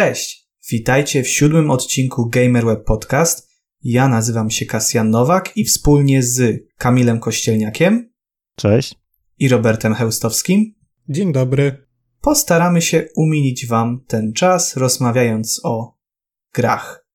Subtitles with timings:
[0.00, 0.48] Cześć!
[0.70, 3.48] Witajcie w siódmym odcinku GamerWeb Podcast.
[3.82, 8.12] Ja nazywam się Kasjan Nowak i wspólnie z Kamilem Kościelniakiem
[8.56, 8.94] Cześć.
[9.38, 10.74] i Robertem Heustowskim
[11.08, 11.86] Dzień dobry.
[12.20, 15.98] postaramy się umilić Wam ten czas, rozmawiając o
[16.54, 17.06] grach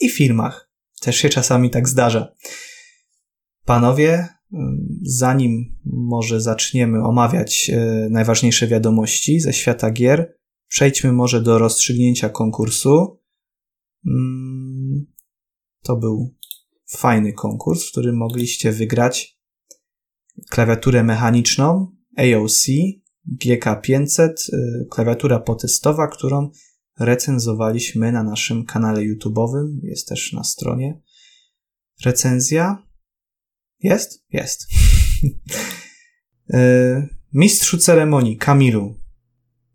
[0.00, 0.70] i filmach.
[1.00, 2.32] Też się czasami tak zdarza.
[3.64, 10.33] Panowie, ym, zanim może zaczniemy omawiać e, najważniejsze wiadomości ze świata gier,
[10.74, 13.20] przejdźmy może do rozstrzygnięcia konkursu.
[14.06, 15.06] Mm,
[15.82, 16.34] To był
[16.88, 19.38] fajny konkurs, w którym mogliście wygrać
[20.50, 22.66] klawiaturę mechaniczną AOC
[23.42, 26.50] GK500, y, klawiatura potestowa, którą
[26.98, 29.66] recenzowaliśmy na naszym kanale YouTube'owym.
[29.82, 31.00] Jest też na stronie.
[32.04, 32.86] Recenzja?
[33.80, 34.24] Jest?
[34.30, 34.66] Jest.
[36.54, 39.03] Y, Mistrzu ceremonii, Kamilu,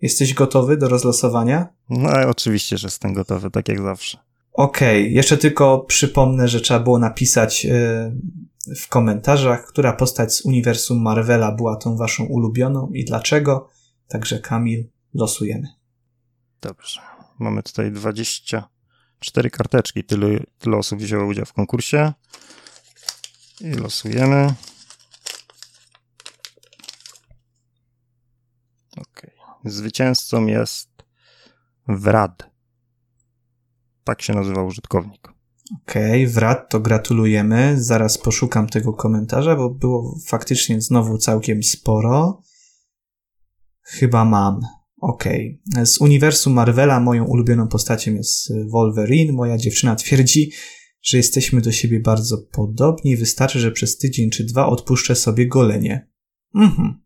[0.02, 1.68] jesteś gotowy do rozlosowania?
[1.90, 4.18] No oczywiście, że jestem gotowy, tak jak zawsze.
[4.54, 11.02] Okej, jeszcze tylko przypomnę, że trzeba było napisać y, w komentarzach, która postać z uniwersum
[11.02, 13.70] Marvela była tą waszą ulubioną i dlaczego.
[14.08, 15.68] Także Kamil, losujemy.
[16.62, 17.02] Dobrze.
[17.40, 20.04] Mamy tutaj 24 karteczki.
[20.04, 20.28] Tylu,
[20.60, 22.14] tylu osób wzięło udział w konkursie.
[23.62, 24.54] I losujemy.
[28.98, 29.39] Ok.
[29.66, 30.90] Zwycięzcą jest
[31.88, 32.50] Wrad.
[34.04, 35.28] Tak się nazywa użytkownik.
[35.82, 37.84] Okej, wrat, to gratulujemy.
[37.84, 42.42] Zaraz poszukam tego komentarza, bo było faktycznie znowu całkiem sporo.
[43.82, 44.60] Chyba mam.
[45.02, 45.62] Okej.
[45.84, 49.34] Z uniwersum Marvela moją ulubioną postacią jest Wolverine.
[49.34, 50.52] Moja dziewczyna twierdzi,
[51.02, 53.18] że jesteśmy do siebie bardzo podobni.
[53.18, 56.10] Wystarczy, że przez tydzień czy dwa odpuszczę sobie golenie.
[56.56, 57.02] Mhm.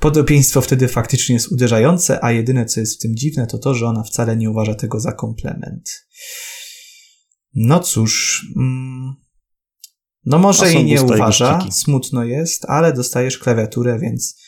[0.00, 3.86] Podobieństwo wtedy faktycznie jest uderzające, a jedyne co jest w tym dziwne to to, że
[3.86, 6.06] ona wcale nie uważa tego za komplement.
[7.54, 9.14] No cóż, mm,
[10.24, 14.40] no może są i nie uważa, smutno jest, ale dostajesz klawiaturę, więc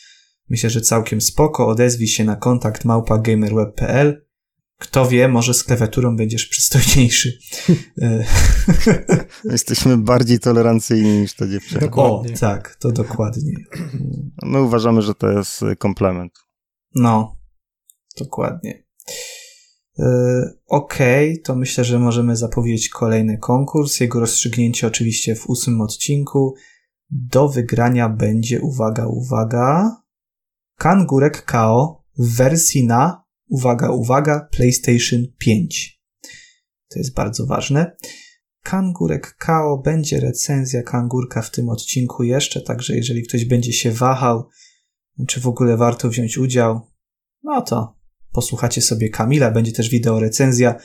[0.49, 1.67] myślę, że całkiem spoko.
[1.67, 4.22] Odezwij się na kontakt małpa.gamerweb.pl.
[4.83, 7.39] Kto wie, może z klawiaturą będziesz przystojniejszy.
[9.43, 11.79] Jesteśmy bardziej tolerancyjni niż ta dziewczyna.
[11.79, 12.37] o, Dokładnie.
[12.37, 13.53] tak, to dokładnie.
[14.43, 16.33] My uważamy, że to jest y, komplement.
[16.95, 17.37] No,
[18.19, 18.83] dokładnie.
[19.99, 20.05] E,
[20.67, 23.99] Okej, to myślę, że możemy zapowiedzieć kolejny konkurs.
[23.99, 26.55] Jego rozstrzygnięcie oczywiście w ósmym odcinku.
[27.09, 29.97] Do wygrania będzie, uwaga, uwaga,
[30.77, 33.22] Kangurek KO w wersji na,
[33.53, 36.01] uwaga, uwaga, PlayStation 5.
[36.89, 37.95] To jest bardzo ważne.
[38.63, 44.49] Kangurek KO będzie recenzja Kangurka w tym odcinku jeszcze, także jeżeli ktoś będzie się wahał,
[45.27, 46.81] czy w ogóle warto wziąć udział,
[47.43, 47.99] no to
[48.31, 50.75] posłuchacie sobie Kamila, będzie też wideo recenzja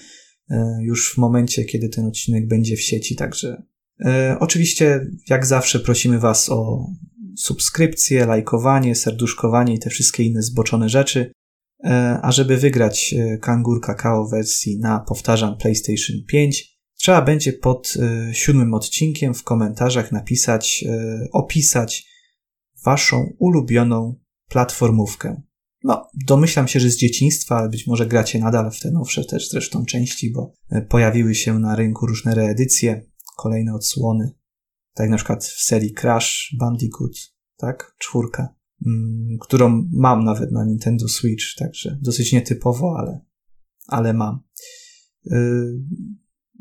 [0.50, 3.62] e, już w momencie, kiedy ten odcinek będzie w sieci, także
[4.04, 6.86] e, oczywiście jak zawsze prosimy Was o
[7.36, 11.32] subskrypcję, lajkowanie, serduszkowanie i te wszystkie inne zboczone rzeczy,
[12.22, 18.34] a żeby wygrać e, Kangur Kakao wersji na, powtarzam, PlayStation 5, trzeba będzie pod e,
[18.34, 22.08] siódmym odcinkiem w komentarzach napisać, e, opisać
[22.84, 24.14] Waszą ulubioną
[24.48, 25.42] platformówkę.
[25.84, 29.48] No, domyślam się, że z dzieciństwa, ale być może gracie nadal w te nowsze też
[29.48, 33.06] zresztą części, bo e, pojawiły się na rynku różne reedycje,
[33.36, 34.34] kolejne odsłony.
[34.94, 37.12] Tak na przykład w serii Crash Bandicoot,
[37.56, 37.94] tak?
[37.98, 38.57] Czwórka,
[39.40, 43.20] którą mam nawet na Nintendo Switch, także dosyć nietypowo, ale,
[43.86, 44.40] ale mam.
[45.26, 45.80] Y,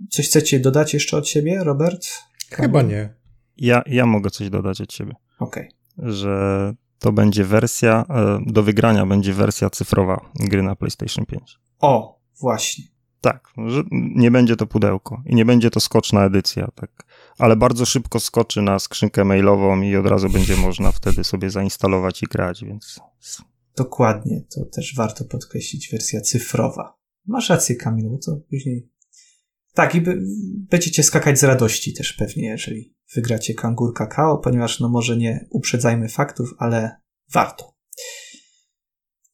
[0.10, 2.08] Coś chcecie dodać jeszcze od siebie, Robert?
[2.52, 3.14] Chyba nie.
[3.58, 5.14] Ja, ja mogę coś dodać od siebie.
[5.40, 5.70] Okej.
[5.98, 11.60] że to będzie wersja, e, do wygrania będzie wersja cyfrowa gry na PlayStation 5.
[11.80, 12.84] O, właśnie.
[13.22, 17.06] Tak, że nie będzie to pudełko i nie będzie to skoczna edycja, tak.
[17.38, 22.24] Ale bardzo szybko skoczy na skrzynkę mailową i od razu będzie można wtedy sobie zainstalować
[22.24, 23.00] i grać, więc
[23.78, 26.98] Dokładnie, to też warto podkreślić, wersja cyfrowa.
[27.26, 28.90] Masz rację, Kamilu, to później...
[29.74, 30.02] Tak, i
[30.70, 36.10] będziecie skakać z radości też pewnie, jeżeli wygracie Kangur Kakao, ponieważ no może nie uprzedzajmy
[36.10, 37.02] faktów, ale
[37.34, 37.78] warto.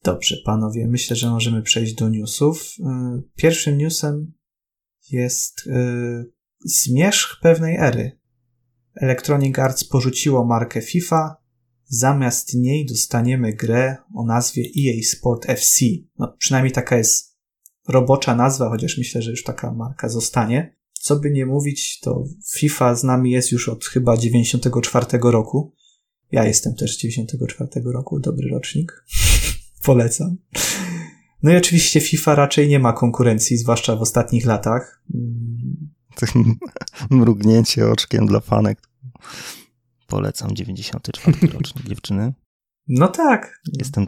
[0.02, 2.74] Dobrze, panowie, myślę, że możemy przejść do newsów.
[2.78, 4.32] Yy, Pierwszym newsem
[5.10, 6.32] jest yy,
[6.64, 8.18] zmierzch pewnej ery.
[8.94, 11.36] Electronic Arts porzuciło markę FIFA,
[11.86, 15.84] zamiast niej dostaniemy grę o nazwie EA Sport FC.
[16.18, 17.36] No, przynajmniej taka jest
[17.88, 20.76] robocza nazwa, chociaż myślę, że już taka marka zostanie.
[20.92, 25.74] Co by nie mówić, to FIFA z nami jest już od chyba 94 roku.
[26.32, 29.04] Ja jestem też z 94 roku, dobry rocznik.
[29.84, 30.36] Polecam.
[31.42, 35.04] No i oczywiście FIFA raczej nie ma konkurencji, zwłaszcza w ostatnich latach.
[37.10, 38.78] Mrugnięcie oczkiem dla fanek.
[40.06, 42.32] Polecam 94 rocznik dziewczyny.
[42.88, 43.60] No tak.
[43.78, 44.06] Jestem,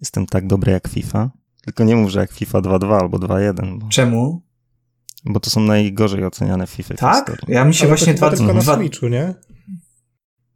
[0.00, 1.30] jestem tak dobry jak FIFA.
[1.64, 3.78] Tylko nie mów, że jak FIFA 2.2 albo 2.1.
[3.78, 3.88] Bo...
[3.88, 4.42] Czemu?
[5.24, 7.36] Bo to są najgorzej oceniane FIFA tak?
[7.48, 8.76] Ja mi się Ale właśnie to dwa, tylko na.
[8.76, 9.34] Switchu, nie?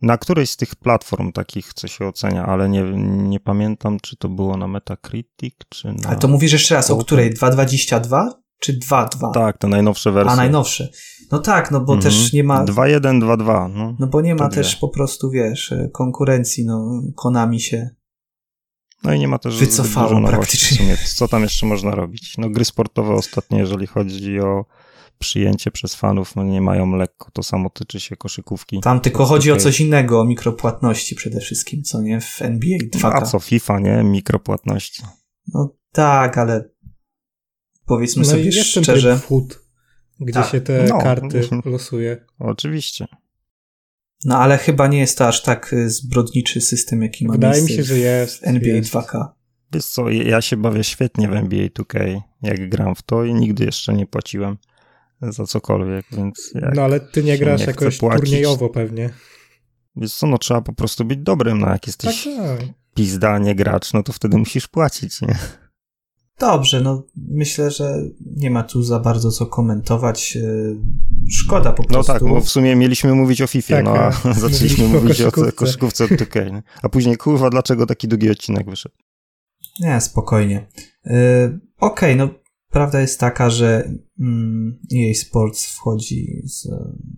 [0.02, 2.82] Na którejś z tych platform takich, co się ocenia, ale nie,
[3.28, 6.08] nie pamiętam, czy to było na Metacritic, czy na...
[6.08, 7.34] Ale to mówisz jeszcze raz, o której?
[7.34, 9.30] 2.22 czy 2.2?
[9.34, 10.32] Tak, te najnowsze wersje.
[10.32, 10.88] A, najnowsze.
[11.32, 12.12] No tak, no bo Mhm.
[12.12, 12.64] też nie ma...
[12.64, 13.96] 2.1, 2.2, no.
[13.98, 17.90] No bo nie ma też po prostu, wiesz, konkurencji, no Konami się...
[19.04, 20.76] No i nie ma też Wycofało praktycznie.
[20.76, 20.96] w sumie.
[21.16, 22.34] Co tam jeszcze można robić?
[22.38, 24.64] No gry sportowe ostatnio, jeżeli chodzi o
[25.18, 27.30] przyjęcie przez fanów, no nie mają lekko.
[27.32, 28.80] To samo tyczy się koszykówki.
[28.80, 29.64] Tam tylko chodzi o okej.
[29.64, 32.20] coś innego, o mikropłatności przede wszystkim, co nie?
[32.20, 33.10] W NBA 2K.
[33.14, 34.02] A co FIFA, nie?
[34.04, 35.02] Mikropłatności.
[35.54, 36.70] No tak, ale
[37.96, 39.10] powiedzmy No sobie i jest ten szczerze...
[39.16, 39.58] tryb food,
[40.20, 40.50] gdzie Tak.
[40.52, 40.98] się te No.
[40.98, 42.24] karty losuje.
[42.38, 43.06] Oczywiście.
[44.24, 47.68] No ale chyba nie jest to aż tak y, zbrodniczy system, jaki ma Wydaje mi
[47.68, 48.46] się, że jest.
[48.46, 48.92] NBA jest.
[48.92, 49.26] 2K.
[49.72, 53.64] Wiesz co, ja się bawię świetnie w NBA 2K, jak gram w to i nigdy
[53.64, 54.56] jeszcze nie płaciłem
[55.22, 58.24] za cokolwiek, więc jak, No ale ty nie grasz nie jakoś płacić.
[58.24, 59.10] turniejowo pewnie.
[59.96, 62.60] wiesz co, no trzeba po prostu być dobrym, no jak Tak, jesteś tak.
[62.94, 65.38] pizda, nie gracz, no to wtedy musisz płacić, nie?
[66.42, 68.02] Dobrze, no myślę, że
[68.36, 70.36] nie ma tu za bardzo co komentować.
[70.36, 70.76] y,
[71.30, 72.12] Szkoda po No prostu.
[72.12, 74.34] tak, bo w sumie mieliśmy mówić o FIFA, Tak, no a tak.
[74.50, 75.52] zaczęliśmy o mówić o koszykówce.
[75.52, 76.62] koszykówce 2K, nie?
[76.82, 78.94] A później, kurwa, dlaczego taki długi odcinek wyszedł?
[79.80, 80.66] Nie, spokojnie.
[81.06, 82.28] Y, Okej, no
[82.70, 86.68] prawda jest taka, że mm, EA Sports wchodzi z,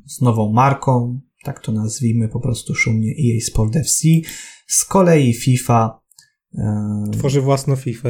[0.07, 4.09] z nową marką, tak to nazwijmy po prostu szumnie EA Sport FC.
[4.67, 6.01] Z kolei FIFA
[6.55, 6.59] y,
[7.13, 8.09] Tworzy własną FIFA,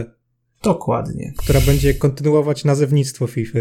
[0.65, 1.33] dokładnie.
[1.37, 3.59] która będzie kontynuować nazewnictwo FIFA.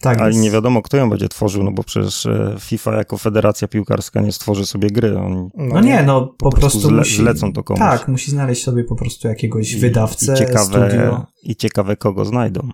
[0.00, 0.40] Tak Ale jest.
[0.40, 4.32] nie wiadomo, kto ją będzie tworzył, no bo przecież e, FIFA jako federacja piłkarska nie
[4.32, 5.18] stworzy sobie gry.
[5.18, 7.16] Oni No nie, no po, prostu prostu, zle- musi...
[7.16, 7.80] zlecą to komuś.
[7.80, 11.26] Tak, musi znaleźć sobie po prostu jakiegoś wydawcę, i ciekawe, studio.
[11.42, 12.68] I ciekawe, kogo znajdą.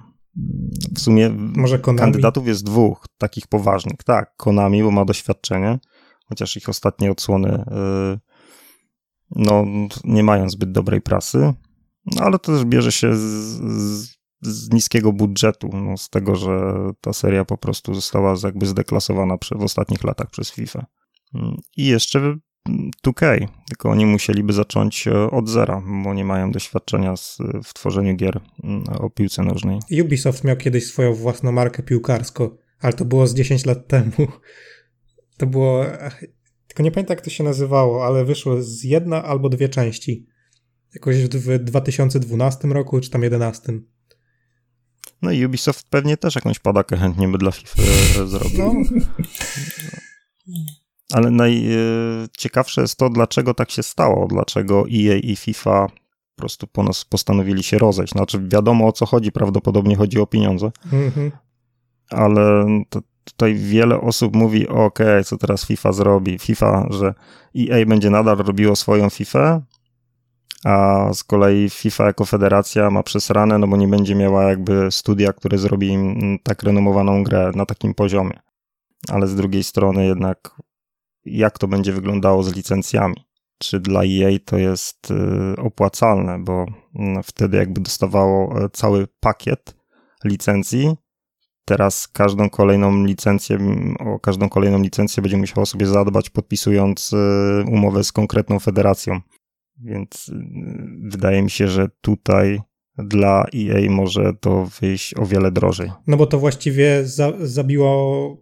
[0.95, 1.99] W sumie Może Konami.
[2.01, 4.03] kandydatów jest dwóch, takich poważnych.
[4.05, 5.79] Tak, Konami, bo ma doświadczenie,
[6.29, 7.65] chociaż ich ostatnie odsłony
[8.15, 8.19] y,
[9.37, 9.65] no,
[10.05, 11.55] nie mają zbyt dobrej prasy,
[12.07, 16.75] no, ale to też bierze się z, z, z niskiego budżetu, no, z tego, że
[17.01, 20.87] ta seria po prostu została jakby zdeklasowana przy, w ostatnich latach przez FIFA.
[21.35, 26.53] Mm, I jeszcze mm, 2K, tylko oni musieliby zacząć e, od zera, bo nie mają
[26.53, 29.79] doświadczenia z, w tworzeniu gier mm, o piłce nożnej.
[30.03, 32.51] Ubisoft miał kiedyś swoją własną markę piłkarską,
[32.81, 34.13] ale to było z 10 lat temu.
[35.39, 35.85] To było.
[36.01, 36.25] ach,
[36.67, 40.27] Tylko nie pamiętam, jak to się nazywało, ale wyszło z jedna albo dwie części.
[40.95, 43.73] Jakoś w w 2012 roku, czy tam 2011.
[45.23, 48.59] No i Ubisoft pewnie też jakąś padakę chętnie by dla FIFA e, zrobił.
[48.59, 48.73] No,
[51.13, 55.89] Ale najciekawsze jest to, dlaczego tak się stało, dlaczego EA i FIFA
[56.37, 58.13] po prostu po nas postanowili się rozejść.
[58.13, 61.31] Znaczy wiadomo o co chodzi, prawdopodobnie chodzi o pieniądze, mhm.
[62.11, 66.39] ale to, tutaj wiele osób mówi, okej, co teraz FIFA zrobi?
[66.39, 67.15] FIFA, że
[67.59, 69.63] EA będzie nadal robiło swoją FIFA,
[70.65, 75.33] a z kolei FIFA jako federacja ma przesrane, no bo nie będzie miała jakby studia,
[75.33, 78.41] które zrobi im mm, tak renomowaną grę na takim poziomie.
[79.09, 80.57] Ale z drugiej strony jednak
[81.25, 83.15] jak to będzie wyglądało z licencjami?
[83.59, 89.77] Czy dla EA to jest y, opłacalne, bo mm, wtedy jakby dostawało e, cały pakiet
[90.25, 90.97] licencji,
[91.65, 97.17] teraz każdą kolejną licencję, mm, o każdą kolejną licencję będzie musiało sobie zadbać, podpisując y,
[97.67, 99.21] umowę z konkretną federacją.
[99.85, 100.35] Więc y,
[101.11, 102.61] wydaje mi się, że tutaj
[102.99, 105.91] dla EA może to wyjść o wiele drożej.
[106.07, 108.37] No bo to właściwie za, zabiło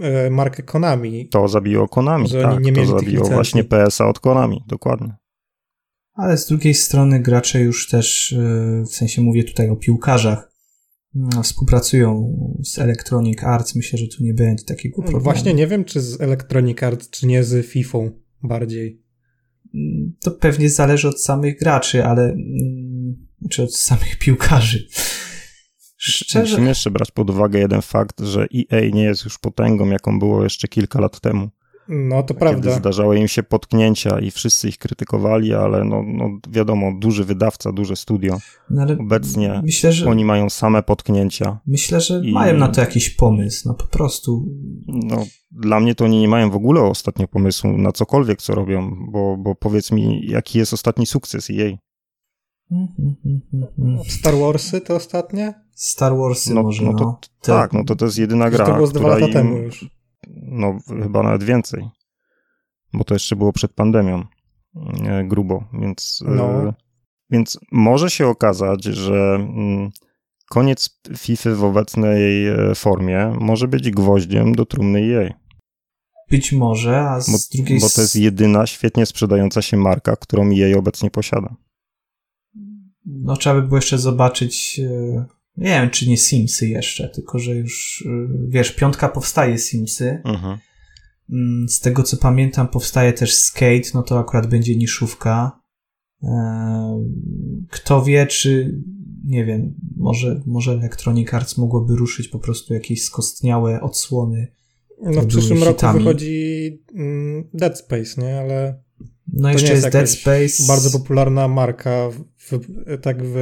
[0.00, 1.28] e, markę Konami.
[1.28, 3.34] To zabiło Konami, Że tak, nie to zabiło licencji.
[3.34, 5.16] właśnie PSA od Konami, dokładnie.
[6.14, 10.52] Ale z drugiej strony gracze już też, y, w sensie mówię tutaj o piłkarzach,
[11.16, 13.74] mm, współpracują z Electronic Arts.
[13.74, 15.24] Myślę, że tu nie będzie takiego problemu.
[15.24, 17.98] Właśnie nie wiem, czy z Electronic Arts, czy nie z FIFA
[18.42, 19.07] bardziej.
[19.74, 24.88] Mm, To pewnie zależy od samych graczy, ale mm, czy od samych piłkarzy.
[25.96, 30.18] Szczerze, Musimy jeszcze brać pod uwagę jeden fakt, że EA nie jest już potęgą, jaką
[30.18, 31.50] było jeszcze kilka lat temu.
[31.90, 32.70] No to Kiedy prawda.
[32.70, 37.96] zdarzały im się potknięcia i wszyscy ich krytykowali, ale no, no wiadomo, duży wydawca, duże
[37.96, 38.38] studio.
[38.70, 41.58] no ale Obecnie myślę, że, Oni mają same potknięcia.
[41.66, 43.68] myślę, że i- mają na to jakiś pomysł.
[43.68, 44.46] No po prostu
[44.86, 48.90] No, dla mnie to oni nie mają w ogóle ostatnio pomysłu na cokolwiek, co robią,
[49.12, 51.76] bo, bo powiedz mi, jaki jest ostatni sukces EA?
[54.08, 55.54] Star Warsy to ostatnie?
[55.74, 56.94] Star Warsy no, może, no.
[56.94, 57.18] To, no.
[57.40, 59.90] Tak, no to to jest jedyna gra, To było z dwa lata im, temu już.
[60.36, 61.88] No, chyba nawet więcej.
[62.92, 64.24] Bo to jeszcze było przed pandemią.
[65.06, 66.24] E, grubo, więc...
[66.26, 66.68] No.
[66.68, 66.74] E,
[67.30, 69.90] więc może się okazać, że mm,
[70.50, 75.32] koniec FIFA w obecnej e, formie może być gwoździem do trumny jej.
[76.30, 80.50] Być może, a z Bo, drugiej bo to jest jedyna świetnie sprzedająca się marka, którą
[80.50, 81.54] jej obecnie posiada.
[83.06, 84.80] No trzeba by było jeszcze zobaczyć,
[85.58, 90.20] nie wiem czy nie Simsy jeszcze, tylko że już, e, wiesz, piątka powstaje Simsy.
[90.24, 90.58] Mhm.
[91.30, 95.60] Mm, Z tego co pamiętam powstaje też Skate, no to akurat będzie niszówka.
[96.22, 96.28] E,
[97.70, 98.80] Kto wie, czy
[99.24, 104.48] nie wiem, może, może Electronic Arts mogłoby ruszyć po prostu jakieś skostniałe odsłony.
[105.02, 105.98] No w przyszłym roku hitami.
[105.98, 108.40] wychodzi mm, Dead Space, nie?
[108.40, 108.82] Ale
[109.32, 110.66] No to jeszcze nie jest, jest Dead Space.
[110.72, 112.60] bardzo popularna marka w, w,
[113.02, 113.36] tak w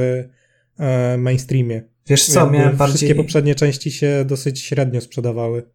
[0.77, 1.83] e, mainstreamie.
[2.09, 5.71] Wiesz co, Jakby miałem Wszystkie bardziej, poprzednie części się dosyć średnio sprzedawały.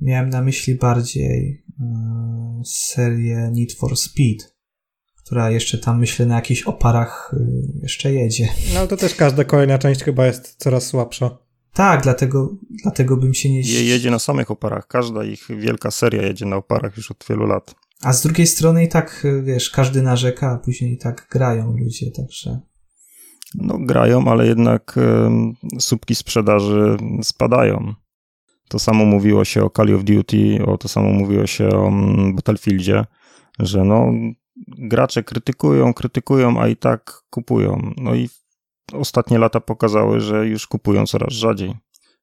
[0.00, 4.44] miałem na myśli bardziej e, serię Need for Speed,
[5.24, 7.46] która jeszcze tam myślę na jakichś oparach e,
[7.82, 8.48] jeszcze jedzie.
[8.74, 11.38] No ale to też każda kolejna część chyba jest coraz słabsza.
[11.72, 13.60] Tak, dlatego, dlatego bym się nie...
[13.60, 14.86] Je, jedzie na samych oparach.
[14.86, 17.74] Każda ich wielka seria jedzie na oparach już od wielu lat.
[18.02, 21.76] A z drugiej strony i tak, e, wiesz, każdy narzeka, a później i tak grają
[21.76, 22.60] ludzie, także...
[23.54, 24.98] No grają, ale jednak
[25.78, 27.94] słupki sprzedaży spadają.
[28.68, 32.34] To samo mówiło się o Call of Duty, o to samo mówiło się o mm,
[32.34, 33.04] Battlefieldzie,
[33.58, 34.12] że no
[34.78, 37.92] gracze krytykują, krytykują, a i tak kupują.
[37.96, 38.28] No i
[38.92, 41.74] ostatnie lata pokazały, że już kupują coraz rzadziej.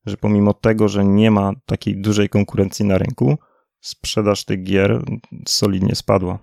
[0.05, 3.37] Że pomimo tego, że nie ma takiej dużej konkurencji na rynku,
[3.81, 5.03] sprzedaż tych gier
[5.47, 6.39] solidnie spadła.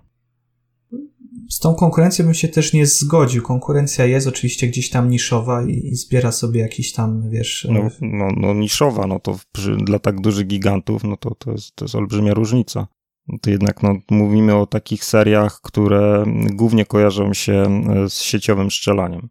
[1.49, 3.43] Z tą konkurencją bym się też nie zgodził.
[3.43, 7.67] Konkurencja jest oczywiście gdzieś tam niszowa i, i zbiera sobie jakiś tam, wiesz...
[7.71, 11.51] No, e, no, no niszowa, no to przy, dla tak dużych gigantów, no to, to,
[11.51, 12.87] jest, to jest olbrzymia różnica.
[13.27, 18.71] No to jednak no, mówimy o takich seriach, które głównie kojarzą się e, z sieciowym
[18.71, 19.29] strzelaniem.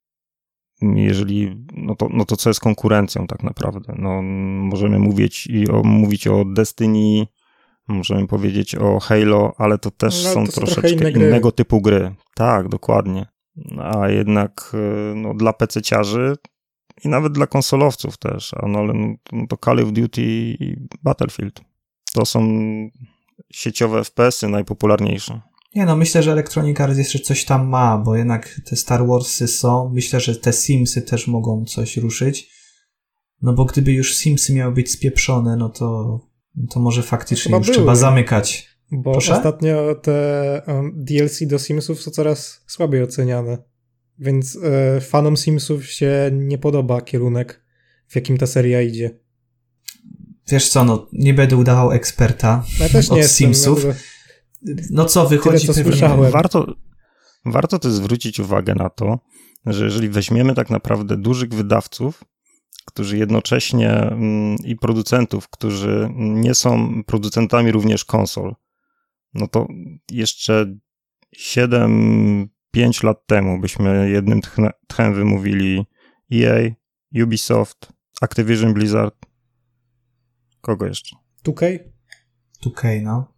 [0.83, 3.95] Jeżeli, no to, no to co jest konkurencją tak naprawdę?
[3.99, 4.23] No,
[4.69, 7.26] możemy mówić, i o, mówić o Destiny,
[7.90, 11.80] możemy powiedzieć o Halo, ale to też No, są to są troszeczkę inne innego typu
[11.80, 12.14] gry.
[12.35, 13.26] Tak, dokładnie.
[13.78, 16.37] A jednak e, no, dla PC-ciarzy
[17.04, 20.76] i nawet dla konsolowców też, a no, ale no, no to Call of Duty i
[21.02, 21.61] Battlefield.
[22.12, 22.49] To są
[23.52, 25.40] sieciowe FPS-y najpopularniejsze.
[25.75, 29.49] Nie no, myślę, że Electronic Arts jeszcze coś tam ma, bo jednak te Star Warsy
[29.49, 29.90] są.
[29.94, 32.50] Myślę, że te Simsy też mogą coś ruszyć.
[33.42, 36.20] No bo gdyby już Simsy miały być spieprzone, no to,
[36.71, 37.76] to może faktycznie Chyba już były.
[37.76, 38.71] trzeba zamykać.
[38.92, 39.33] Bo Proszę?
[39.37, 40.62] ostatnio te
[40.95, 43.59] DLC do Simsów są coraz słabiej oceniane.
[44.19, 44.59] Więc
[44.97, 47.64] e, fanom Simsów się nie podoba kierunek,
[48.09, 49.19] w jakim ta seria idzie.
[50.49, 52.64] Wiesz co, no nie będę udawał eksperta.
[52.78, 53.87] No, ja też Od nie jestem, Simsów?
[54.90, 56.30] No co, wychodzi co pewnie- słyszałem.
[56.33, 56.75] Warto,
[57.45, 59.19] warto też zwrócić uwagę na to,
[59.66, 62.25] że jeżeli weźmiemy tak naprawdę dużych wydawców,
[62.90, 68.54] którzy jednocześnie mm, i producentów, którzy nie są producentami również konsol,
[69.35, 69.68] no to
[70.11, 70.75] jeszcze
[71.37, 72.47] 7-5
[73.04, 74.40] lat temu byśmy jednym
[74.88, 75.87] tchem wymówili
[76.32, 76.70] EA,
[77.23, 79.26] Ubisoft, Activision Blizzard.
[80.61, 81.16] Kogo jeszcze?
[81.44, 81.78] 2K?
[82.64, 83.35] 2K, no.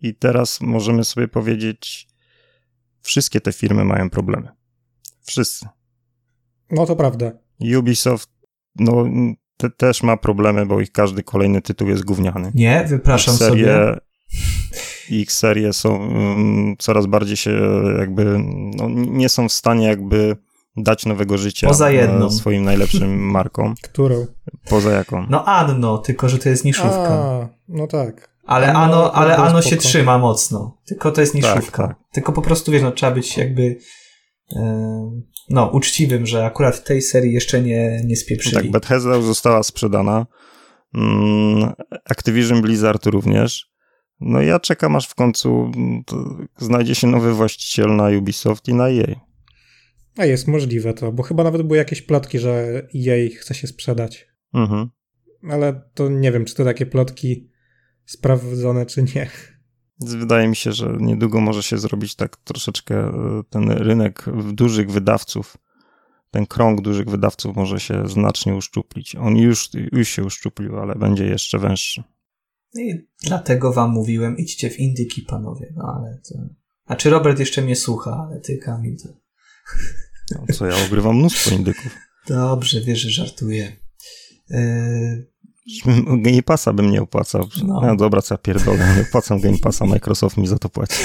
[0.00, 2.08] I teraz możemy sobie powiedzieć,
[3.00, 4.48] wszystkie te firmy mają problemy.
[5.22, 5.68] Wszyscy.
[6.70, 7.32] No to prawda.
[7.78, 8.30] Ubisoft,
[8.78, 9.04] no,
[9.56, 12.50] te, też ma problemy, bo ich każdy kolejny tytuł jest gówniany.
[12.54, 13.50] Nie, wypraszam ich sobie.
[13.64, 13.96] serie,
[15.10, 17.50] Ich serie są um, coraz bardziej się
[17.98, 18.38] jakby,
[18.76, 20.36] no, nie są w stanie jakby
[20.76, 22.26] dać nowego życia Poza jedną.
[22.26, 23.74] e, swoim najlepszym markom.
[23.82, 24.26] Którą?
[24.68, 25.26] Poza jaką?
[25.30, 27.08] No Anno, tylko że to jest niszówka.
[27.08, 28.36] A, no tak.
[28.46, 30.76] Ale Anno Ano, ale Ano się trzyma mocno.
[30.86, 31.86] Tylko to jest niszówka.
[31.88, 31.96] tak.
[32.12, 33.78] Tylko po prostu, wiesz, no, trzeba być jakby
[35.50, 38.56] no, uczciwym, że akurat tej serii jeszcze nie, nie spieprzyli.
[38.56, 40.26] Tak, Bethesda już została sprzedana.
[40.94, 41.72] Mm,
[42.04, 43.70] Activision Blizzard również.
[44.20, 46.02] No ja czekam aż w końcu mm,
[46.58, 49.20] znajdzie się nowy właściciel na Ubisoft i na EA.
[50.16, 54.26] A jest możliwe to, bo chyba nawet były jakieś plotki, że jej chce się sprzedać.
[54.54, 54.90] Mhm.
[55.50, 57.50] Ale to nie wiem, czy to takie plotki
[58.04, 59.30] sprawdzone, czy nie.
[60.00, 65.56] Wydaje mi się, że niedługo może się zrobić tak troszeczkę e, ten rynek dużych wydawców,
[66.30, 69.16] ten krąg dużych wydawców może się znacznie uszczuplić.
[69.16, 72.02] On już, już się uszczuplił, ale będzie jeszcze węższy.
[72.74, 75.72] No I dlatego wam mówiłem, idźcie w indyki, panowie.
[75.76, 76.34] No ale to...
[76.86, 79.08] Znaczy Robert jeszcze mnie słucha, ale ty, Kamil, to...
[80.30, 81.96] No, co ja ogrywam mnóstwo indyków.
[82.28, 83.76] Dobrze, wiesz, że żartuję.
[84.50, 85.26] Yy...
[86.26, 87.48] Game Passa bym nie opłacał.
[87.66, 87.80] No.
[87.80, 91.02] no dobra, co ja pierdolę, nie opłacam Game Passa, Microsoft mi za to płaci.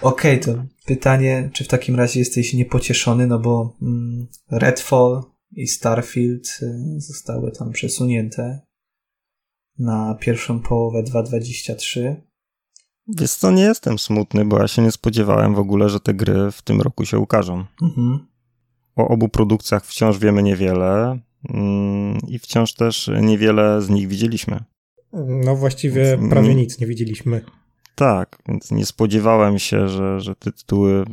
[0.00, 5.66] Okej, okay, to pytanie, czy w takim razie jesteś niepocieszony, no bo mm, Redfall i
[5.66, 8.60] Starfield y, zostały tam przesunięte
[9.78, 12.22] na pierwszą połowę 2023.
[13.08, 16.50] Wiesz co, nie jestem smutny, bo ja się nie spodziewałem w ogóle, że te gry
[16.52, 17.64] w tym roku się ukażą.
[17.82, 18.26] Mhm.
[18.96, 21.18] O obu produkcjach wciąż wiemy niewiele
[22.28, 24.64] i wciąż też niewiele z nich widzieliśmy.
[25.26, 27.44] No właściwie więc prawie nic nie widzieliśmy.
[27.94, 31.04] Tak, więc nie spodziewałem się, że, że te tytuły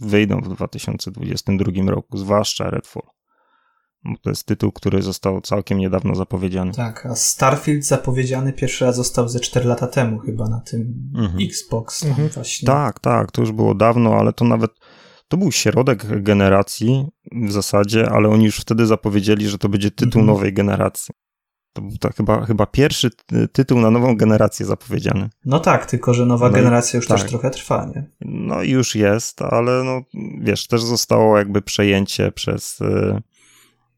[0.00, 3.02] wyjdą w 2022 roku, zwłaszcza Redfall.
[4.22, 6.72] To jest tytuł, który został całkiem niedawno zapowiedziany.
[6.72, 11.46] Tak, a Starfield zapowiedziany pierwszy raz został ze 4 lata temu chyba na tym mhm.
[11.46, 12.04] Xbox.
[12.04, 12.28] Mhm.
[12.28, 12.66] Właśnie.
[12.66, 14.70] Tak, tak, to już było dawno, ale to nawet
[15.30, 20.20] to był środek generacji w zasadzie, ale oni już wtedy zapowiedzieli, że to będzie tytuł
[20.20, 20.26] mhm.
[20.26, 21.14] nowej generacji.
[21.72, 23.10] To był to chyba, chyba pierwszy
[23.52, 25.30] tytuł na nową generację zapowiedziany.
[25.44, 27.20] No tak, tylko że nowa no generacja już tak.
[27.20, 28.04] też trochę trwa, nie?
[28.20, 30.02] No już jest, ale no
[30.40, 32.84] wiesz, też zostało jakby przejęcie przez y,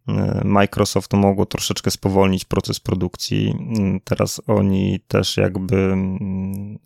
[0.08, 3.54] y, Microsoft to mogło troszeczkę spowolnić proces produkcji.
[3.58, 6.78] Mm, teraz oni też jakby mm,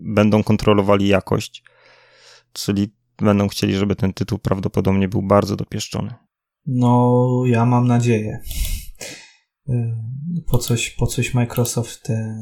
[0.00, 1.62] będą kontrolowali jakość,
[2.52, 6.14] czyli będą chcieli, żeby ten tytuł prawdopodobnie był bardzo dopieszczony.
[6.66, 8.40] No, ja mam nadzieję.
[9.68, 9.92] Y,
[10.46, 12.36] po coś, po coś Microsoft te,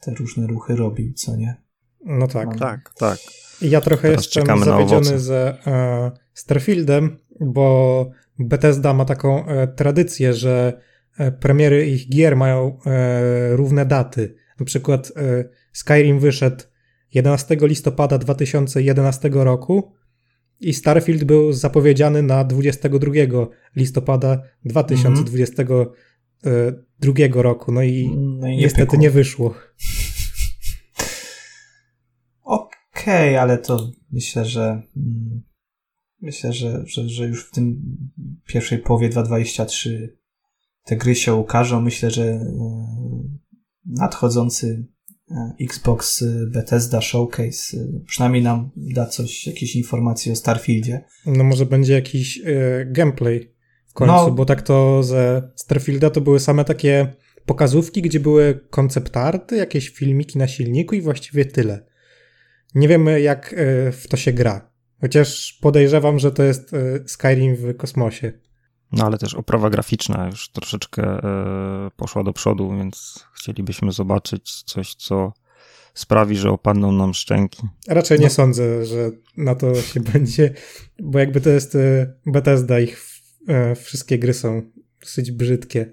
[0.00, 1.62] te różne ruchy robił, co nie?
[2.04, 2.46] No tak.
[2.46, 2.58] Mam...
[2.58, 3.18] Tak, tak.
[3.62, 10.80] Ja trochę Teraz jestem zawiedziony ze e, Starfieldem, bo Bethesda ma taką e, tradycję, że
[11.18, 14.34] e, premiery ich gier mają e, równe daty.
[14.60, 16.64] Na przykład e, Skyrim wyszedł
[17.14, 19.92] 11 listopada 2011 roku
[20.60, 23.12] i Starfield był zapowiedziany na 22
[23.76, 25.86] listopada 2020 mm.
[26.44, 28.98] E, roku, no i, no i nie niestety pykło.
[28.98, 29.54] nie wyszło.
[32.42, 35.42] Okej, okay, ale to myślę, że mm,
[36.20, 37.82] myślę, że, że, że już w tym
[38.46, 40.16] pierwszej połowie 2023
[40.84, 41.80] te gry się ukażą.
[41.80, 42.46] Myślę, że e,
[43.86, 44.86] nadchodzący
[45.60, 51.04] Xbox Bethesda Showcase przynajmniej nam da coś, jakieś informacje o Starfieldzie.
[51.26, 53.52] No może będzie jakiś y, gameplay
[53.88, 54.30] w końcu, no.
[54.30, 57.14] bo tak to ze Starfielda to były same takie
[57.46, 61.86] pokazówki, gdzie były koncept arty, jakieś filmiki na silniku i właściwie tyle.
[62.74, 64.70] Nie wiemy jak e, w to się gra.
[65.00, 68.32] Chociaż podejrzewam, że to jest e, Skyrim w kosmosie.
[68.92, 74.94] No ale też oprawa graficzna już troszeczkę e, poszła do przodu, więc chcielibyśmy zobaczyć coś,
[74.94, 75.32] co
[75.94, 77.62] sprawi, że opadną nam szczęki.
[77.88, 78.30] Raczej nie no.
[78.30, 80.54] sądzę, że na to się będzie,
[81.02, 81.78] bo jakby to jest
[82.26, 83.02] Bethesda, ich
[83.48, 84.62] e, wszystkie gry są
[85.00, 85.92] dosyć brzydkie.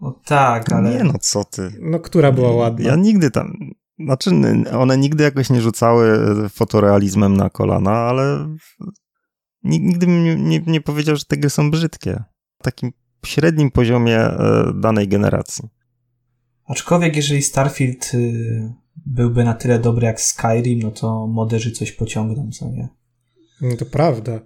[0.00, 0.90] No tak, ale...
[0.90, 1.72] Nie no, co ty.
[1.80, 2.88] No, która była ładna?
[2.88, 3.58] Ja nigdy tam...
[3.98, 4.30] Znaczy,
[4.72, 8.56] one nigdy jakoś nie rzucały fotorealizmem na kolana, ale
[9.62, 12.24] nigdy bym nie, nie, nie powiedział, że te gry są brzydkie.
[12.58, 12.92] W takim
[13.26, 15.68] średnim poziomie e, danej generacji.
[16.68, 18.74] Aczkolwiek jeżeli Starfield y,
[19.06, 22.88] byłby na tyle dobry jak Skyrim, no to moderzy coś pociągną, co nie?
[23.60, 24.40] No to prawda.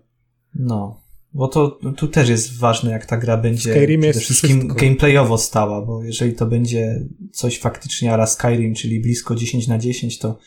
[0.55, 1.03] No.
[1.35, 4.75] Bo to tu też jest ważne, jak ta gra będzie Skyrim przede wszystkim wszystko.
[4.75, 10.19] gameplayowo stała, bo jeżeli to będzie coś faktycznie ala Skyrim, czyli blisko 10 na 10,
[10.19, 10.39] to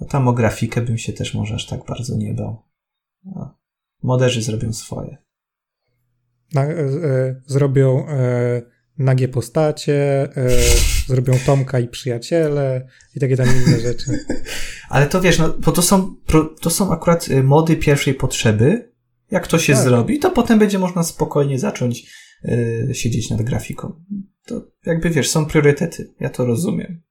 [0.00, 2.62] no tam o grafikę bym się też może aż tak bardzo nie bał.
[3.24, 3.58] No.
[4.02, 5.16] Moderzy zrobią swoje.
[6.54, 8.62] Na, e, e, zrobią e,
[9.02, 10.48] nagie postacie, e,
[11.06, 12.86] zrobią Tomka i przyjaciele
[13.16, 14.06] i takie tam inne rzeczy.
[14.90, 16.14] Ale to wiesz, no, bo to są,
[16.60, 18.92] to są akurat e, mody pierwszej potrzeby,
[19.30, 19.82] jak to się tak.
[19.82, 22.06] zrobi, to potem będzie można spokojnie zacząć
[22.44, 23.92] y, siedzieć nad grafiką.
[24.46, 26.14] To jakby wiesz, są priorytety.
[26.20, 27.02] Ja to rozumiem.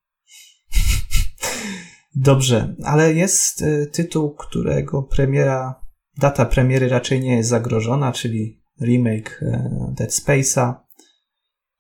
[2.16, 5.82] Dobrze, ale jest y, tytuł, którego premiera,
[6.18, 10.74] data premiery raczej nie jest zagrożona, czyli remake y, Dead Space'a.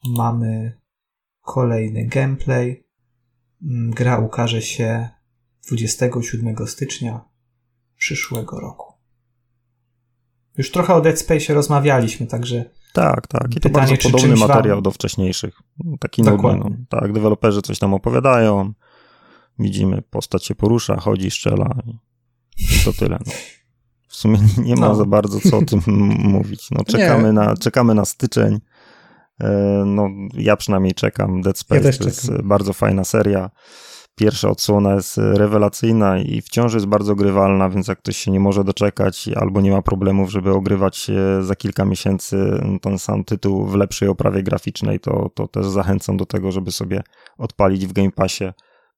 [0.05, 0.77] Mamy
[1.41, 2.83] kolejny gameplay.
[3.61, 5.09] Mm, gra ukaże się
[5.67, 7.21] 27 stycznia
[7.97, 8.93] przyszłego roku.
[10.57, 12.65] Już trochę o Dead Space rozmawialiśmy, także.
[12.93, 13.55] Tak, tak.
[13.55, 14.83] I to bardzo podobny materiał wam...
[14.83, 15.61] do wcześniejszych.
[15.99, 16.55] Taki nudny.
[16.55, 16.69] No.
[16.89, 18.73] Tak, deweloperzy coś tam opowiadają.
[19.59, 21.75] Widzimy, postać się porusza, chodzi, strzela
[22.57, 23.19] i to tyle.
[23.25, 23.31] No.
[24.07, 24.95] W sumie nie ma no.
[24.95, 25.81] za bardzo co o tym
[26.19, 26.71] mówić.
[26.71, 28.59] No, czekamy, na, czekamy na styczeń.
[29.41, 31.41] E, no, ja przynajmniej czekam.
[31.41, 33.49] Dead Space ja to jest bardzo fajna seria.
[34.15, 38.63] Pierwsza odsłona jest rewelacyjna i wciąż jest bardzo grywalna, więc jak ktoś się nie może
[38.63, 41.08] doczekać albo nie ma problemów, żeby ogrywać
[41.41, 46.25] za kilka miesięcy ten sam tytuł w lepszej oprawie graficznej, to, to też zachęcam do
[46.25, 47.01] tego, żeby sobie
[47.38, 48.45] odpalić w Game Passie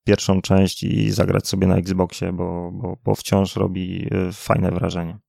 [0.03, 5.19] pierwszą część i zagrać sobie na Xboxie, bo, bo, bo wciąż robi e, fajne wrażenie.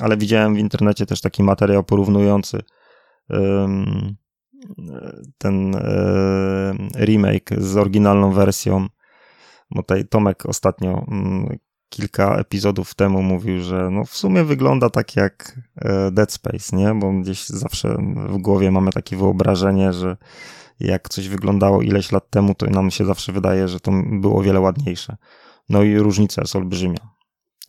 [0.00, 2.62] Ale widziałem w internecie też taki materiał porównujący
[5.38, 8.86] ten e, remake z oryginalną wersją,
[9.70, 15.16] bo tutaj Tomek ostatnio mm, kilka epizodów temu mówił, że no w sumie wygląda tak
[15.16, 16.94] jak e, Dead Space, nie?
[16.94, 17.96] Bo gdzieś zawsze
[18.28, 20.16] w głowie mamy takie wyobrażenie, że
[20.80, 24.42] jak coś wyglądało ileś lat temu, to nam się zawsze wydaje, że to było o
[24.42, 25.16] wiele ładniejsze.
[25.68, 27.17] No i różnica jest olbrzymia.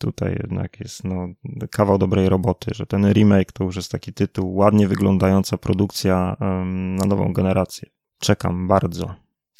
[0.00, 1.28] Tutaj jednak jest no,
[1.70, 6.96] kawał dobrej roboty, że ten remake to już jest taki tytuł, ładnie wyglądająca produkcja um,
[6.96, 7.88] na nową generację.
[8.18, 9.14] Czekam bardzo.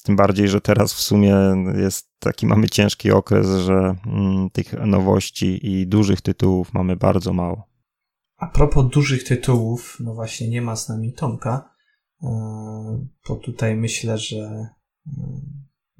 [0.05, 1.37] Tym bardziej, że teraz w sumie
[1.77, 7.69] jest taki mamy ciężki okres, że mm, tych nowości i dużych tytułów mamy bardzo mało.
[8.37, 11.75] A propos dużych tytułów, no właśnie nie ma z nami Tomka,
[12.23, 12.29] e,
[13.29, 14.71] bo tutaj myślę, że e,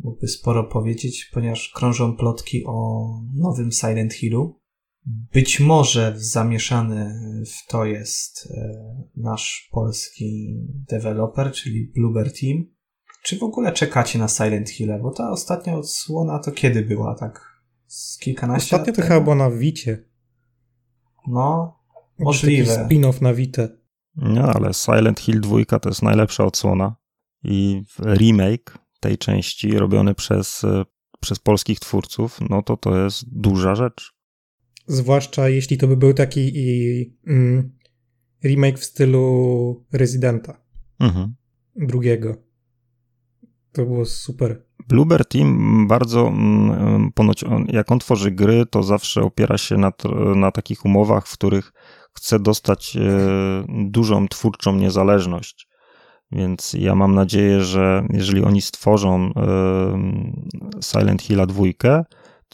[0.05, 4.61] mógłby sporo powiedzieć, ponieważ krążą plotki o nowym Silent Hillu.
[5.33, 7.15] Być może zamieszany
[7.47, 10.57] w to jest e, nasz polski
[10.89, 12.67] deweloper, czyli Bluebird Team.
[13.23, 14.99] Czy w ogóle czekacie na Silent Hill?
[15.03, 17.15] Bo ta ostatnia odsłona to kiedy była?
[17.15, 17.51] Tak
[17.87, 20.05] z kilkanaście Ostatnio to chyba była na Wicie.
[21.29, 21.79] No,
[22.19, 22.89] możliwe.
[22.89, 23.69] spin-off na Witę.
[24.17, 26.97] No, ale Silent Hill 2 to jest najlepsza odsłona
[27.45, 30.85] i remake tej części robiony przez, e,
[31.21, 34.13] przez polskich twórców, no to to jest duża rzecz.
[34.87, 37.73] Zwłaszcza jeśli to by był taki i, mm,
[38.45, 40.61] remake w stylu Residenta.
[41.01, 41.35] Mhm.
[41.77, 42.37] Drugiego.
[43.73, 44.65] To było super.
[44.89, 49.93] Bluebird Team bardzo, mm, ponoć on, jak on tworzy gry, to zawsze opiera się na,
[50.37, 51.73] na takich umowach, w których
[52.17, 53.01] chce dostać e,
[53.69, 55.70] dużą twórczą niezależność.
[56.33, 59.33] Więc ja mam nadzieję, że jeżeli oni stworzą
[60.81, 61.65] Silent Hilla 2,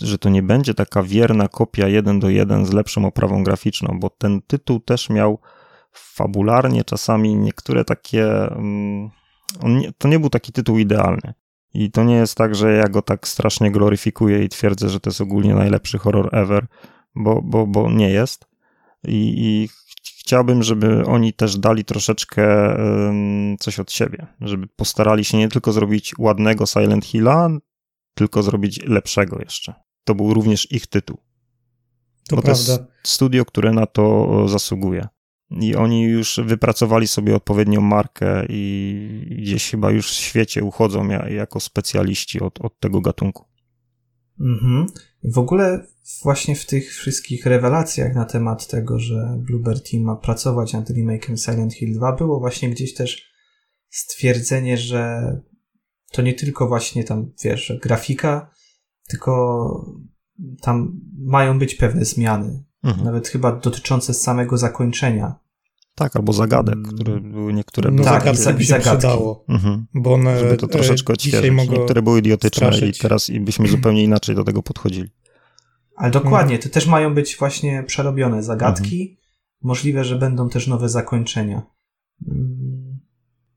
[0.01, 4.11] że to nie będzie taka wierna kopia jeden do jeden z lepszą oprawą graficzną, bo
[4.11, 5.39] ten tytuł też miał
[5.93, 8.27] fabularnie czasami niektóre takie.
[9.63, 11.35] Nie, to nie był taki tytuł idealny.
[11.75, 15.11] I to nie jest tak, że ja go tak strasznie gloryfikuję i twierdzę, że to
[15.11, 16.67] jest ogólnie najlepszy horror ever,
[17.15, 18.47] bo, bo, bo nie jest.
[19.05, 19.69] I, i
[20.27, 22.77] chciałbym, żeby oni też dali troszeczkę
[23.61, 27.49] coś od siebie, żeby postarali się nie tylko zrobić ładnego Silent Hilla,
[28.15, 29.75] tylko zrobić lepszego jeszcze.
[30.05, 31.17] To był również ich tytuł.
[32.29, 32.65] To Bo prawda.
[32.65, 35.09] To jest studio, które na to zasługuje.
[35.51, 41.61] I oni już wypracowali sobie odpowiednią markę i gdzieś chyba już w świecie uchodzą jako
[41.61, 43.45] specjaliści od, od tego gatunku.
[44.41, 44.87] Mhm.
[45.25, 45.87] W ogóle
[46.23, 51.37] właśnie w tych wszystkich rewelacjach na temat tego, że Bluebird Team ma pracować nad remake'em
[51.37, 53.33] Silent Hill 2 było właśnie gdzieś też
[53.91, 55.21] stwierdzenie, że
[56.13, 58.51] to nie tylko właśnie tam, wiesz, grafika,
[59.09, 59.97] tylko
[60.61, 62.65] tam mają być pewne zmiany.
[62.83, 63.05] Mhm.
[63.05, 65.46] Nawet chyba dotyczące samego zakończenia.
[65.99, 66.95] Tak, albo zagadek, mm.
[66.95, 69.87] które były niektóre no, tak, zagadki by się przydało, mhm.
[69.95, 71.71] bo one Żeby to troszeczkę odświeżyć.
[71.71, 72.99] Niektóre były idiotyczne straszyć.
[72.99, 75.11] i teraz byśmy zupełnie inaczej do tego podchodzili.
[75.97, 79.03] Ale dokładnie, to też mają być właśnie przerobione zagadki.
[79.03, 79.17] Mhm.
[79.63, 81.63] Możliwe, że będą też nowe zakończenia.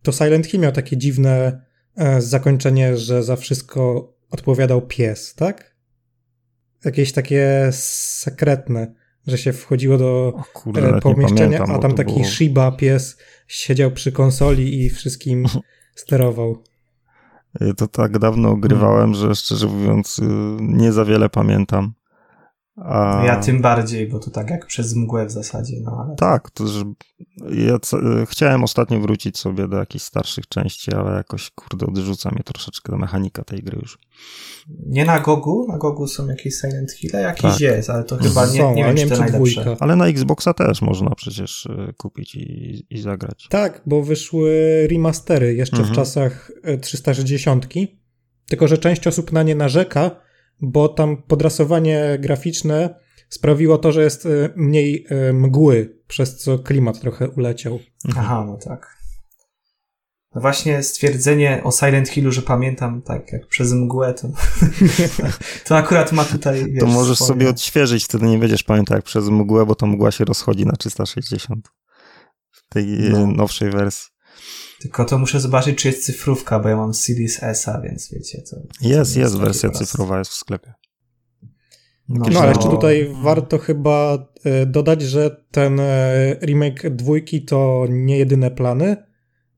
[0.01, 1.61] To Silent Hill miał takie dziwne
[1.95, 5.75] e, zakończenie, że za wszystko odpowiadał pies, tak?
[6.85, 8.93] Jakieś takie sekretne
[9.29, 12.25] że się wchodziło do kurde, e, pomieszczenia, pamiętam, a tam taki było...
[12.25, 15.45] Shiba pies siedział przy konsoli i wszystkim
[15.95, 16.63] sterował.
[17.77, 20.23] To tak dawno ogrywałem, że szczerze mówiąc y,
[20.59, 21.93] nie za wiele pamiętam.
[22.85, 23.23] A...
[23.25, 25.75] Ja tym bardziej, bo to tak jak przez mgłę w zasadzie.
[25.83, 26.15] No, ale...
[26.15, 26.83] Tak, to że
[27.51, 27.79] ja
[28.25, 33.43] chciałem ostatnio wrócić sobie do jakichś starszych części, ale jakoś kurde odrzuca mnie troszeczkę mechanika
[33.43, 33.97] tej gry już.
[34.85, 37.59] Nie na Gogu, na Gogu są jakieś Silent Hill, jakiś tak.
[37.59, 39.77] jest, ale to chyba nie, są, nie wiem, czy to najlepsze.
[39.79, 43.47] Ale na Xboxa też można przecież e, kupić i, i zagrać.
[43.49, 45.93] Tak, bo wyszły remastery jeszcze mhm.
[45.93, 47.67] w czasach 360, e,
[48.47, 50.28] tylko że część osób na nie narzeka,
[50.61, 52.95] bo tam podrasowanie graficzne
[53.29, 57.79] sprawiło to, że jest e, mniej e, mgły, przez co klimat trochę uleciał.
[58.17, 58.99] Aha, no tak.
[60.35, 64.27] No właśnie stwierdzenie o Silent Hillu, że pamiętam tak jak przez mgłę, to,
[65.67, 66.65] to akurat ma tutaj.
[66.71, 67.27] Wiesz, to możesz swoje...
[67.27, 70.71] sobie odświeżyć, wtedy nie będziesz pamiętał jak przez mgłę, bo ta mgła się rozchodzi na
[70.71, 71.69] 360
[72.51, 73.27] w tej no.
[73.27, 74.08] nowszej wersji.
[74.79, 78.41] Tylko to muszę zobaczyć, czy jest cyfrówka, bo ja mam Series S, więc wiecie.
[78.49, 80.73] To, jest, jest, wersja cyfrowa, jest w sklepie.
[82.09, 87.85] No, no ale czy tutaj warto chyba e, dodać, że ten e, remake dwójki to
[87.89, 88.97] nie jedyne plany,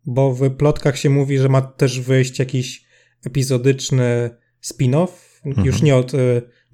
[0.05, 2.85] bo w plotkach się mówi, że ma też wyjść jakiś
[3.25, 4.29] epizodyczny
[4.63, 5.67] spin-off, mhm.
[5.67, 6.17] już nie od e,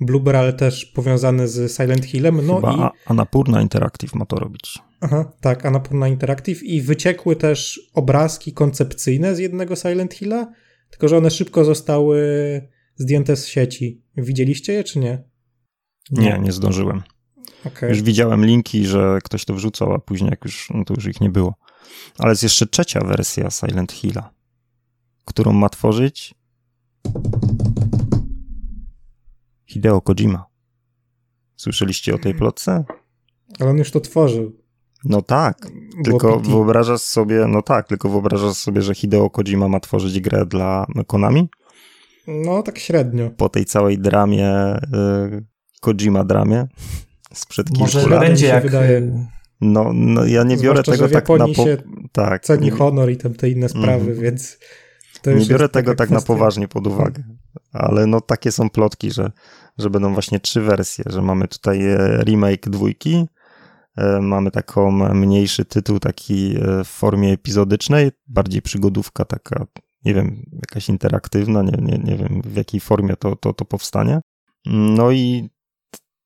[0.01, 2.45] Blueber, ale też powiązany z Silent Hillem.
[2.45, 3.09] No Chyba i...
[3.09, 4.79] Anapurna Interactive ma to robić.
[5.01, 10.53] Aha, tak, Anapurna Interactive i wyciekły też obrazki koncepcyjne z jednego Silent Hilla,
[10.89, 12.21] tylko że one szybko zostały
[12.95, 14.01] zdjęte z sieci.
[14.17, 15.23] Widzieliście je, czy nie?
[16.11, 17.03] Nie, nie zdążyłem.
[17.65, 17.89] Okay.
[17.89, 21.21] Już widziałem linki, że ktoś to wrzucał, a później jak już, no to już ich
[21.21, 21.55] nie było.
[22.17, 24.33] Ale jest jeszcze trzecia wersja Silent Hilla,
[25.25, 26.35] którą ma tworzyć
[29.65, 30.45] Hideo Kojima.
[31.55, 32.85] Słyszeliście o tej plotce?
[33.59, 34.66] Ale on już to tworzył.
[35.05, 35.57] No tak,
[36.03, 40.85] tylko wyobrażasz sobie, no tak, tylko wyobrażasz sobie, że Hideo Kojima ma tworzyć grę dla
[41.07, 41.49] Konami?
[42.27, 43.29] No, tak średnio.
[43.29, 45.45] Po tej całej dramie, y,
[45.81, 46.67] Kojima dramie
[47.33, 48.19] sprzed kilku Może lat.
[48.19, 48.63] będzie jak...
[48.63, 49.27] Wydaje...
[49.61, 51.45] No, no, ja nie biorę Zwłaszcza, tego tak na...
[51.47, 51.65] Po...
[52.11, 52.43] Tak.
[52.43, 54.21] Ceni honor i tam te inne sprawy, mm.
[54.21, 54.57] więc...
[55.25, 56.33] nie biorę tego tak kwestia.
[56.33, 57.23] na poważnie pod uwagę.
[57.73, 59.31] Ale no takie są plotki, że,
[59.77, 63.27] że będą właśnie trzy wersje, że mamy tutaj e, remake dwójki,
[64.21, 69.67] mamy taką mniejszy tytuł, taki e, w formie epizodycznej, bardziej przygodówka taka,
[70.05, 74.21] nie wiem, jakaś interaktywna, nie, nie, nie wiem w jakiej formie to, to, to powstanie.
[74.65, 75.49] No i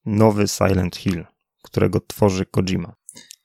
[0.06, 1.26] nowy Silent Hill,
[1.64, 2.94] którego tworzy Kojima.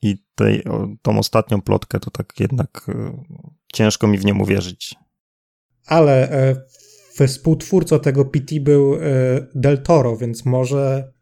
[0.03, 0.62] I tej,
[1.03, 2.87] tą ostatnią plotkę to tak jednak
[3.73, 4.95] ciężko mi w nią uwierzyć.
[5.87, 6.29] Ale
[7.27, 8.99] współtwórcą tego PT był e,
[9.55, 11.12] Del Toro, więc może,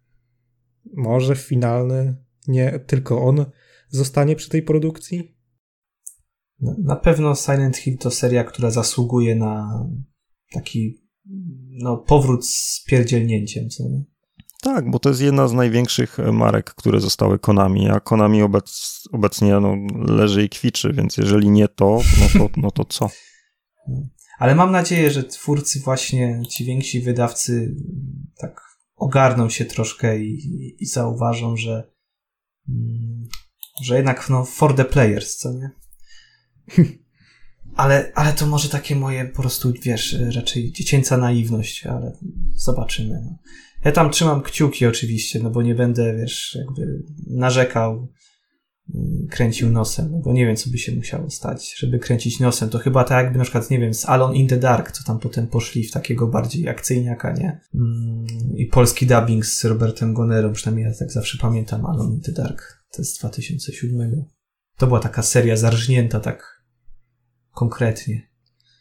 [0.97, 3.47] może finalny, nie tylko on
[3.89, 5.37] zostanie przy tej produkcji?
[6.85, 9.85] Na pewno Silent Hill to seria, która zasługuje na
[10.53, 11.05] taki
[11.71, 14.05] no, powrót z pierdzielnięciem, co nie?
[14.63, 19.61] Tak, bo to jest jedna z największych marek, które zostały Konami, a Konami obec, obecnie
[19.61, 19.77] no,
[20.15, 23.11] leży i kwiczy, więc jeżeli nie to, no to, no to co?
[24.39, 27.77] Ale mam nadzieję, że twórcy właśnie, ci więksi wydawcy
[28.37, 28.61] tak
[28.97, 31.94] ogarną się troszkę i, i zauważą, że,
[33.83, 35.71] że jednak no, for the players, co nie?
[37.77, 42.13] Ale, ale to może takie moje po prostu, wiesz, raczej dziecięca naiwność, ale
[42.55, 43.21] zobaczymy.
[43.25, 43.39] No.
[43.85, 48.09] Ja tam trzymam kciuki oczywiście, no bo nie będę, wiesz, jakby narzekał
[49.31, 52.69] kręcił nosem, no bo nie wiem, co by się musiało stać, żeby kręcić nosem.
[52.69, 55.19] To chyba tak jakby na przykład, nie wiem, z Alone in the Dark, co tam
[55.19, 57.61] potem poszli w takiego bardziej akcyjniaka, nie?
[57.75, 62.33] Mm, I polski dubbing z Robertem Gonerą, przynajmniej ja tak zawsze pamiętam Alone in the
[62.33, 64.25] Dark, to jest z 2007.
[64.77, 66.65] To była taka seria zarżnięta tak
[67.51, 68.29] konkretnie.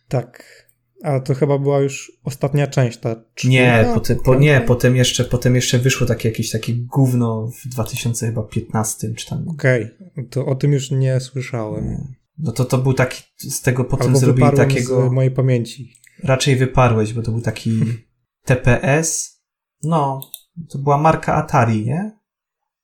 [0.08, 0.63] Tak.
[1.04, 5.56] A to chyba była już ostatnia część, ta Nie, potem, po, nie potem, jeszcze, potem
[5.56, 9.48] jeszcze wyszło takie jakieś takie gówno w 2015 czy tam.
[9.48, 10.28] Okej, okay.
[10.30, 12.14] to o tym już nie słyszałem.
[12.38, 15.10] No to to był taki, z tego potem Albo zrobili takiego...
[15.10, 15.94] z mojej pamięci.
[16.24, 17.80] Raczej wyparłeś, bo to był taki
[18.46, 19.42] TPS.
[19.84, 20.22] No,
[20.70, 22.12] to była marka Atari, nie?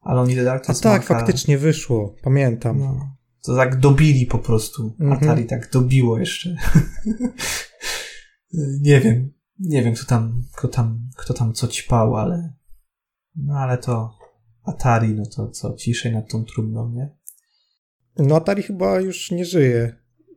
[0.01, 1.19] Ale oni Dark to A tak, marka...
[1.19, 2.79] faktycznie wyszło, pamiętam.
[2.79, 4.95] No, to tak dobili po prostu.
[4.99, 5.17] Mm -hmm.
[5.17, 6.55] Atari tak dobiło jeszcze.
[8.81, 12.53] nie wiem, nie wiem, kto tam, kto tam, kto tam co ćpał, ale,
[13.35, 14.19] no ale to
[14.63, 17.09] Atari, no to co, ciszej nad tą trumną, nie?
[18.17, 19.95] No Atari chyba już nie żyje.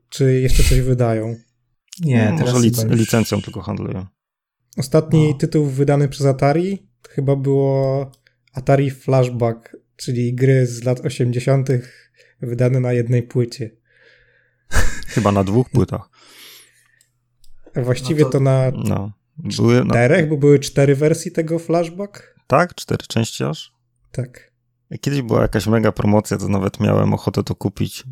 [0.09, 1.37] Czy jeszcze coś wydają?
[2.01, 2.93] Nie, no, teraz może lic już...
[2.93, 4.07] licencją tylko handlują.
[4.77, 5.35] Ostatni no.
[5.35, 8.11] tytuł wydany przez Atari chyba było
[8.53, 11.69] Atari Flashback, czyli gry z lat 80.
[12.41, 13.71] wydane na jednej płycie.
[15.07, 16.12] Chyba na dwóch płytach.
[17.77, 19.91] Właściwie no to, to, na no, były, no.
[19.91, 22.35] czterech, bo były cztery wersje tego flashback.
[22.47, 22.75] Tak?
[22.75, 23.73] Cztery części aż?
[24.13, 24.53] Tak.
[25.01, 28.05] Kiedyś była jakaś mega promocja, to nawet miałem ochotę to kupić,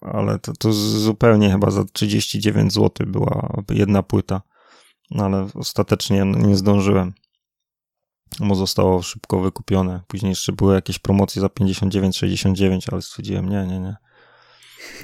[0.00, 4.42] ale to, to zupełnie chyba za 39 zł była jedna płyta,
[5.10, 7.12] no ale ostatecznie nie zdążyłem,
[8.40, 10.02] bo zostało szybko wykupione.
[10.06, 13.96] Później jeszcze były jakieś promocje za 59-69, ale stwierdziłem, nie, nie, nie.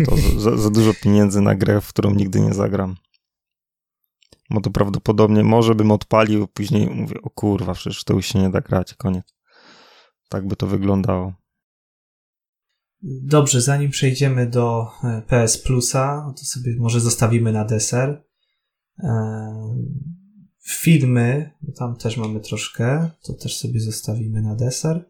[0.07, 2.96] To za, za dużo pieniędzy na grę, w którą nigdy nie zagram
[4.50, 8.50] bo to prawdopodobnie może bym odpalił, później mówię, o kurwa, przecież to już się nie
[8.50, 9.35] da grać, koniec.
[10.28, 11.33] Tak by to wyglądało.
[13.02, 18.24] Dobrze, zanim przejdziemy do e, PS Plusa, to sobie może zostawimy na deser.
[18.98, 19.76] E,
[20.62, 25.09] filmy, tam też mamy troszkę, to też sobie zostawimy na deser.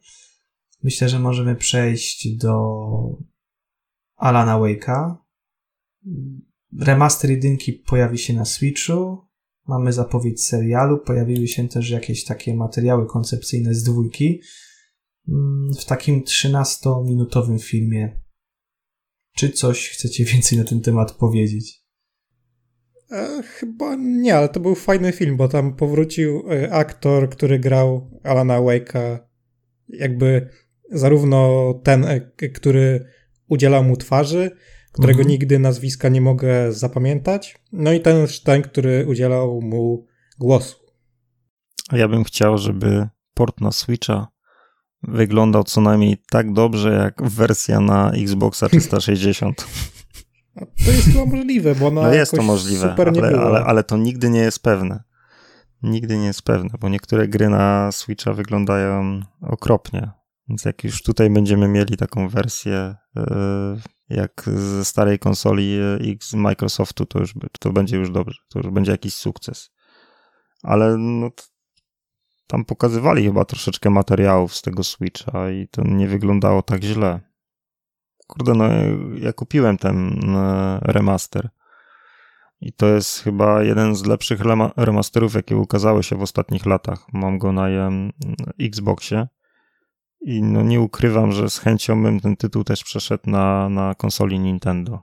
[0.83, 2.87] Myślę, że możemy przejść do
[4.17, 5.15] Alana Wake'a,
[6.81, 9.19] Remaster jedynki pojawi się na Switchu.
[9.69, 10.99] Mamy zapowiedź serialu.
[10.99, 14.41] Pojawiły się też jakieś takie materiały koncepcyjne z dwójki.
[15.29, 18.21] Mm, w takim 13-minutowym filmie.
[19.37, 21.85] Czy coś chcecie więcej na ten temat powiedzieć?
[23.11, 28.11] E, chyba nie, ale to był fajny film, bo tam powrócił e, aktor, który grał
[28.23, 29.19] Alana Wake'a.
[29.89, 30.49] Jakby
[30.91, 33.05] zarówno ten, e, który
[33.49, 34.51] udzielał mu twarzy,
[34.95, 35.29] którego mhm.
[35.29, 40.07] nigdy nazwiska nie mogę zapamiętać, no i ten, ten, który udzielał mu
[40.39, 40.77] głosu.
[41.89, 44.29] A ja bym chciał, żeby port na Switcha
[45.03, 49.67] wyglądał co najmniej tak dobrze jak wersja na Xboxa 360.
[50.85, 54.31] To jest chyba możliwe, bo ona no jest to możliwe, ale, ale, ale to nigdy
[54.31, 55.03] nie jest pewne.
[55.83, 60.11] Nigdy nie jest pewne, bo niektóre gry na Switcha wyglądają okropnie.
[60.49, 63.25] Więc jak już tutaj będziemy mieli taką wersję yy,
[64.09, 68.71] jak ze starej konsoli e, X Microsoftu, to już to będzie już dobrze, to już
[68.71, 69.71] będzie jakiś sukces.
[70.63, 71.31] Ale no,
[72.47, 77.21] tam pokazywali chyba troszeczkę materiałów z tego Switcha i to nie wyglądało tak źle.
[78.27, 78.65] Kurde, no
[79.15, 81.49] ja kupiłem ten e, remaster.
[82.61, 84.41] I to jest chyba jeden z lepszych
[84.77, 87.07] remasterów, jakie ukazały się w ostatnich latach.
[87.13, 87.69] Mam go na
[88.61, 89.27] Xboxie.
[90.27, 94.39] I no nie ukrywam, że z chęcią bym ten tytuł też przeszedł na, na konsoli
[94.39, 95.03] Nintendo.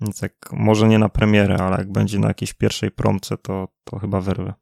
[0.00, 3.98] Więc jak może nie na premierę, ale jak będzie na jakiejś pierwszej promce, to, to
[3.98, 4.54] chyba wyrwę.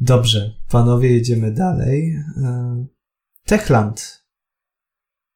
[0.00, 2.16] Dobrze, panowie, jedziemy dalej.
[2.36, 2.86] E,
[3.44, 4.24] Techland.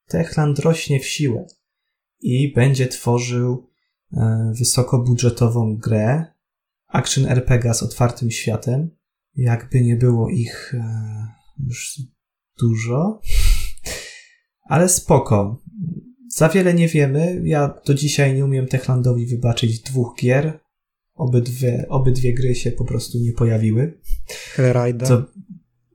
[0.09, 1.47] Techland rośnie w siłę
[2.21, 3.71] i będzie tworzył
[4.13, 6.25] e, wysokobudżetową grę
[6.89, 8.91] action RPG z otwartym światem.
[9.37, 11.29] Jakby nie było ich e,
[11.67, 12.01] już
[12.59, 13.21] dużo,
[14.65, 15.63] ale spoko.
[16.29, 17.43] Za wiele nie wiemy.
[17.45, 20.61] Ja do dzisiaj nie umiem Techlandowi wybaczyć dwóch gier.
[21.15, 24.01] Obydwie, obydwie gry się po prostu nie pojawiły.
[24.55, 25.09] Hellrider?
[25.09, 25.25] To,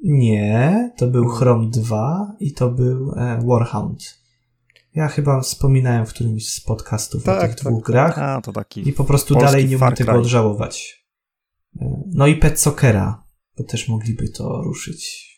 [0.04, 4.20] nie, to był Chrome 2 i to był e, Warhound.
[4.96, 7.92] Ja chyba wspominałem w którymś z podcastów tak, o tych tak, dwóch tak.
[7.92, 8.18] grach.
[8.20, 11.06] A, to taki I po prostu dalej nie mam tego odżałować.
[11.82, 13.24] E, no i Pet Sockera,
[13.58, 15.29] bo też mogliby to ruszyć.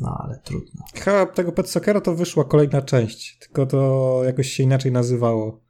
[0.00, 0.84] No ale trudno.
[0.94, 5.60] Chyba tego Pet Sockera to wyszła kolejna część, tylko to jakoś się inaczej nazywało.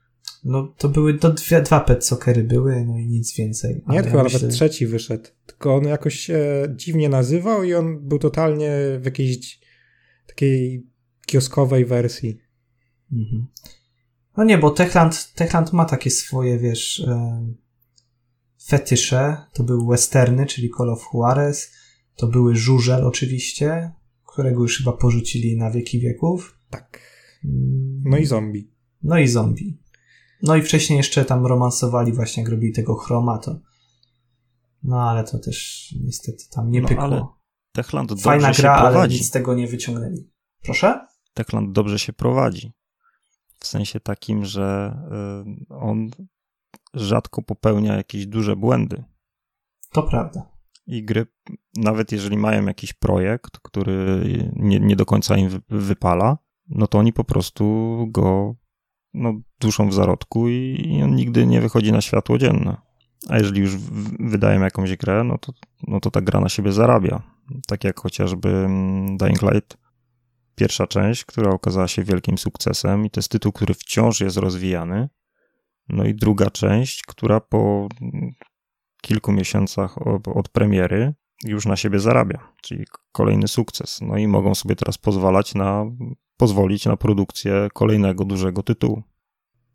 [0.45, 3.85] No to były, to dwie, dwa Pet Soccery były, no i nic więcej.
[3.89, 4.39] Nie, tylko ja myślę...
[4.39, 5.29] nawet trzeci wyszedł.
[5.47, 6.39] Tylko on jakoś się
[6.77, 9.61] dziwnie nazywał i on był totalnie w jakiejś
[10.27, 10.87] takiej
[11.27, 12.41] kioskowej wersji.
[13.13, 13.47] Mhm.
[14.37, 17.47] No nie, bo Techland, Techland ma takie swoje, wiesz, e,
[18.67, 19.37] fetysze.
[19.53, 21.73] To były westerny, czyli Call of Juarez.
[22.17, 23.93] To były żużel oczywiście,
[24.39, 26.59] którego już chyba porzucili na wieki wieków.
[26.71, 27.01] Tak.
[28.05, 28.71] No i zombie.
[29.03, 29.79] No i zombie.
[30.43, 33.61] No i wcześniej jeszcze tam romansowali właśnie, jak robili tego chroma, to
[34.83, 37.05] no ale to też niestety tam nie no, pykło.
[37.05, 37.27] Ale
[37.73, 38.99] Techland Fajna się gra, prowadzi.
[38.99, 40.31] ale nic z tego nie wyciągnęli.
[40.63, 41.07] Proszę?
[41.35, 42.73] Techland dobrze się prowadzi.
[43.57, 44.97] W sensie takim, że
[45.71, 46.11] y, on
[46.95, 49.05] rzadko popełnia jakieś duże błędy.
[49.93, 50.58] To prawda.
[50.89, 51.27] I gry,
[51.77, 54.23] nawet jeżeli mają jakiś projekt, który
[54.57, 58.55] nie, nie do końca im wypala, no to oni po prostu go
[59.15, 62.77] no, duszą w zarodku i on nigdy nie wychodzi na światło dzienne.
[63.29, 63.77] A jeżeli już
[64.21, 65.53] wydają jakąś grę, no to,
[65.87, 67.23] no to ta gra na siebie zarabia.
[67.67, 69.77] Tak jak chociażby mm, Dying Light,
[70.55, 75.09] pierwsza część, która okazała się wielkim sukcesem i to jest tytuł, który wciąż jest rozwijany.
[75.89, 77.89] No i druga część, która po
[79.03, 84.01] kilku miesiącach od premiery już na siebie zarabia, czyli kolejny sukces.
[84.01, 85.87] No i mogą sobie teraz pozwalać na
[86.37, 89.03] pozwolić na produkcję kolejnego dużego tytułu.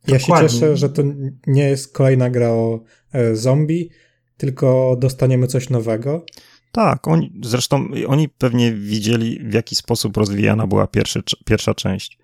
[0.08, 0.50] Ja Dokładnie.
[0.50, 1.04] się cieszę, że to
[1.48, 2.80] nie jest kolejna gra o
[3.12, 3.90] e, zombie,
[4.38, 6.26] tylko dostaniemy coś nowego.
[6.72, 12.18] Tak, oni, zresztą oni pewnie widzieli, w jaki sposób rozwijana była pierwszy, pierwsza część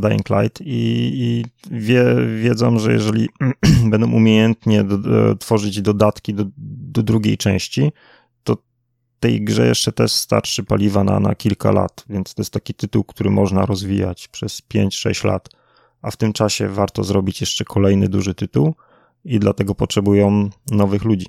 [0.00, 2.04] Dying Light i, i wie,
[2.42, 3.28] wiedzą, że jeżeli
[3.90, 7.92] będą umiejętnie do, tworzyć dodatki do, do drugiej części,
[9.20, 13.04] tej grze jeszcze też starczy paliwa na, na kilka lat, więc to jest taki tytuł,
[13.04, 15.48] który można rozwijać przez 5-6 lat,
[16.02, 18.74] a w tym czasie warto zrobić jeszcze kolejny duży tytuł
[19.24, 21.26] i dlatego potrzebują nowych ludzi.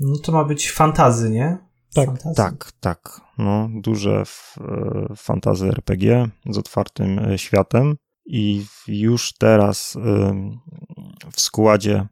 [0.00, 1.58] No to ma być fantazy, nie?
[1.94, 3.20] Tak, tak, tak.
[3.38, 7.96] No, duże e, fantazy RPG z otwartym e, światem.
[8.26, 9.98] I już teraz
[11.32, 12.06] w składzie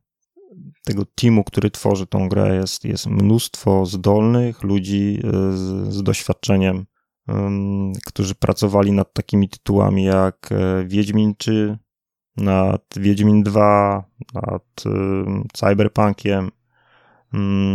[0.85, 6.87] tego teamu, który tworzy tą grę, jest, jest mnóstwo zdolnych ludzi e, z, z doświadczeniem,
[8.07, 10.51] którzy pracowali nad takimi tytułami jak
[10.87, 11.79] Wiedźmin czy
[12.37, 14.05] nad Wiedźmin 2,
[14.35, 14.85] nad
[15.53, 16.51] Cyberpunkiem,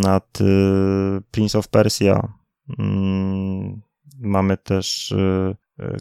[0.02, 2.34] nad y, Prince of Persia.
[2.80, 3.82] Mm,
[4.20, 5.56] mamy też y,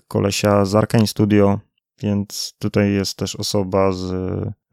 [0.09, 1.61] kolesia z Arkane Studio,
[2.03, 4.05] więc tutaj jest też osoba z,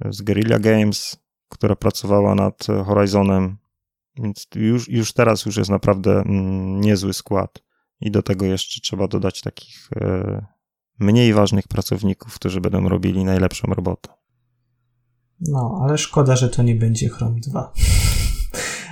[0.10, 1.18] z Guerrilla Games,
[1.50, 3.58] która pracowała nad Horizonem,
[4.16, 7.64] więc już, już teraz już jest naprawdę mm, niezły skład.
[8.02, 9.90] I do tego jeszcze trzeba dodać takich
[11.00, 14.10] mniej ważnych pracowników, którzy będą robili najlepszą robotę.
[15.40, 17.74] No, ale szkoda, że to nie będzie Chrome 2.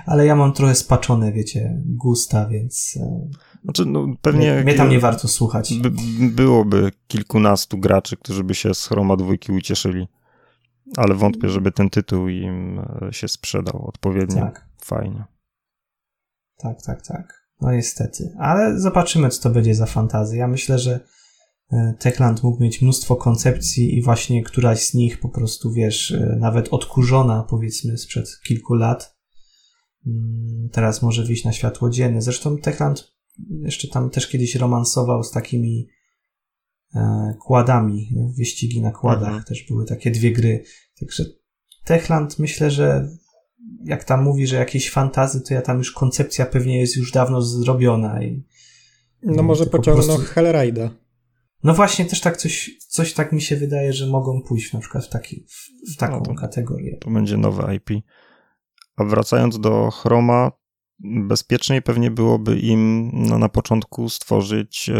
[0.05, 2.97] ale ja mam trochę spaczone, wiecie, gusta, więc.
[3.01, 3.29] E,
[3.63, 4.53] znaczy, no, pewnie.
[4.53, 5.73] Mnie, mnie tam nie warto słuchać.
[5.73, 5.91] By,
[6.29, 10.07] byłoby kilkunastu graczy, którzy by się z Chroma 2 ucieszyli,
[10.97, 14.67] ale wątpię, żeby ten tytuł im e, się sprzedał odpowiednio tak.
[14.83, 15.23] fajnie.
[16.57, 17.47] Tak, tak, tak.
[17.61, 18.35] No niestety.
[18.39, 20.39] Ale zobaczymy, co to będzie za fantazja.
[20.39, 20.99] Ja myślę, że
[21.71, 26.73] E, Techland mógł mieć mnóstwo koncepcji i właśnie któraś z nich po prostu, wiesz, nawet
[26.73, 29.15] odkurzona powiedzmy sprzed kilku lat,
[30.71, 32.21] teraz może wyjść na światło dzienne.
[32.21, 33.13] Zresztą Techland
[33.61, 35.87] jeszcze tam też kiedyś romansował z takimi
[36.95, 39.43] e, kładami, wyścigi na kładach, mhm.
[39.43, 40.63] też były takie dwie gry.
[40.99, 41.25] Także
[41.83, 43.09] Techland myślę, że
[43.83, 47.41] jak tam mówi, że jakieś fantazy, to ja tam już koncepcja pewnie jest już dawno
[47.41, 48.43] zrobiona i
[49.23, 50.33] no może pociągnął po prostu...
[50.33, 50.89] Hellraida.
[51.63, 55.05] No właśnie, też tak coś, coś tak mi się wydaje, że mogą pójść na przykład
[55.05, 56.97] w, taki, w, w taką no to, kategorię.
[56.97, 57.89] To będzie nowe IP.
[58.97, 60.51] A wracając do Chroma,
[61.03, 64.93] bezpieczniej pewnie byłoby im no, na początku stworzyć e,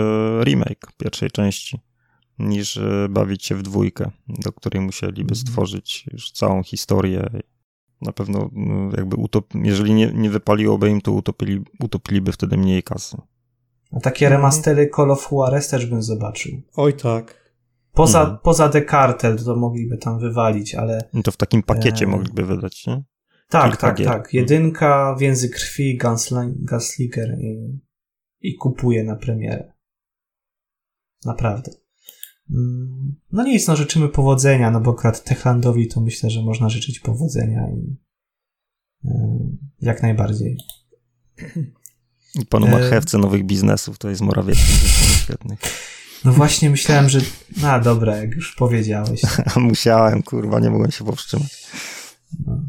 [0.44, 1.80] remake pierwszej części,
[2.40, 5.36] niż e, bawić się w dwójkę, do której musieliby mhm.
[5.36, 7.30] stworzyć już całą historię.
[8.02, 12.84] Na pewno no, jakby utop- jeżeli nie, nie wypaliłoby im, to utopili, utopiliby wtedy mniej
[12.84, 13.18] kasy.
[13.92, 14.42] A takie mhm.
[14.42, 16.62] remastery Call of Juarez też bym zobaczył.
[16.76, 17.42] Oj tak.
[17.94, 18.38] Poza, mhm.
[18.44, 21.10] poza The Cartel to mogliby tam wywalić, ale...
[21.24, 22.08] To w takim pakiecie e...
[22.08, 23.04] mogliby wydać, nie?
[23.52, 24.08] Tak, tak, gier.
[24.08, 24.34] tak.
[24.34, 25.98] Jedynka, w język krwi,
[26.60, 27.80] Gunslinger i,
[28.42, 29.74] i kupuje na premierę.
[31.26, 31.72] Naprawdę.
[32.50, 37.00] Mm, no nic, no życzymy powodzenia, no bo akurat Techlandowi to myślę, że można życzyć
[37.00, 37.98] powodzenia i
[39.06, 39.40] e,
[39.82, 40.58] jak najbardziej.
[42.50, 44.88] Panu marchewce nowych biznesów, to jest Morawiecki
[45.24, 45.60] świetnych.
[46.26, 47.20] No właśnie myślałem, że...
[47.64, 49.22] A dobra, jak już powiedziałeś.
[49.56, 51.68] Musiałem, kurwa, nie mogłem się powstrzymać.
[52.48, 52.62] No.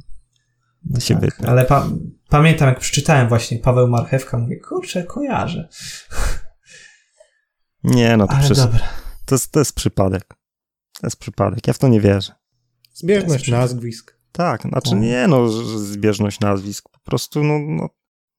[0.84, 1.88] No się tak, ale pa
[2.28, 5.68] pamiętam, jak przeczytałem właśnie Paweł Marchewka, mówię, kurczę, kojarzę.
[7.84, 8.58] Nie, no to przecież...
[9.24, 10.24] To jest, to jest przypadek.
[11.00, 11.66] To jest przypadek.
[11.66, 12.32] Ja w to nie wierzę.
[12.92, 14.16] Zbieżność nazwisk.
[14.32, 15.00] Tak, znaczy no.
[15.00, 16.88] nie no, zbieżność nazwisk.
[16.88, 17.88] Po prostu, no, no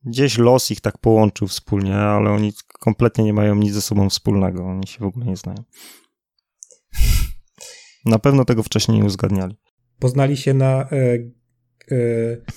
[0.05, 4.65] gdzieś los ich tak połączył wspólnie, ale oni kompletnie nie mają nic ze sobą wspólnego.
[4.65, 5.63] Oni się w ogóle nie znają.
[8.05, 9.57] Na pewno tego wcześniej nie uzgadniali.
[9.99, 10.87] Poznali się na e,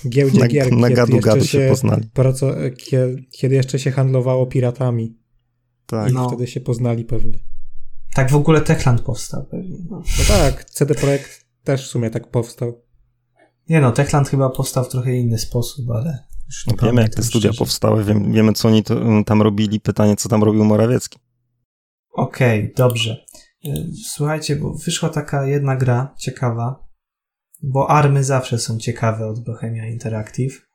[0.08, 0.72] giełdzie na, gier.
[0.72, 2.08] Na gadu gadu się, się poznali.
[2.14, 5.16] Praco, e, kiedy, kiedy, jeszcze się handlowało piratami.
[5.86, 6.10] Tak.
[6.10, 6.28] I no.
[6.28, 7.38] wtedy się poznali pewnie.
[8.14, 9.78] Tak w ogóle Techland powstał pewnie.
[9.90, 12.82] No, no tak, CD Projekt też w sumie tak powstał.
[13.68, 16.18] Nie no, Techland chyba powstał w trochę inny sposób, ale
[16.66, 17.58] no wiemy, jak te studia szczerze.
[17.58, 19.80] powstały, wiemy, wiemy, co oni to, tam robili.
[19.80, 21.18] Pytanie, co tam robił Morawiecki.
[22.12, 23.26] Okej, okay, dobrze.
[23.64, 23.70] Y,
[24.04, 26.85] słuchajcie, bo wyszła taka jedna gra ciekawa,
[27.66, 30.66] bo army zawsze są ciekawe od Bohemia Interactive,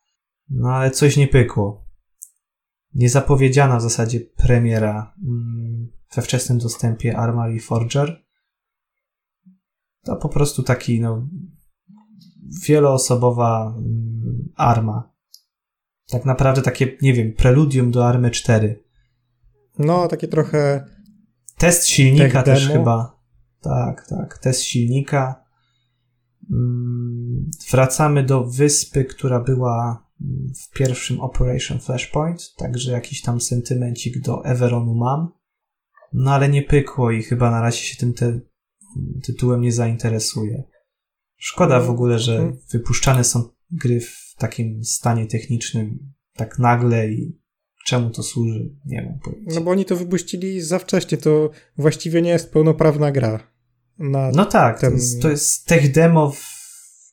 [0.50, 1.86] no ale coś nie pykło.
[2.94, 8.24] Niezapowiedziana w zasadzie premiera mm, we wczesnym dostępie Armory Forger.
[10.04, 11.28] To po prostu taki, no,
[12.66, 15.12] wieloosobowa mm, arma
[16.12, 18.84] tak naprawdę takie, nie wiem, preludium do Army 4.
[19.80, 20.86] No, takie trochę.
[21.58, 22.80] Test silnika też demo.
[22.80, 23.20] chyba.
[23.62, 24.38] Tak, tak.
[24.38, 25.41] Test silnika.
[26.52, 30.08] Mm, wracamy do wyspy, która była
[30.64, 35.32] w pierwszym Operation Flashpoint, także jakiś tam sentymencik do Everonu mam.
[36.14, 38.40] No ale nie pykło i chyba na razie się tym te,
[39.24, 40.64] tytułem nie zainteresuje.
[41.38, 42.58] Szkoda w ogóle, że mhm.
[42.72, 47.42] wypuszczane są gry w takim stanie technicznym tak nagle i
[47.86, 49.56] czemu to służy, nie wiem powiedzieć.
[49.56, 53.51] No bo oni to wypuścili za wcześnie, to właściwie nie jest pełnoprawna gra.
[54.36, 54.90] No tak, ten...
[54.90, 56.44] to, jest, to jest tech demo w,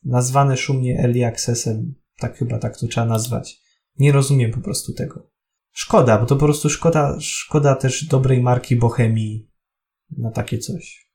[0.05, 3.61] nazwane szumnie early accessem, tak chyba tak to trzeba nazwać.
[3.99, 5.31] Nie rozumiem po prostu tego.
[5.73, 9.51] Szkoda, bo to po prostu szkoda, szkoda też dobrej marki Bohemii
[10.11, 11.09] na takie coś.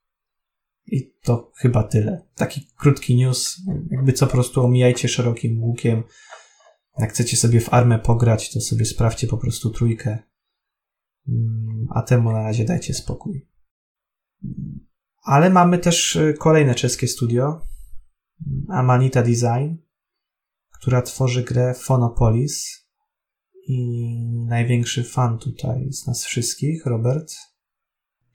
[0.85, 2.27] I to chyba tyle.
[2.35, 3.61] Taki krótki news,
[3.91, 6.03] jakby co po prostu omijajcie szerokim łukiem.
[6.97, 10.17] Jak chcecie sobie w armę pograć, to sobie sprawdźcie po prostu trójkę.
[11.27, 13.47] Mm, a temu na razie dajcie spokój.
[15.23, 17.61] Ale mamy też y, kolejne czeskie studio,
[18.69, 19.75] Amanita Design,
[20.71, 22.83] która tworzy grę Phonopolis.
[23.67, 27.33] I największy fan tutaj z nas wszystkich, Robert.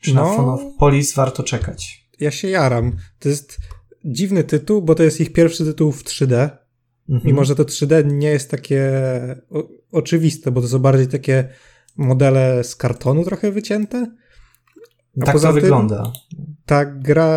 [0.01, 2.09] Czy no, na Phonopolis warto czekać?
[2.21, 2.97] Ja się jaram.
[3.19, 3.59] To jest
[4.05, 6.51] dziwny tytuł, bo to jest ich pierwszy tytuł w 3D.
[7.09, 7.27] Mhm.
[7.27, 8.91] Mimo, że to 3D nie jest takie
[9.51, 11.49] o, oczywiste, bo to są bardziej takie
[11.97, 14.17] modele z kartonu trochę wycięte.
[15.23, 16.13] A tak to wygląda.
[16.69, 17.31] Ta gra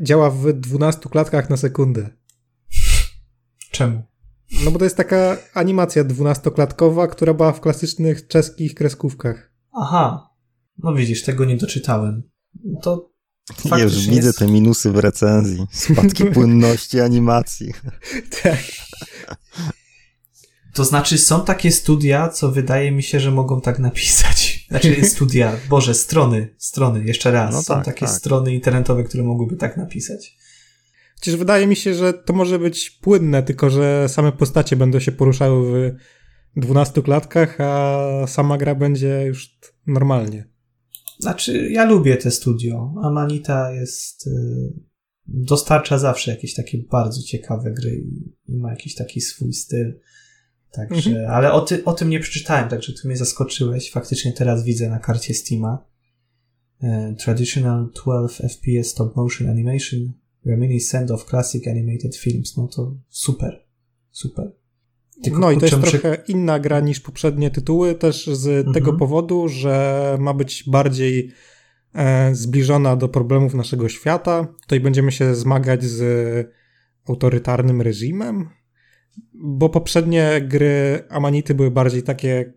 [0.00, 2.10] działa w 12 klatkach na sekundę.
[3.70, 4.02] Czemu?
[4.64, 9.52] No bo to jest taka animacja dwunastoklatkowa, która była w klasycznych czeskich kreskówkach.
[9.72, 10.30] Aha.
[10.78, 12.22] No widzisz, tego nie doczytałem.
[12.82, 13.10] To
[13.78, 14.38] już widzę jest...
[14.38, 15.66] te minusy w recenzji.
[15.70, 17.72] Spadki płynności animacji.
[18.42, 18.58] tak.
[20.74, 24.51] To znaczy, są takie studia, co wydaje mi się, że mogą tak napisać.
[24.72, 27.54] Znaczy, studia, Boże, strony, strony, jeszcze raz.
[27.54, 28.14] No są tak, takie tak.
[28.14, 30.36] strony internetowe, które mogłyby tak napisać.
[31.14, 35.12] Chociaż wydaje mi się, że to może być płynne, tylko że same postacie będą się
[35.12, 35.96] poruszały
[36.56, 40.48] w 12 klatkach, a sama gra będzie już normalnie.
[41.18, 42.94] Znaczy, ja lubię te studio.
[43.02, 44.26] Amanita jest.
[44.26, 44.30] Y,
[45.26, 48.04] dostarcza zawsze jakieś takie bardzo ciekawe gry
[48.48, 50.00] i ma jakiś taki swój styl.
[50.72, 51.30] Także, mhm.
[51.30, 53.90] ale o, ty, o tym nie przeczytałem, także ty mnie zaskoczyłeś.
[53.90, 55.84] Faktycznie teraz widzę na karcie Steama.
[56.82, 60.12] E, traditional 12 FPS stop motion animation
[60.46, 62.56] reminiscent of classic animated films.
[62.56, 63.66] No to super.
[64.10, 64.52] Super.
[65.22, 68.74] Tylko no i to jest trochę inna gra niż poprzednie tytuły, też z mhm.
[68.74, 71.30] tego powodu, że ma być bardziej
[71.94, 74.46] e, zbliżona do problemów naszego świata.
[74.60, 76.48] Tutaj będziemy się zmagać z
[77.08, 78.48] autorytarnym reżimem,
[79.34, 82.52] bo poprzednie gry Amanity były bardziej takie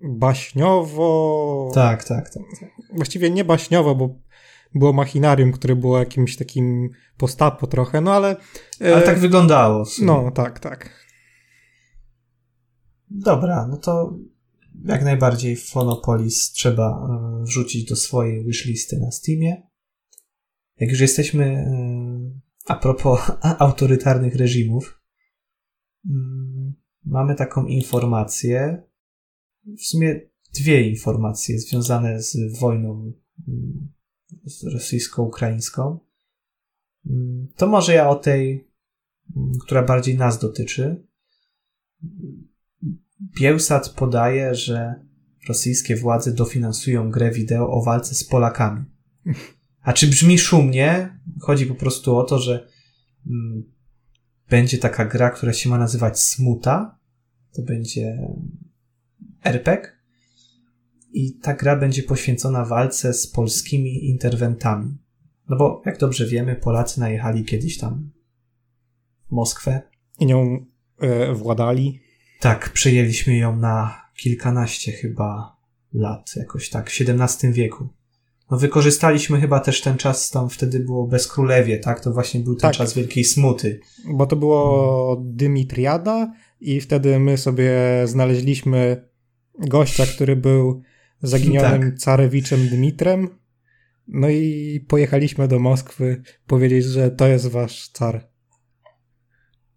[0.00, 1.70] baśniowo.
[1.74, 2.42] Tak, tak, tak.
[2.60, 2.70] tak.
[2.94, 4.18] Właściwie nie baśniowo, bo
[4.74, 8.36] było machinarium, które było jakimś takim postapo trochę, no ale.
[8.80, 9.84] E, ale tak wyglądało.
[10.02, 11.06] No, tak, tak.
[13.10, 14.18] Dobra, no to
[14.84, 19.62] jak najbardziej Phonopolis trzeba e, wrzucić do swojej wishlisty na Steamie.
[20.80, 21.72] Jak już jesteśmy e,
[22.66, 23.20] a propos
[23.58, 25.01] autorytarnych reżimów,
[27.04, 28.82] mamy taką informację,
[29.66, 30.20] w sumie
[30.54, 33.12] dwie informacje związane z wojną
[33.48, 33.88] mm,
[34.72, 35.98] rosyjsko-ukraińską.
[37.06, 38.68] Mm, to może ja o tej,
[39.60, 41.06] która bardziej nas dotyczy.
[43.40, 44.94] Bielsat podaje, że
[45.48, 48.84] rosyjskie władze dofinansują grę wideo o walce z Polakami.
[49.82, 51.18] A czy brzmi szumnie?
[51.40, 52.68] Chodzi po prostu o to, że
[53.26, 53.71] mm,
[54.52, 56.98] będzie taka gra, która się ma nazywać Smuta.
[57.52, 58.28] To będzie
[59.44, 59.92] RPG.
[61.12, 64.98] I ta gra będzie poświęcona walce z polskimi interwentami.
[65.48, 68.10] No bo, jak dobrze wiemy, Polacy najechali kiedyś tam
[69.30, 69.82] Moskwę.
[70.18, 70.66] I nią
[70.98, 72.00] e, władali.
[72.40, 75.56] Tak, przejęliśmy ją na kilkanaście chyba
[75.92, 77.88] lat, jakoś tak, w XVII wieku.
[78.52, 82.00] No wykorzystaliśmy chyba też ten czas, tam wtedy było bezkrólewie, tak?
[82.00, 83.80] To właśnie był ten tak, czas wielkiej smuty.
[84.04, 87.72] Bo to było Dymitriada i wtedy my sobie
[88.04, 89.08] znaleźliśmy
[89.58, 90.82] gościa, który był
[91.22, 91.98] zaginionym tak.
[91.98, 93.28] carewiczem Dmitrem.
[94.08, 98.28] No i pojechaliśmy do Moskwy powiedzieć, że to jest wasz car.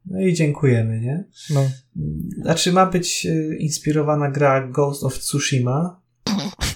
[0.05, 1.23] No i dziękujemy, nie?
[1.49, 1.69] No.
[2.41, 6.01] Znaczy ma być e, inspirowana gra Ghost of Tsushima.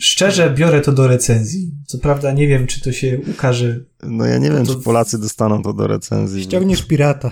[0.00, 1.74] szczerze biorę to do recenzji.
[1.86, 3.80] Co prawda nie wiem, czy to się ukaże.
[4.02, 4.74] No ja nie wiem, to...
[4.74, 6.42] czy Polacy dostaną to do recenzji.
[6.42, 7.30] Ściągniesz pirata.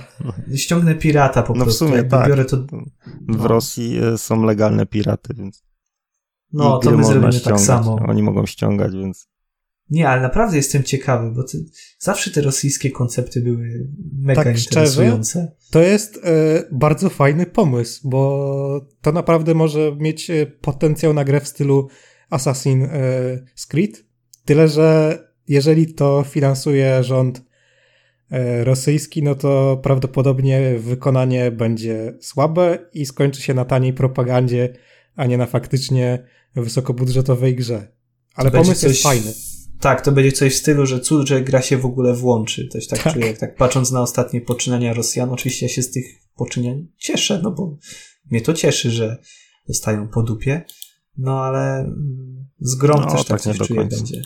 [0.55, 1.85] Ściągnę pirata po no prostu.
[1.85, 2.29] No w sumie tak.
[2.29, 2.57] Biorę to...
[2.57, 3.39] No.
[3.39, 5.63] W Rosji e, są legalne piraty, więc...
[6.53, 7.67] No, to my zrobimy tak ściągać.
[7.67, 7.99] tak samo.
[8.09, 9.29] Oni mogą ściągać, więc...
[9.91, 11.65] Nie, ale naprawdę jestem ciekawy, bo ty,
[11.99, 13.89] zawsze te rosyjskie koncepty były
[14.19, 15.31] mega tak, interesujące.
[15.31, 16.21] Szczerze, to jest y,
[16.73, 21.89] bardzo fajny pomysł, bo to naprawdę może mieć e, potencjał na grę w stylu
[22.31, 24.05] Assassin's y, Creed.
[24.45, 25.19] Tyle, że
[25.49, 33.55] jeżeli to finansuje rząd y, rosyjski, no to prawdopodobnie wykonanie będzie słabe i skończy się
[33.55, 34.69] na taniej propagandzie,
[35.17, 36.25] a nie na faktycznie
[36.57, 37.89] wysokobudżetowej grze.
[38.35, 38.91] Ale pomysł coś...
[38.91, 39.50] jest fajny
[39.81, 42.69] tak, to będzie coś w stylu, że cud, że gra się w ogóle włączy.
[42.69, 43.13] Też tak, tak.
[43.13, 45.31] czuję, jak tak patrząc na ostatnie poczynania Rosjan.
[45.31, 46.05] Oczywiście ja się z tych
[46.35, 47.77] poczynań cieszę, no bo
[48.31, 49.17] mnie to cieszy, że
[49.69, 50.65] dostają po dupie.
[51.17, 54.23] No ale mm, z grą no, też tak, tak coś czuję będzie.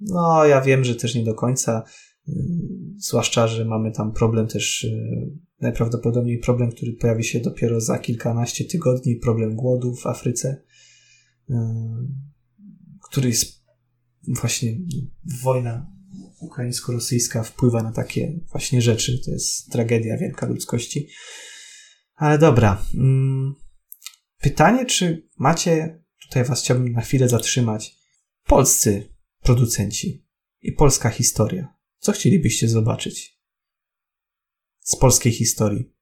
[0.00, 1.82] No, ja wiem, że też nie do końca.
[2.28, 7.98] Mm, zwłaszcza, że mamy tam problem też, y, najprawdopodobniej problem, który pojawi się dopiero za
[7.98, 10.62] kilkanaście tygodni, problem głodu w Afryce.
[13.02, 13.63] który jest
[14.28, 14.78] właśnie
[15.42, 15.94] wojna
[16.40, 19.20] ukraińsko-rosyjska wpływa na takie właśnie rzeczy.
[19.24, 21.08] To jest tragedia wielka ludzkości.
[22.14, 22.84] Ale dobra.
[22.94, 23.54] Mm,
[24.40, 27.96] pytanie, czy macie, tutaj was chciałbym na chwilę zatrzymać,
[28.44, 29.08] polscy
[29.42, 30.26] producenci
[30.62, 31.74] i polska historia.
[31.98, 33.40] Co chcielibyście zobaczyć
[34.80, 35.94] z polskiej historii?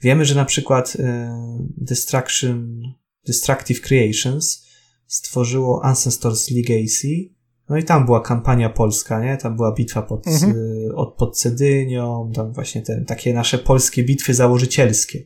[0.00, 1.36] Wiemy, że na przykład e,
[1.76, 2.82] Destruction,
[3.26, 4.66] Destructive Creations
[5.06, 7.35] stworzyło Ancestors Legacy,
[7.68, 9.36] no i tam była kampania polska, nie?
[9.36, 10.54] Tam była bitwa pod, mhm.
[10.94, 15.24] od, pod Cedynią, tam właśnie te takie nasze polskie bitwy założycielskie.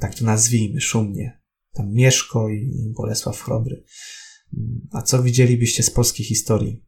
[0.00, 1.40] Tak to nazwijmy szumnie.
[1.72, 3.84] Tam Mieszko i Bolesław Chrobry.
[4.92, 6.84] A co widzielibyście z polskiej historii?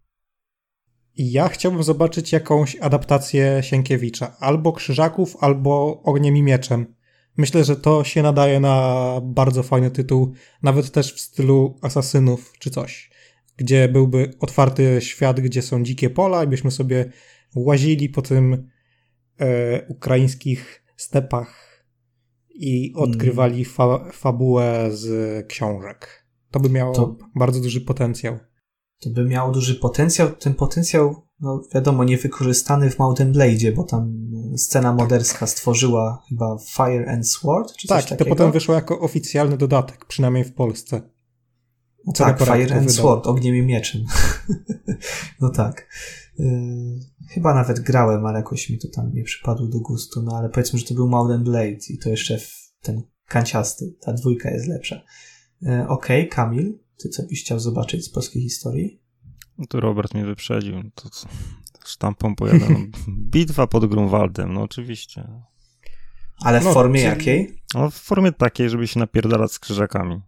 [1.16, 4.36] Ja chciałbym zobaczyć jakąś adaptację Sienkiewicza.
[4.38, 6.94] Albo Krzyżaków, albo Ogniem i Mieczem.
[7.36, 10.32] Myślę, że to się nadaje na bardzo fajny tytuł,
[10.62, 13.11] nawet też w stylu Asasynów czy coś
[13.56, 17.12] gdzie byłby otwarty świat, gdzie są dzikie pola i byśmy sobie
[17.54, 18.68] łazili po tym
[19.38, 21.84] e, ukraińskich stepach
[22.54, 26.26] i odkrywali fa fabułę z książek.
[26.50, 28.38] To by miało to, bardzo duży potencjał.
[29.00, 30.30] To by miało duży potencjał.
[30.30, 37.12] Ten potencjał, no wiadomo, niewykorzystany w Mountain Blade, bo tam scena moderska stworzyła chyba Fire
[37.12, 41.11] and Sword, czy tak, to potem wyszło jako oficjalny dodatek, przynajmniej w Polsce.
[42.06, 44.04] No tak, Fire and Sword, ogniem i mieczem.
[45.40, 45.88] no tak.
[46.38, 50.48] Yy, chyba nawet grałem, ale jakoś mi to tam nie przypadło do gustu, no ale
[50.48, 52.38] powiedzmy, że to był Mountain Blade i to jeszcze
[52.80, 55.02] ten kanciasty, ta dwójka jest lepsza.
[55.62, 59.02] Yy, Okej, okay, Kamil, ty co byś chciał zobaczyć z polskiej historii?
[59.58, 61.08] No to Robert mnie wyprzedził, to
[61.86, 62.66] sztampą pojadę.
[63.32, 65.28] Bitwa pod Grunwaldem, no oczywiście.
[66.40, 67.62] Ale w no, formie jakiej?
[67.74, 70.20] No, w formie takiej, żeby się napierdalać z krzyżakami.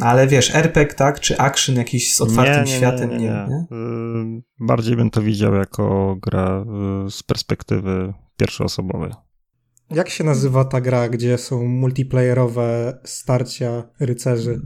[0.00, 1.20] Ale wiesz, RPG, tak?
[1.20, 3.10] Czy action jakiś z otwartym nie, nie, światem?
[3.10, 3.66] Nie, nie, nie.
[3.70, 6.64] Yy, bardziej bym to widział jako gra
[7.04, 9.12] yy, z perspektywy pierwszoosobowej.
[9.90, 14.60] Jak się nazywa ta gra, gdzie są multiplayerowe starcia rycerzy?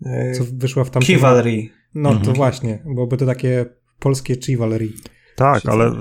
[0.00, 1.06] Yy, Co wyszła w tamtym...
[1.06, 1.68] Chivalry.
[1.94, 2.26] No mhm.
[2.26, 3.66] to właśnie, byłoby to takie
[3.98, 4.92] polskie Chivalry.
[5.36, 5.92] Tak, ale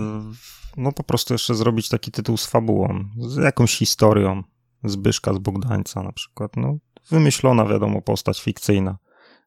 [0.77, 4.43] no po prostu jeszcze zrobić taki tytuł z fabułą, z jakąś historią.
[4.83, 6.51] Zbyszka z Bogdańca na przykład.
[6.57, 6.77] No,
[7.11, 8.97] wymyślona, wiadomo, postać fikcyjna,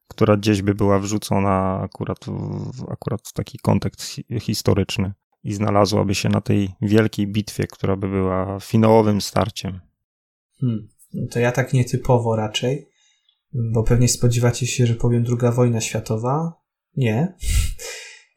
[0.07, 2.25] która gdzieś by była wrzucona akurat
[2.73, 8.09] w, akurat w taki kontekst historyczny i znalazłaby się na tej wielkiej bitwie, która by
[8.09, 9.79] była finałowym starciem.
[10.59, 10.87] Hmm.
[11.13, 12.89] No to ja tak nietypowo raczej,
[13.53, 16.53] bo pewnie spodziewacie się, że powiem druga wojna światowa.
[16.97, 17.27] Nie.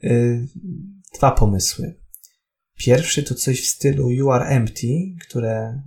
[0.04, 0.48] Y,
[1.18, 2.00] dwa pomysły.
[2.76, 4.88] Pierwszy to coś w stylu You Are Empty,
[5.28, 5.82] które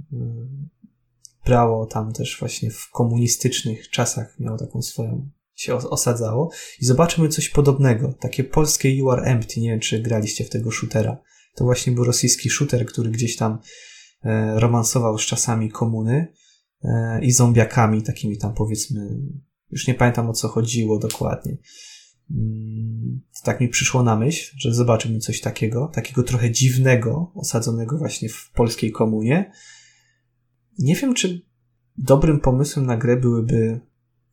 [1.47, 6.51] brało tam też właśnie w komunistycznych czasach, miało taką swoją, się osadzało.
[6.81, 8.13] I zobaczymy coś podobnego.
[8.13, 9.61] Takie polskie You Are Empty.
[9.61, 11.17] Nie wiem, czy graliście w tego shootera.
[11.55, 13.59] To właśnie był rosyjski shooter, który gdzieś tam
[14.23, 16.33] e, romansował z czasami komuny
[16.83, 19.19] e, i zombiakami, takimi tam powiedzmy,
[19.71, 21.57] już nie pamiętam o co chodziło dokładnie.
[22.31, 28.29] Mm, tak mi przyszło na myśl, że zobaczymy coś takiego, takiego trochę dziwnego, osadzonego właśnie
[28.29, 29.51] w polskiej komunie,
[30.79, 31.41] nie wiem, czy
[31.97, 33.79] dobrym pomysłem na grę byłyby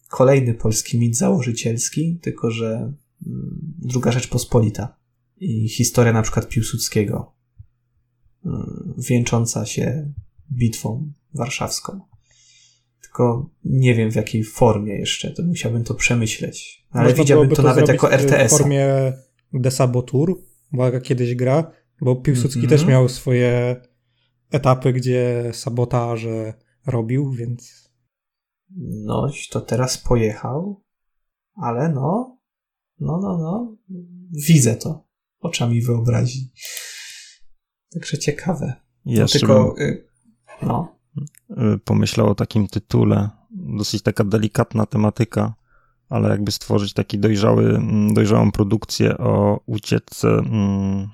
[0.08, 2.92] kolejny polski mit założycielski, tylko że
[3.26, 4.96] mm, druga rzecz pospolita
[5.36, 7.32] i historia na przykład Piłsudskiego,
[8.46, 10.12] mm, wieńcząca się
[10.52, 12.00] bitwą warszawską.
[13.02, 16.86] Tylko nie wiem w jakiej formie jeszcze, to musiałbym to przemyśleć.
[16.90, 18.54] Ale Można widziałbym to, to nawet jako RTS.
[18.54, 19.12] W formie
[19.52, 20.42] Desabotur,
[20.72, 21.70] była kiedyś gra,
[22.00, 22.70] bo Piłsudski mm -hmm.
[22.70, 23.76] też miał swoje
[24.54, 26.54] etapy, gdzie sabotaże
[26.86, 27.90] robił, więc.
[29.04, 30.82] Noś to teraz pojechał,
[31.54, 32.38] ale no,
[33.00, 33.76] no, no, no,
[34.48, 35.06] widzę to
[35.40, 36.52] oczami wyobraźni.
[37.92, 38.74] Także ciekawe.
[39.06, 40.08] Ja no, tylko, y,
[40.62, 40.98] no.
[41.50, 45.54] Y, pomyślał o takim tytule, dosyć taka delikatna tematyka,
[46.08, 51.08] ale jakby stworzyć taki dojrzały, mm, dojrzałą produkcję o ucieczce mm,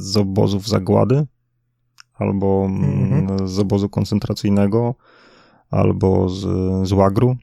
[0.00, 1.26] z obozów zagłady
[2.20, 3.48] albo mm-hmm.
[3.48, 4.94] z obozu koncentracyjnego,
[5.70, 6.40] albo z,
[6.88, 7.36] z łagru,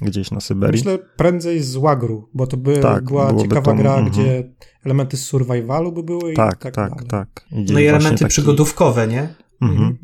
[0.00, 0.78] gdzieś na Syberii.
[0.78, 4.10] Myślę prędzej z łagru, bo to by tak, była ciekawa to, gra, mm-hmm.
[4.10, 4.52] gdzie
[4.84, 7.06] elementy z survivalu by były tak, i tak Tak, dalej.
[7.08, 7.46] tak.
[7.52, 8.30] I no i elementy taki...
[8.30, 9.34] przygodówkowe, nie?
[9.62, 9.94] Mm-hmm.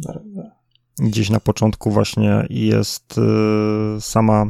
[0.99, 4.47] Gdzieś na początku właśnie jest y, sama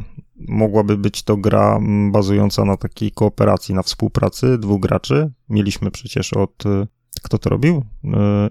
[0.47, 1.79] mogłaby być to gra
[2.11, 5.31] bazująca na takiej kooperacji, na współpracy dwóch graczy.
[5.49, 6.87] Mieliśmy przecież od y,
[7.25, 7.83] kto to robił?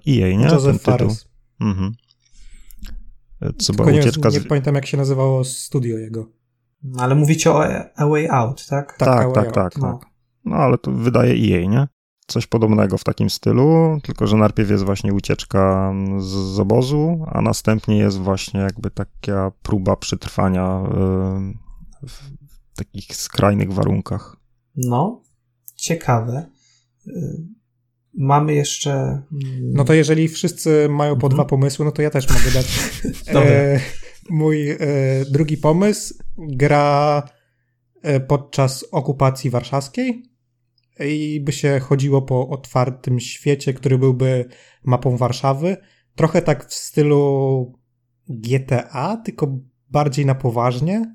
[0.08, 0.44] EA, e nie?
[0.44, 1.28] Joseph Fares.
[1.60, 1.92] Mhm.
[3.58, 4.34] Co była ucieczka z...
[4.34, 6.28] Nie pamiętam, jak się nazywało studio jego.
[6.82, 7.64] No, ale mówicie o
[7.96, 8.96] A Way Out, tak?
[8.98, 9.98] Tak, tak, tak, tak, No.
[9.98, 10.10] tak.
[10.44, 11.88] No ale to wydaje EA, nie?
[12.26, 17.42] Coś podobnego w takim stylu, tylko że najpierw jest właśnie ucieczka z, z obozu, a
[17.42, 20.82] następnie jest właśnie jakby taka próba przetrwania
[22.02, 22.20] y, w
[22.76, 24.36] takich skrajnych warunkach.
[24.76, 25.22] No,
[25.76, 26.50] ciekawe.
[28.16, 28.92] Mamy jeszcze.
[28.92, 29.22] mm,
[29.72, 31.32] No to jeżeli wszyscy mają po Mhm.
[31.34, 32.66] dwa pomysły, no to ja też mogę dać.
[33.34, 33.80] E,
[34.30, 34.76] mój e,
[35.30, 37.22] drugi pomysł gra
[38.02, 40.22] e, podczas okupacji warszawskiej
[41.00, 44.44] i by się chodziło po otwartym świecie, który byłby
[44.84, 45.76] mapą Warszawy.
[46.14, 47.72] Trochę tak w stylu
[48.28, 49.58] GTA, tylko
[49.90, 51.14] bardziej na poważnie.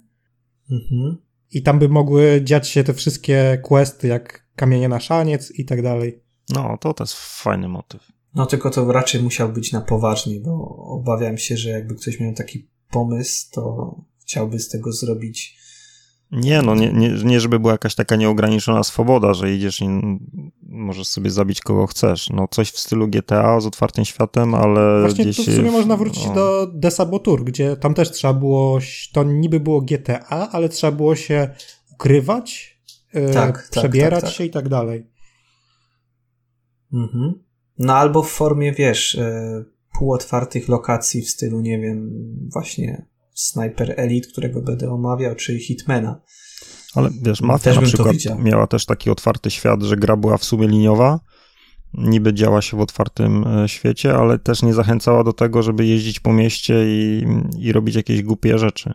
[0.72, 1.18] Mhm.
[1.52, 5.82] I tam by mogły dziać się te wszystkie questy, jak kamienie na szaniec i tak
[5.82, 6.24] dalej.
[6.50, 8.08] No, to to jest fajny motyw.
[8.36, 12.34] No tylko to raczej musiał być na poważnie, bo obawiam się, że jakby ktoś miał
[12.34, 15.60] taki pomysł, to chciałby z tego zrobić.
[16.32, 19.88] Nie, no nie, nie, nie żeby była jakaś taka nieograniczona swoboda, że idziesz i
[20.62, 22.30] możesz sobie zabić kogo chcesz.
[22.30, 25.38] No coś w stylu GTA z otwartym światem, ale Właśnie gdzieś...
[25.46, 28.80] tu w sumie można wrócić o, do Desabotur, gdzie tam też trzeba było,
[29.14, 31.50] to niby było GTA, ale trzeba było się
[31.94, 32.80] ukrywać,
[33.14, 34.38] e, Tak, tak, przebierać tak, tak.
[34.38, 35.06] się i tak dalej.
[36.94, 37.34] Mhm.
[37.78, 39.64] No albo w formie, wiesz, e,
[40.00, 42.10] półotwartych lokacji w stylu, nie wiem,
[42.54, 46.22] właśnie Sniper Elite, którego będę omawiał, czy Hitmana.
[46.96, 50.44] Ale wiesz, Mafia Też na przykład miała też taki otwarty świat, że gra była w
[50.44, 51.20] sumie liniowa,
[51.94, 56.20] niby działa się w otwartym e, świecie, ale też nie zachęcała do tego, żeby jeździć
[56.20, 57.26] po mieście i,
[57.60, 58.94] i robić jakieś głupie rzeczy.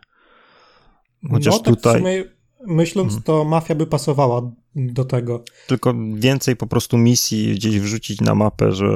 [1.31, 2.25] Chociaż no tak tutaj w sumie
[2.67, 3.23] myśląc, Mhm.
[3.23, 4.43] to mafia by pasowała
[4.77, 5.45] do tego.
[5.67, 8.87] tylko więcej po prostu misji gdzieś wrzucić na mapę, że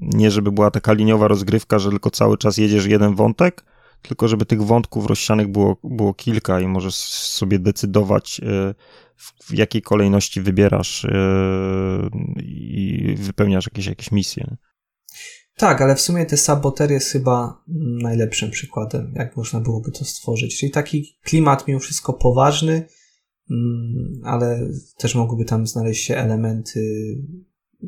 [0.00, 3.64] nie żeby była taka liniowa rozgrywka, że tylko cały czas jedziesz jeden wątek,
[4.02, 8.74] tylko żeby tych wątków rozsianych było, było kilka i możesz sobie decydować, e,
[9.16, 11.10] w, w jakiej kolejności wybierasz e,
[12.38, 14.56] i wypełniasz jakieś, jakieś misje.
[15.56, 17.64] Tak, ale w sumie te saboter jest chyba
[18.02, 20.58] najlepszym przykładem, jak można byłoby to stworzyć.
[20.58, 22.86] Czyli taki klimat mimo wszystko poważny,
[23.50, 26.82] mm, ale też mogłyby tam znaleźć się elementy.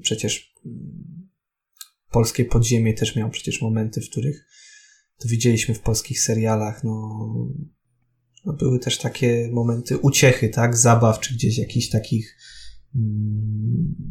[0.00, 1.28] Przecież mm,
[2.10, 4.46] polskie podziemie też miało przecież momenty, w których
[5.18, 7.28] to widzieliśmy w polskich serialach, no,
[8.44, 12.36] no były też takie momenty uciechy, tak, zabaw, czy gdzieś jakichś takich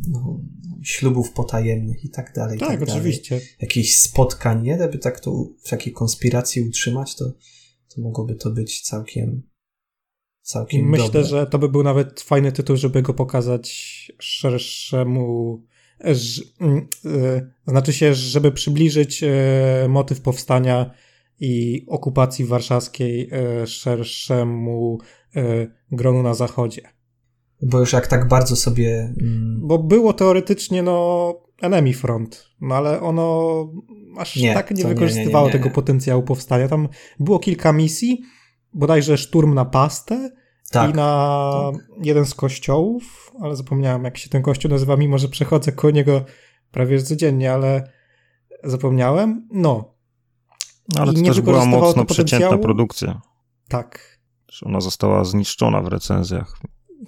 [0.10, 0.42] no,
[0.84, 2.60] ślubów potajemnych i tak dalej.
[2.60, 3.42] Tak, dalej oczywiście.
[3.62, 4.76] jakichś spotkań, nie?
[4.78, 7.26] Gdyby tak to w takiej konspiracji utrzymać, to,
[7.96, 9.44] to mogłoby to być całkiem
[10.44, 11.24] I całkiem myślę, dobre.
[11.24, 13.72] że to by był nawet fajny tytuł, żeby go pokazać
[14.20, 15.62] szerszemu.
[16.06, 19.30] ż- mm, e, Znaczy się, żeby przybliżyć e,
[19.90, 20.94] motyw powstania
[21.40, 24.98] i okupacji warszawskiej e, szerszemu
[25.36, 26.82] e, gronu na zachodzie.
[27.66, 29.14] Bo już jak tak bardzo sobie...
[29.22, 33.53] Mm, Bo było teoretycznie, no, Enemy Front, no ale ono
[34.18, 35.59] aż Nie, tak nie nie, nie, wykorzystywało nie, nie.
[35.59, 36.68] tego potencjału powstania.
[36.68, 36.88] Tam
[37.20, 38.22] było kilka misji,
[38.74, 40.32] bodajże szturm na pastę
[40.72, 45.28] tak, i na jeden z kościołów, ale zapomniałem jak się ten kościół nazywa, mimo że
[45.28, 46.26] przechodzę koło niego
[46.72, 47.91] prawie codziennie, ale
[48.64, 49.47] zapomniałem.
[49.51, 49.93] No,
[50.95, 53.22] No, ale I to nie też była mocno przeciętna produkcja.
[53.70, 54.20] tak.
[54.51, 56.57] że Ona została zniszczona w recenzjach.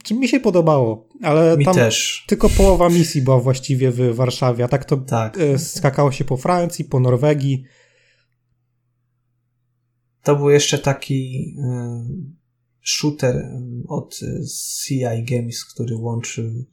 [0.03, 2.25] Czy mi się podobało, ale mi tam też.
[2.27, 5.37] tylko połowa misji była właściwie w Warszawie, a tak to Tak.
[5.37, 7.63] e, skakało się po Francji, po Norwegii.
[10.23, 11.63] To był jeszcze taki y,
[12.81, 13.49] shooter y,
[13.87, 14.19] od
[14.83, 16.65] CI Games, który łączył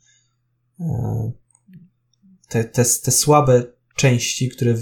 [2.48, 3.64] te, te, te słabe
[3.96, 4.74] części, które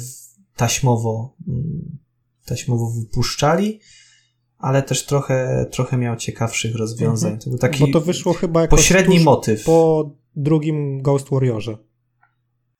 [0.56, 1.98] taśmowo, mm,
[2.44, 3.80] taśmowo wypuszczali,
[4.60, 7.38] ale też trochę, trochę miał ciekawszych rozwiązań.
[7.38, 9.64] To był taki Bo to wyszło chyba jakoś pośredni motyw.
[9.64, 11.78] po drugim Ghost Warriorze.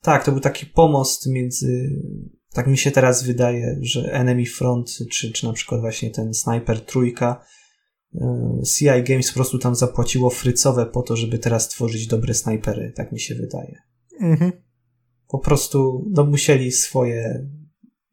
[0.03, 2.01] Tak, to był taki pomost między.
[2.53, 6.85] Tak mi się teraz wydaje, że Enemy Front, czy, czy na przykład właśnie ten Sniper
[6.85, 7.45] Trójka,
[8.15, 8.19] y,
[8.77, 13.13] CI Games po prostu tam zapłaciło frycowe po to, żeby teraz tworzyć dobre snajpery, tak
[13.13, 13.83] mi się wydaje.
[14.21, 14.53] Mhm.
[15.29, 17.49] Po prostu no, musieli swoje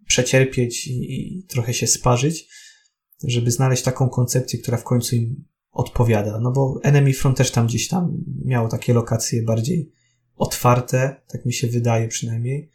[0.06, 2.50] przecierpieć i, i trochę się sparzyć,
[3.24, 6.40] żeby znaleźć taką koncepcję, która w końcu im odpowiada.
[6.40, 9.92] No bo Enemy Front też tam gdzieś tam miało takie lokacje bardziej
[10.36, 12.72] otwarte, tak mi się wydaje przynajmniej,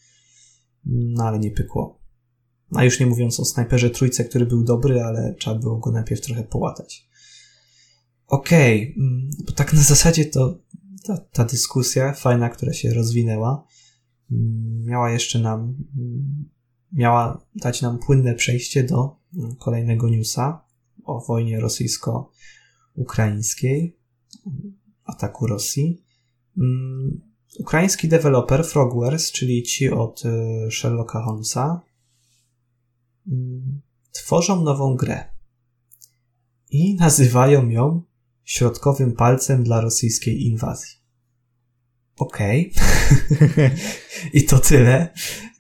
[0.84, 2.02] no ale nie pykło.
[2.74, 6.20] A już nie mówiąc o snajperze trójce, który był dobry, ale trzeba było go najpierw
[6.20, 7.08] trochę połatać.
[8.26, 10.58] Okej, mm, bo tak na zasadzie to
[11.04, 13.66] ta, ta dyskusja fajna, która się rozwinęła,
[14.32, 15.60] mm, miała jeszcze nam,
[15.98, 16.50] mm,
[16.92, 19.21] miała dać nam płynne przejście do
[19.58, 20.64] kolejnego newsa.
[21.04, 23.96] o wojnie rosyjsko-ukraińskiej,
[25.04, 26.02] ataku Rosji.
[26.58, 27.20] Mm,
[27.58, 30.28] ukraiński deweloper Frogwares, czyli ci od y,
[30.70, 31.80] Sherlocka Holmesa,
[33.26, 33.80] mm,
[34.12, 35.24] tworzą nową grę
[36.70, 38.02] i nazywają ją
[38.44, 41.01] środkowym palcem dla rosyjskiej inwazji.
[42.18, 42.72] Okej.
[43.42, 43.70] Okay.
[44.38, 45.08] I to tyle.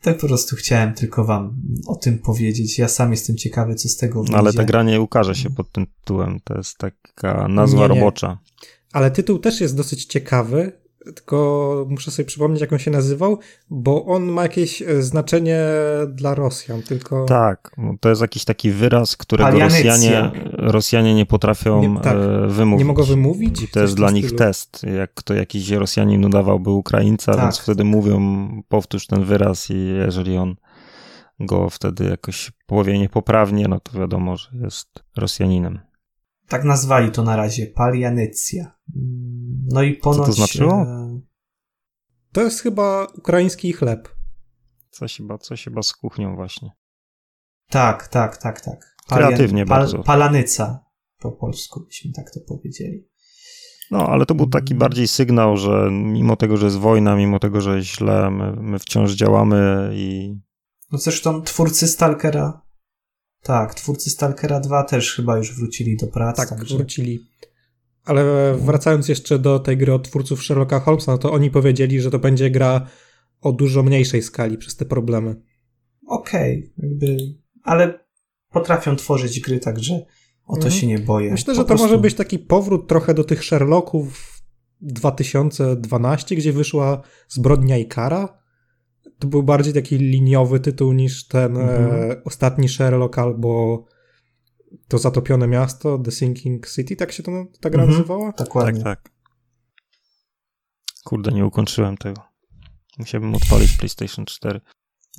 [0.00, 2.78] Tak po prostu chciałem tylko wam o tym powiedzieć.
[2.78, 4.32] Ja sam jestem ciekawy, co z tego wyjdzie.
[4.32, 6.40] No, ale ta gra nie ukaże się pod tym tytułem.
[6.44, 8.00] To jest taka nazwa nie, nie.
[8.00, 8.38] robocza.
[8.92, 13.38] Ale tytuł też jest dosyć ciekawy, tylko muszę sobie przypomnieć, jak on się nazywał,
[13.70, 15.60] bo on ma jakieś e, znaczenie
[16.08, 17.24] dla Rosjan, tylko...
[17.24, 22.78] Tak, to jest jakiś taki wyraz, którego Rosjanie, Rosjanie nie potrafią nie, tak, e, wymówić.
[22.78, 23.62] Nie mogą wymówić?
[23.62, 24.38] I to jest dla nich stylu.
[24.38, 27.42] test, jak to jakiś Rosjanin udawałby Ukraińca, tak.
[27.42, 30.56] więc wtedy mówią, powtórz ten wyraz i jeżeli on
[31.40, 35.78] go wtedy jakoś powie niepoprawnie, no to wiadomo, że jest Rosjaninem.
[36.52, 38.72] Tak nazwali to na razie, palianycja.
[39.72, 40.18] No i ponoć...
[40.18, 40.72] Co to znaczyło?
[40.72, 41.20] E,
[42.32, 44.08] to jest chyba ukraiński chleb.
[44.90, 46.70] Coś chyba, coś chyba z kuchnią właśnie.
[47.68, 48.96] Tak, tak, tak, tak.
[49.08, 49.28] Palian...
[49.28, 49.78] Kreatywnie pal...
[49.78, 49.98] bardzo.
[50.02, 50.84] Palanyca
[51.18, 53.08] po polsku byśmy tak to powiedzieli.
[53.90, 54.78] No, ale to był taki mm.
[54.78, 58.78] bardziej sygnał, że mimo tego, że jest wojna, mimo tego, że jest źle, my, my
[58.78, 60.38] wciąż działamy i...
[60.92, 62.62] No zresztą twórcy Stalkera
[63.42, 66.36] tak, twórcy Stalkera 2 też chyba już wrócili do pracy.
[66.36, 66.76] Tak, także...
[66.76, 67.26] wrócili.
[68.04, 72.10] Ale wracając jeszcze do tej gry od twórców Sherlocka Holmesa, no to oni powiedzieli, że
[72.10, 72.86] to będzie gra
[73.40, 75.36] o dużo mniejszej skali przez te problemy.
[76.06, 77.16] Okej, okay, jakby,
[77.62, 78.04] ale
[78.50, 80.06] potrafią tworzyć gry, także
[80.46, 80.72] o to mhm.
[80.72, 81.30] się nie boję.
[81.30, 81.86] Myślę, że to prostu...
[81.86, 84.42] może być taki powrót trochę do tych Sherlocków
[84.80, 88.41] 2012, gdzie wyszła Zbrodnia i Kara
[89.22, 92.10] to był bardziej taki liniowy tytuł niż ten mhm.
[92.10, 93.84] e, ostatni Sherlock albo
[94.88, 97.98] to zatopione miasto, The Sinking City, tak się to ta gra mhm.
[97.98, 98.32] nazywała?
[98.32, 98.82] Dokładnie.
[98.82, 99.12] Tak, tak.
[101.04, 102.22] Kurde, nie ukończyłem tego.
[102.98, 104.60] Musiałbym odpalić PlayStation 4.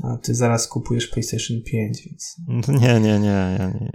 [0.03, 2.35] A ty zaraz kupujesz PlayStation 5, więc...
[2.47, 3.91] No nie, nie, nie, ja nie.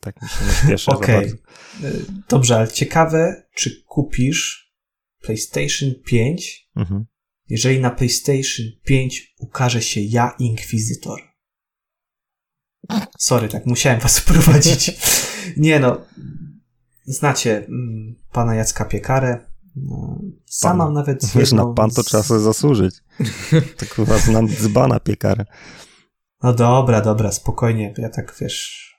[0.00, 1.26] Tak mi się nie śpieszę Okej.
[1.26, 2.04] Okay.
[2.28, 4.74] Dobrze, ale ciekawe, czy kupisz
[5.20, 7.06] PlayStation 5 mhm
[7.50, 11.20] jeżeli na PlayStation 5 ukaże się ja Inkwizytor.
[13.18, 14.92] Sorry, tak musiałem was wprowadzić.
[15.56, 16.00] Nie no,
[17.04, 19.46] znacie mm, pana Jacka Piekarę.
[19.76, 22.94] No, sama pan, nawet Wiesz, na pan to trzeba sobie zasłużyć.
[23.76, 25.44] To chyba znam dzbana piekarę.
[26.42, 27.94] No dobra, dobra, spokojnie.
[27.98, 28.90] Ja tak, wiesz,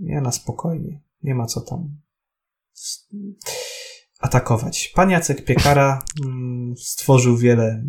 [0.00, 1.00] ja na spokojnie.
[1.22, 1.96] Nie ma co tam
[4.24, 4.92] atakować.
[4.94, 7.84] Pan Jacek Piekara mm, stworzył wiele,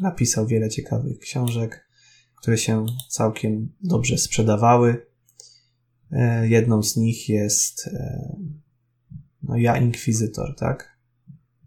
[0.00, 1.88] napisał wiele ciekawych książek,
[2.34, 5.06] które się całkiem dobrze sprzedawały.
[6.12, 8.36] E, jedną z nich jest e,
[9.42, 10.98] no, Ja Inkwizytor, tak?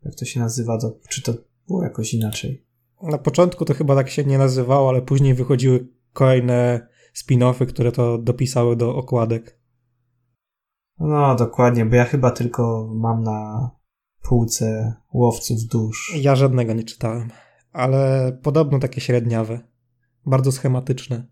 [0.05, 0.77] Jak to się nazywa?
[0.77, 1.33] To, czy to
[1.67, 2.65] było jakoś inaczej?
[3.01, 8.17] Na początku to chyba tak się nie nazywało, ale później wychodziły kolejne spin-offy, które to
[8.17, 9.59] dopisały do okładek.
[10.99, 13.69] No, dokładnie, bo ja chyba tylko mam na
[14.29, 16.13] półce łowców dusz.
[16.15, 17.31] Ja żadnego nie czytałem,
[17.71, 19.59] ale podobno takie średniawe.
[20.25, 21.25] Bardzo schematyczne.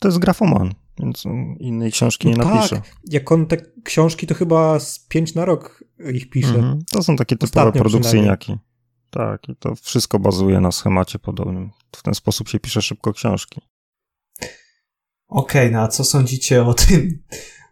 [0.00, 1.24] To jest grafoman, więc
[1.58, 2.54] innej książki no nie tak.
[2.54, 2.82] napisze.
[3.10, 5.84] Jak on te książki, to chyba z pięć na rok
[6.14, 6.54] ich pisze.
[6.54, 6.84] Mhm.
[6.90, 8.58] To są takie typowe Ostatnio produkcyjniaki.
[9.10, 11.70] Tak, i to wszystko bazuje na schemacie podobnym.
[11.96, 13.60] W ten sposób się pisze szybko książki.
[15.28, 17.22] Okej, okay, no a co sądzicie o tym,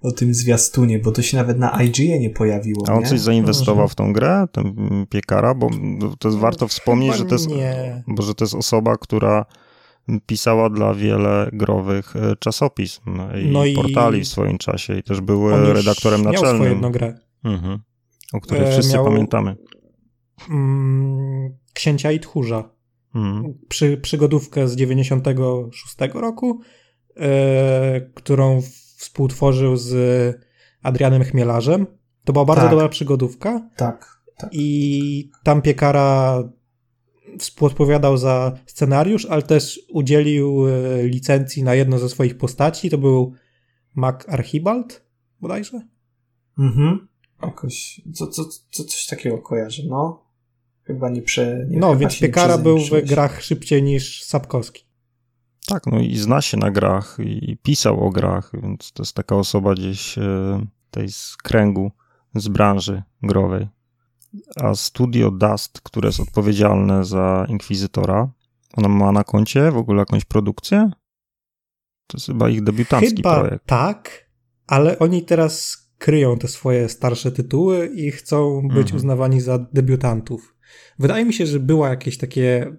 [0.02, 2.84] o tym zwiastunie, bo to się nawet na IGA nie pojawiło.
[2.88, 3.08] A on nie?
[3.08, 4.74] coś zainwestował w tą grę, ten
[5.10, 5.70] piekara, bo
[6.18, 7.48] to jest warto wspomnieć, że to jest,
[8.06, 9.46] bo, że to jest osoba, która
[10.26, 13.02] pisała dla wiele growych e, czasopism
[13.44, 16.62] i no portali w swoim czasie i też był redaktorem naczelnym.
[16.62, 17.18] Miał swoją grę.
[17.44, 17.78] Mhm.
[18.32, 19.56] O której e, wszyscy miał, pamiętamy.
[20.50, 22.70] Mm, Księcia i Tchórza.
[23.14, 23.54] Mhm.
[23.68, 26.60] Przy, przygodówkę z 96 roku,
[27.16, 28.62] e, którą
[29.00, 29.92] współtworzył z
[30.82, 31.86] Adrianem Chmielarzem.
[32.24, 32.70] To była bardzo tak.
[32.70, 33.70] dobra przygodówka.
[33.76, 34.50] Tak, tak.
[34.52, 36.42] I tam Piekara
[37.38, 42.90] współodpowiadał za scenariusz, ale też udzielił e, licencji na jedno ze swoich postaci.
[42.90, 43.34] To był
[43.94, 45.04] Mac Archibald
[45.40, 45.80] bodajże?
[46.58, 47.08] Mhm.
[47.42, 50.24] Jakoś, co, co, co, coś takiego kojarzy, no.
[50.82, 51.66] Chyba nie prze...
[51.68, 54.89] Nie, no, więc Piekara był w grach szybciej niż Sapkowski.
[55.66, 59.36] Tak, no i zna się na grach i pisał o grach, więc to jest taka
[59.36, 61.90] osoba gdzieś e, tej z kręgu,
[62.34, 63.68] z branży growej.
[64.56, 68.28] A studio Dust, które jest odpowiedzialne za Inkwizytora,
[68.76, 70.90] ona ma na koncie w ogóle jakąś produkcję?
[72.06, 73.66] To jest chyba ich debiutancki chyba projekt.
[73.66, 74.30] tak,
[74.66, 78.96] ale oni teraz kryją te swoje starsze tytuły i chcą być mhm.
[78.96, 80.56] uznawani za debiutantów.
[80.98, 82.76] Wydaje mi się, że było jakieś takie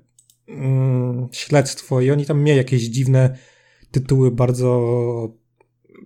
[0.51, 3.37] mm, śledztwo i oni tam mieli jakieś dziwne
[3.91, 4.81] tytuły bardzo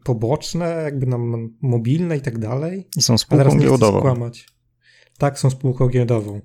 [0.04, 2.88] poboczne, jakby nam mobilne i tak dalej.
[2.98, 4.00] I są spółką giełdową.
[4.00, 4.48] Skłamać.
[5.18, 6.42] Tak, są spółką giełdową.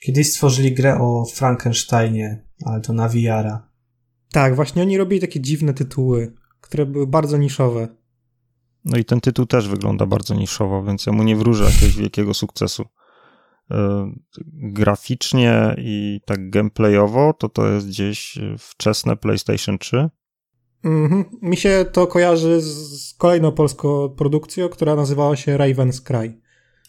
[0.00, 3.68] Kiedyś stworzyli grę o Frankensteinie, ale to na VR-a.
[4.32, 7.88] Tak, właśnie oni robili takie dziwne tytuły, które były bardzo niszowe.
[8.84, 12.34] No i ten tytuł też wygląda bardzo niszowo, więc ja mu nie wróżę jakiegoś wielkiego
[12.34, 12.84] sukcesu.
[13.72, 14.12] E,
[14.52, 20.10] graficznie i tak gameplayowo to to jest gdzieś wczesne PlayStation 3.
[20.84, 21.24] Mhm.
[21.42, 26.40] Mi się to kojarzy z kolejną polską produkcją, która nazywała się Raven's Cry.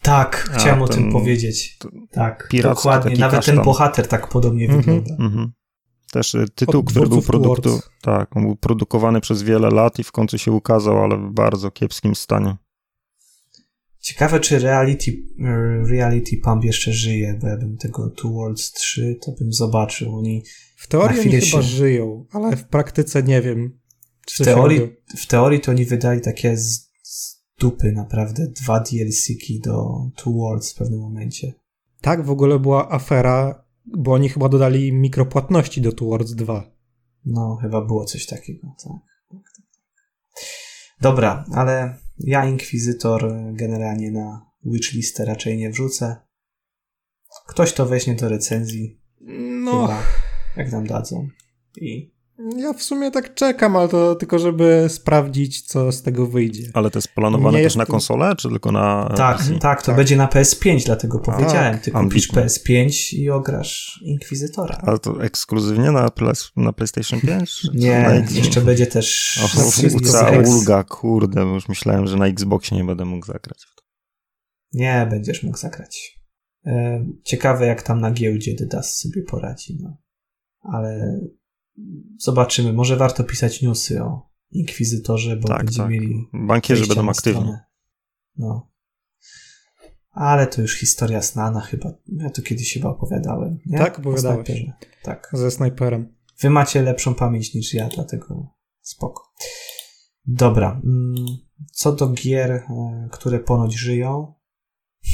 [0.02, 1.78] Tak, A, chciałem ten, o tym powiedzieć.
[2.12, 3.16] Tak, dokładnie.
[3.16, 4.82] Nawet ten bohater tak podobnie mhm.
[4.82, 5.24] wygląda.
[5.24, 5.52] Mhm.
[6.12, 10.12] Też y, tytuł, który był, produktu, tak, on był produkowany przez wiele lat i w
[10.12, 12.56] końcu się ukazał, ale w bardzo kiepskim stanie.
[14.04, 15.26] Ciekawe, czy Reality, y,
[15.90, 20.16] reality Pump jeszcze żyje, bo ja bym tego Two Worlds 3 to bym zobaczył.
[20.16, 20.44] Oni
[20.78, 23.80] w teorii oni chyba żyją, ale w praktyce nie wiem.
[24.28, 24.80] W teorii,
[25.18, 29.86] w teorii to oni wydali takie z, z dupy naprawdę dwa DLC-ki do
[30.16, 31.54] Two Worlds w pewnym momencie.
[32.02, 36.72] Tak, w ogóle była afera, bo oni chyba dodali mikropłatności do Two Worlds 2.
[37.26, 38.92] No, chyba było coś takiego, tak.
[41.02, 46.18] Dobra, ale ja Inkwizytor generalnie na Witchlistę raczej nie wrzucę.
[47.48, 49.02] Ktoś to weźmie do recenzji.
[49.22, 49.82] No.
[49.82, 50.04] Chyba,
[50.58, 51.28] jak nam dadzą.
[51.78, 52.13] I
[52.58, 56.72] ja w sumie tak czekam, ale to tylko, żeby sprawdzić, co z tego wyjdzie.
[56.74, 59.14] Ale to jest planowane nie też na konsolę, czy tylko na.
[59.18, 59.60] Tak, PC?
[59.60, 59.96] tak, to tak.
[59.96, 61.80] będzie na PS5, dlatego powiedziałem.
[61.80, 64.82] Ty kupisz PS5 i ograsz Inkwizytora.
[64.82, 66.10] Ale to ekskluzywnie na,
[66.56, 67.68] na PlayStation 5?
[67.74, 69.40] nie, jeszcze będzie też.
[70.12, 73.66] Cała ulga, kurde, już myślałem, że na Xboxie nie będę mógł zagrać.
[74.74, 76.20] Nie, będziesz mógł zagrać.
[76.66, 79.98] E, ciekawe, jak tam na giełdzie Dydas sobie poradzi, no.
[80.62, 81.20] Ale
[82.18, 82.74] zobaczymy.
[82.74, 85.92] Może warto pisać newsy o inkwizytorze, bo tak, będziemy tak.
[85.92, 86.28] mieli.
[86.34, 87.52] Bankierzy będą aktywni.
[88.38, 88.72] No.
[90.12, 91.94] Ale to już historia znana chyba.
[92.08, 93.60] Ja to kiedyś chyba opowiadałem.
[93.66, 93.78] Nie?
[93.78, 94.66] Tak, opowiadałeś.
[95.04, 95.30] Tak.
[95.34, 96.16] Ze snajperem.
[96.40, 99.34] Wy macie lepszą pamięć niż ja, dlatego spoko.
[100.26, 100.82] Dobra.
[100.84, 101.16] Mm,
[101.72, 102.64] co do gier, e,
[103.12, 104.34] które ponoć żyją,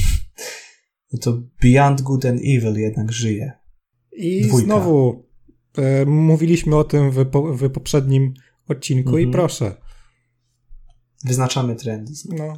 [1.13, 3.51] no to Beyond Good and Evil jednak żyje.
[4.11, 4.65] I Dwójka.
[4.65, 5.28] znowu
[6.05, 8.33] mówiliśmy o tym w, w poprzednim
[8.67, 9.29] odcinku mhm.
[9.29, 9.75] i proszę.
[11.25, 12.13] Wyznaczamy trendy.
[12.29, 12.53] No.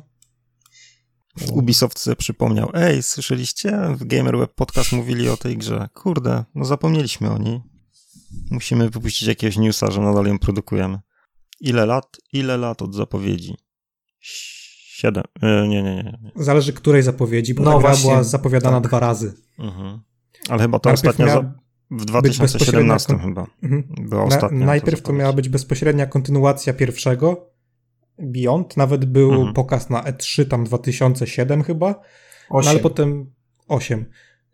[1.52, 3.80] Ubisoft sobie przypomniał, ej, słyszeliście?
[3.96, 5.90] W GamerWeb Podcast mówili o tej grze.
[5.94, 7.62] Kurde, no zapomnieliśmy o niej.
[8.52, 11.00] Musimy wypuścić jakiegoś newsa, że nadal ją produkujemy.
[11.60, 12.18] Ile lat?
[12.34, 13.58] Ile lat od zapowiedzi?
[14.20, 15.24] Siedem.
[15.42, 16.32] E, nie, nie, nie, nie.
[16.36, 18.90] Zależy której zapowiedzi, bo no ta gra była zapowiadana tak.
[18.90, 19.34] dwa razy.
[19.60, 20.02] Mhm.
[20.50, 21.26] Ale chyba to Najpierw ostatnia...
[21.26, 21.54] Miała...
[21.92, 23.48] W 2017 chyba.
[23.64, 23.84] Mhm.
[24.10, 24.66] Była ostatnia.
[24.66, 27.52] najpierw to miała być bezpośrednia kontynuacja pierwszego.
[28.20, 28.78] Beyond.
[28.78, 29.54] Nawet był mhm.
[29.54, 32.02] pokaz na E3 tam 2007 chyba.
[32.52, 33.32] No, ale potem
[33.68, 34.06] 8.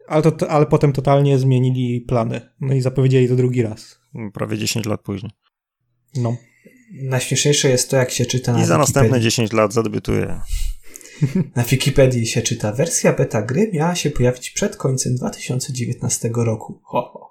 [0.08, 2.42] Ale, to, ale potem totalnie zmienili plany.
[2.60, 4.00] No i zapowiedzieli to drugi raz.
[4.34, 5.32] Prawie 10 lat później.
[6.16, 6.38] No.
[6.94, 10.40] Najśmieszniejsze jest to, jak się czyta na I za następne 10 lat zadebiutuje.
[11.56, 16.80] Na Wikipedii się czyta, wersja beta gry miała się pojawić przed końcem 2019 roku.
[16.84, 17.27] Ho, ho.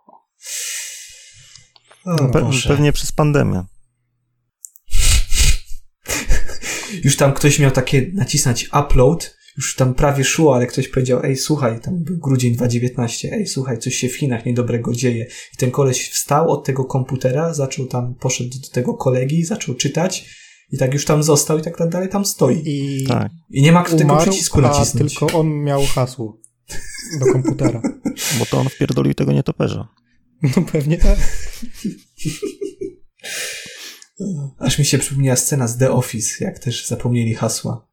[2.05, 3.64] O, Pe pewnie przez pandemię.
[7.05, 11.36] Już tam ktoś miał takie nacisnąć upload, już tam prawie szło, ale ktoś powiedział, ej,
[11.36, 15.26] słuchaj, tam był grudzień 2019, ej, słuchaj, coś się w Chinach niedobrego dzieje.
[15.55, 20.26] I ten koleś wstał od tego komputera, zaczął tam, poszedł do tego kolegi, zaczął czytać
[20.72, 22.62] i tak już tam został i tak dalej tam stoi.
[22.64, 23.32] I, tak.
[23.51, 25.14] I nie ma kto tego przycisku nacisnąć.
[25.14, 26.40] tylko on miał hasło
[27.20, 27.82] do komputera.
[28.38, 29.88] Bo to on wpierdolił tego nietoperza.
[30.57, 31.18] No pewnie tak.
[34.59, 37.89] Aż mi się przypomniała scena z The Office, jak też zapomnieli hasła.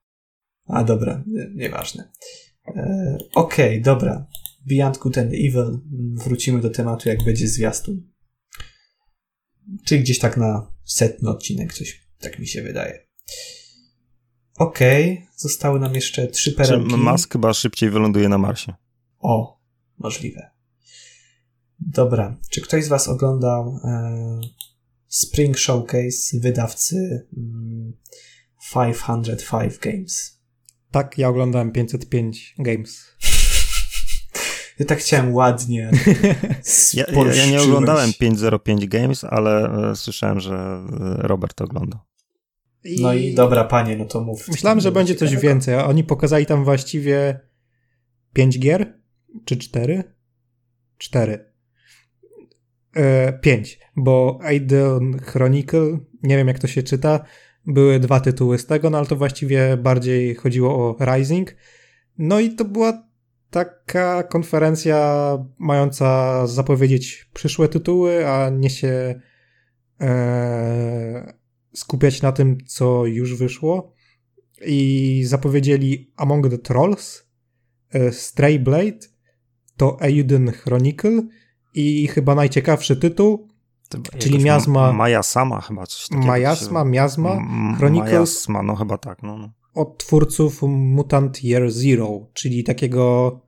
[0.65, 1.23] A dobra,
[1.55, 2.11] nieważne.
[2.67, 4.27] E, Okej, okay, dobra.
[4.65, 5.79] Beyond Good and Evil.
[6.13, 8.11] Wrócimy do tematu, jak będzie zwiastun.
[9.85, 13.07] Czy gdzieś tak na setny odcinek coś tak mi się wydaje.
[14.57, 15.27] Okej, okay.
[15.35, 16.89] zostały nam jeszcze trzy perełki.
[16.89, 18.73] Czy Musk chyba szybciej wyląduje na Marsie.
[19.19, 19.59] O,
[19.97, 20.52] możliwe.
[21.87, 24.39] Dobra, czy ktoś z Was oglądał e,
[25.07, 27.93] Spring Showcase wydawcy mm,
[28.73, 30.39] 505 Games?
[30.91, 33.05] Tak, ja oglądałem 505 Games.
[34.79, 35.91] Ja tak chciałem ładnie.
[36.93, 40.83] ja, ja, ja, nie oglądałem 505 Games, ale e, słyszałem, że e,
[41.27, 41.99] Robert oglądał.
[42.83, 43.01] I...
[43.01, 44.47] No i dobra, panie, no to mów.
[44.47, 47.39] Myślałem, że będzie coś więcej, a oni pokazali tam właściwie
[48.33, 48.99] 5 gier?
[49.45, 50.03] Czy 4?
[50.97, 51.52] 4.
[52.95, 57.25] E, 5, bo Aiden Chronicle, nie wiem jak to się czyta,
[57.65, 61.55] były dwa tytuły z tego, no ale to właściwie bardziej chodziło o Rising.
[62.17, 63.03] No i to była
[63.49, 69.21] taka konferencja mająca zapowiedzieć przyszłe tytuły, a nie się
[70.01, 71.33] e,
[71.73, 73.93] skupiać na tym, co już wyszło.
[74.65, 77.27] I zapowiedzieli Among the Trolls,
[77.89, 78.99] e, Stray Blade,
[79.77, 81.21] to Euden Chronicle
[81.73, 83.47] i chyba najciekawszy tytuł,
[84.17, 84.93] czyli Miazma...
[84.93, 86.27] Maja Sama chyba coś takiego.
[86.27, 87.41] Majasma, Miazma,
[87.77, 88.13] Chronicles...
[88.13, 89.37] Majasma, no chyba tak, no.
[89.37, 89.49] no.
[89.73, 93.39] Od twórców Mutant Year Zero, czyli takiego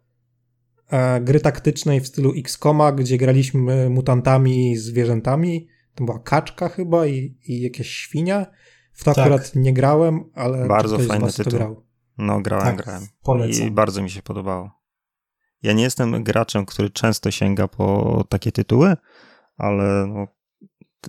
[0.89, 5.67] e, gry taktycznej w stylu X-Koma, gdzie graliśmy mutantami, zwierzętami.
[5.95, 8.45] To była kaczka chyba i, i jakieś świnia.
[8.93, 9.25] W to tak.
[9.25, 11.53] akurat nie grałem, ale bardzo fajny tytuł.
[11.53, 11.83] grał.
[12.17, 13.07] No grałem, tak, grałem.
[13.23, 13.67] Polecam.
[13.67, 14.71] I bardzo mi się podobało.
[15.65, 18.95] Ja nie jestem graczem, który często sięga po takie tytuły,
[19.57, 20.27] ale no,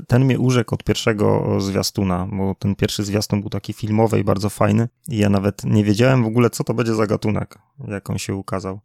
[0.07, 4.51] ten mnie urzekł od pierwszego zwiastuna, bo ten pierwszy zwiastun był taki filmowy i bardzo
[4.51, 8.19] fajny i ja nawet nie wiedziałem w ogóle, co to będzie za gatunek, jak on
[8.19, 8.81] się ukazał.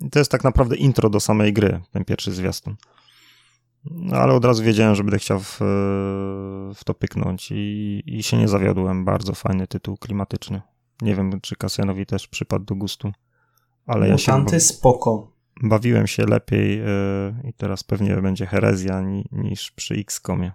[0.00, 2.76] I to jest tak naprawdę intro do samej gry, ten pierwszy zwiastun.
[3.90, 5.58] No, ale od razu wiedziałem, że będę chciał w,
[6.74, 9.04] w to pyknąć i, i się nie zawiodłem.
[9.04, 10.62] Bardzo fajny tytuł klimatyczny.
[11.02, 13.12] Nie wiem, czy Kasjanowi też przypadł do gustu.
[13.86, 15.32] Ale ja się spoko.
[15.62, 20.52] Bawiłem się lepiej yy, i teraz pewnie będzie herezja ni, niż przy X-komie.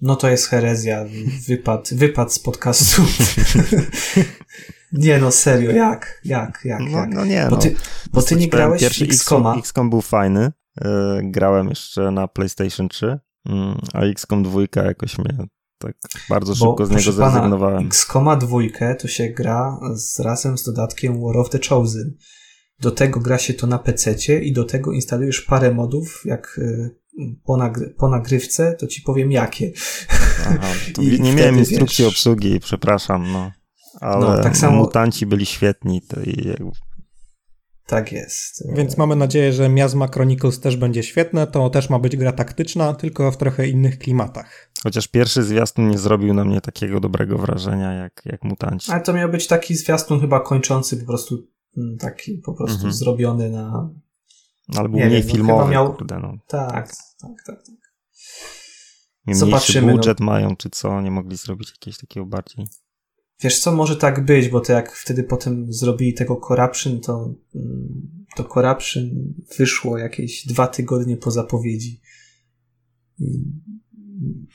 [0.00, 1.04] No to jest herezja.
[1.48, 3.02] Wypad, wypad z podcastu.
[4.92, 6.20] nie no, serio, jak?
[6.24, 6.60] Jak?
[6.64, 6.80] Jak?
[6.80, 7.14] No, jak?
[7.14, 7.78] no nie, bo ty, no.
[8.12, 9.56] Bo ty nie grałeś pierwszy X-koma.
[9.56, 10.52] XCOM był fajny.
[10.84, 13.54] Yy, grałem jeszcze na PlayStation 3, yy,
[13.92, 15.46] a XCOM 2 jakoś mnie
[15.92, 17.86] tak bardzo szybko Bo, z niego zrezygnowałem.
[17.86, 22.14] X-Koma dwójkę to się gra z, razem z dodatkiem War of the Chosen.
[22.80, 26.90] Do tego gra się to na PC i do tego instalujesz parę modów, jak y,
[27.44, 29.72] po, nagry po nagrywce, to ci powiem jakie.
[30.46, 30.68] Aha,
[31.02, 33.52] I nie miałem instrukcji wiesz, obsługi, przepraszam, no.
[34.00, 34.76] Ale no, tak samo...
[34.76, 36.02] mutanci byli świetni.
[36.02, 36.54] To i
[37.86, 38.64] tak jest.
[38.76, 41.46] Więc mamy nadzieję, że Miasma Chronicles też będzie świetne.
[41.46, 44.70] To też ma być gra taktyczna, tylko w trochę innych klimatach.
[44.84, 48.92] Chociaż pierwszy zwiastun nie zrobił na mnie takiego dobrego wrażenia jak, jak mutanci.
[48.92, 52.92] Ale to miał być taki zwiastun chyba kończący po prostu mm, taki po prostu mhm.
[52.92, 53.90] zrobiony na.
[54.76, 55.94] Ale był mniej wiem, no filmowy, miał...
[55.94, 56.38] kurde, no.
[56.46, 56.88] Tak, tak,
[57.20, 57.66] tak, tak.
[57.66, 57.74] tak.
[59.26, 59.92] Mniejszy no.
[59.92, 60.26] budżet no.
[60.26, 62.66] mają, czy co, nie mogli zrobić jakiegoś takiego bardziej.
[63.40, 68.26] Wiesz co, może tak być, bo to jak wtedy potem zrobili tego Corruption, to, mm,
[68.36, 69.10] to Corruption
[69.58, 72.00] wyszło jakieś dwa tygodnie po zapowiedzi.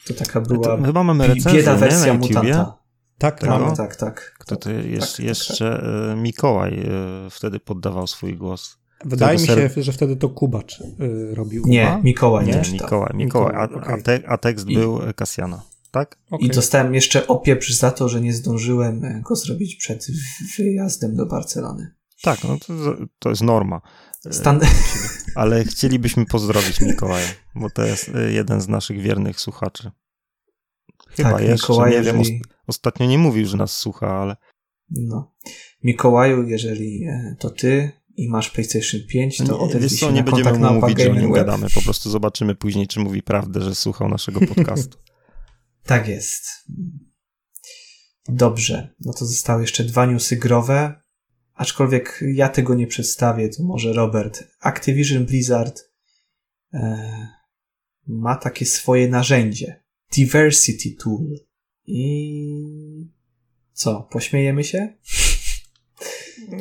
[0.08, 2.78] To taka była to chyba mamy recenzję, bieda wersja mutanta.
[3.18, 3.60] Tak, tego?
[3.60, 4.36] mamy, tak, tak.
[4.40, 6.18] Kto to jest, tak, jeszcze tak, tak.
[6.18, 8.80] Mikołaj e, wtedy poddawał swój głos.
[9.06, 11.64] Wydaje mi się, że wtedy to Kubacz y, robił.
[11.68, 13.94] Nie, Mikołaj nie, nie Mikołaj, Mikołaj, a, okay.
[13.94, 14.76] a, te, a tekst I...
[14.76, 15.62] był Kasjana
[15.92, 16.18] tak?
[16.32, 16.48] Okay.
[16.48, 20.08] I dostałem jeszcze opieprz za to, że nie zdążyłem e, go zrobić przed
[20.58, 21.96] wyjazdem do Barcelony.
[22.22, 22.74] Tak, no to,
[23.20, 23.82] to jest norma.
[24.26, 24.60] E, Stan...
[25.36, 29.92] Ale chcielibyśmy pozdrowić Mikołaja, bo to jest e, jeden z naszych wiernych słuchaczy.
[31.10, 32.24] Chyba tak, jeszcze, Mikołaj, nie jeżeli...
[32.24, 34.36] wiem, ostatnio nie mówił, że nas słucha, ale...
[34.90, 35.36] No.
[35.84, 37.06] Mikołaju, jeżeli
[37.40, 41.12] to ty i masz PlayStation 5, to nie, odezwij się nie będziemy mu mówić, że
[41.12, 44.98] o nim gadamy, po prostu zobaczymy później, czy mówi prawdę, że słuchał naszego podcastu.
[45.84, 46.44] Tak jest.
[48.30, 51.02] Dobrze, no to zostały jeszcze dwa newsy growe,
[51.60, 54.44] aczkolwiek ja tego nie przedstawię, to może Robert.
[54.60, 55.92] Activision Blizzard
[56.74, 57.28] e,
[58.08, 59.84] ma takie swoje narzędzie.
[60.16, 61.40] Diversity Tool.
[61.86, 63.10] I
[63.74, 64.94] co, pośmiejemy się?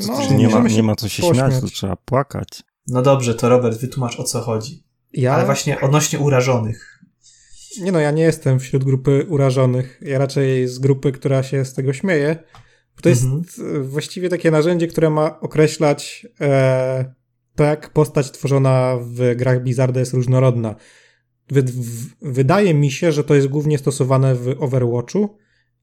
[0.06, 1.52] No, nie, ma, nie ma co się pośmiać.
[1.52, 2.62] śmiać, to trzeba płakać.
[2.86, 4.84] No dobrze, to Robert, wytłumacz o co chodzi.
[5.12, 5.34] Ja?
[5.34, 7.04] Ale właśnie odnośnie urażonych.
[7.80, 10.00] Nie no, ja nie jestem wśród grupy urażonych.
[10.02, 12.44] Ja raczej z grupy, która się z tego śmieje.
[13.02, 13.84] To jest mhm.
[13.84, 17.14] właściwie takie narzędzie, które ma określać e,
[17.54, 20.74] to, jak postać tworzona w grach Blizzarda jest różnorodna.
[21.50, 25.36] Wy, w, wydaje mi się, że to jest głównie stosowane w Overwatchu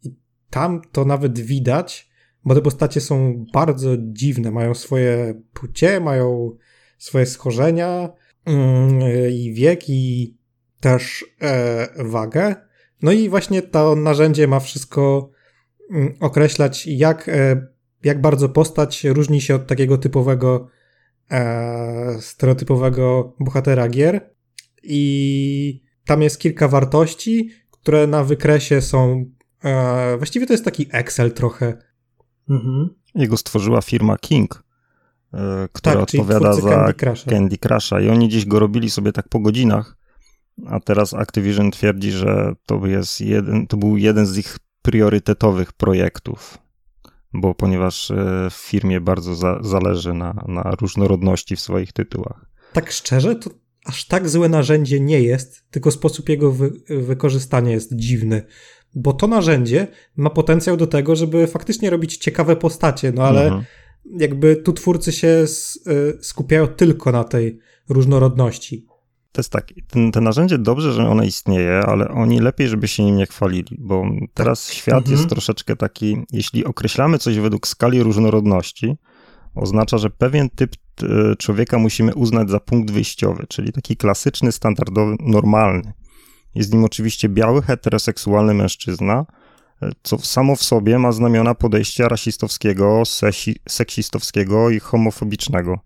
[0.03, 0.15] i
[0.49, 2.09] tam to nawet widać,
[2.45, 4.51] bo te postacie są bardzo dziwne.
[4.51, 6.57] Mają swoje płcie, mają
[6.97, 8.09] swoje schorzenia
[8.47, 10.35] yy, i wiek i
[10.79, 12.55] też e, wagę.
[13.01, 15.31] No i właśnie to narzędzie ma wszystko
[16.19, 17.67] określać, jak, e,
[18.03, 20.67] jak bardzo postać różni się od takiego typowego,
[21.31, 24.29] e, stereotypowego bohatera gier.
[24.83, 29.25] I tam jest kilka wartości, które na wykresie są
[29.65, 31.77] E, właściwie to jest taki Excel trochę.
[32.49, 32.89] Mhm.
[33.15, 34.63] Jego stworzyła firma King,
[35.33, 37.31] e, która tak, odpowiada za Candy Crusha.
[37.31, 39.97] Candy Crusha i oni dziś go robili sobie tak po godzinach,
[40.67, 46.57] a teraz Activision twierdzi, że to, jest jeden, to był jeden z ich priorytetowych projektów,
[47.33, 52.45] bo ponieważ e, w firmie bardzo za, zależy na, na różnorodności w swoich tytułach.
[52.73, 53.49] Tak szczerze, to
[53.85, 58.41] aż tak złe narzędzie nie jest, tylko sposób jego wy wykorzystania jest dziwny.
[58.95, 63.63] Bo to narzędzie ma potencjał do tego, żeby faktycznie robić ciekawe postacie, no ale mhm.
[64.19, 65.45] jakby tu twórcy się e,
[66.21, 67.59] skupiają tylko na tej
[67.89, 68.87] różnorodności.
[69.35, 73.03] To jest tak, ten, to narzędzie dobrze, że ono istnieje, ale oni lepiej, żeby się
[73.03, 74.75] nim nie chwalili, bo teraz tak.
[74.75, 75.17] świat mhm.
[75.17, 78.97] jest troszeczkę taki, jeśli określamy coś według skali różnorodności,
[79.55, 85.15] oznacza, że pewien typ e, człowieka musimy uznać za punkt wyjściowy, czyli taki klasyczny, standardowy,
[85.19, 85.93] normalny.
[86.55, 89.25] Jest nim oczywiście biały, heteroseksualny mężczyzna,
[89.81, 93.03] e, co samo w sobie ma znamiona podejścia rasistowskiego,
[93.69, 95.79] seksistowskiego i homofobicznego.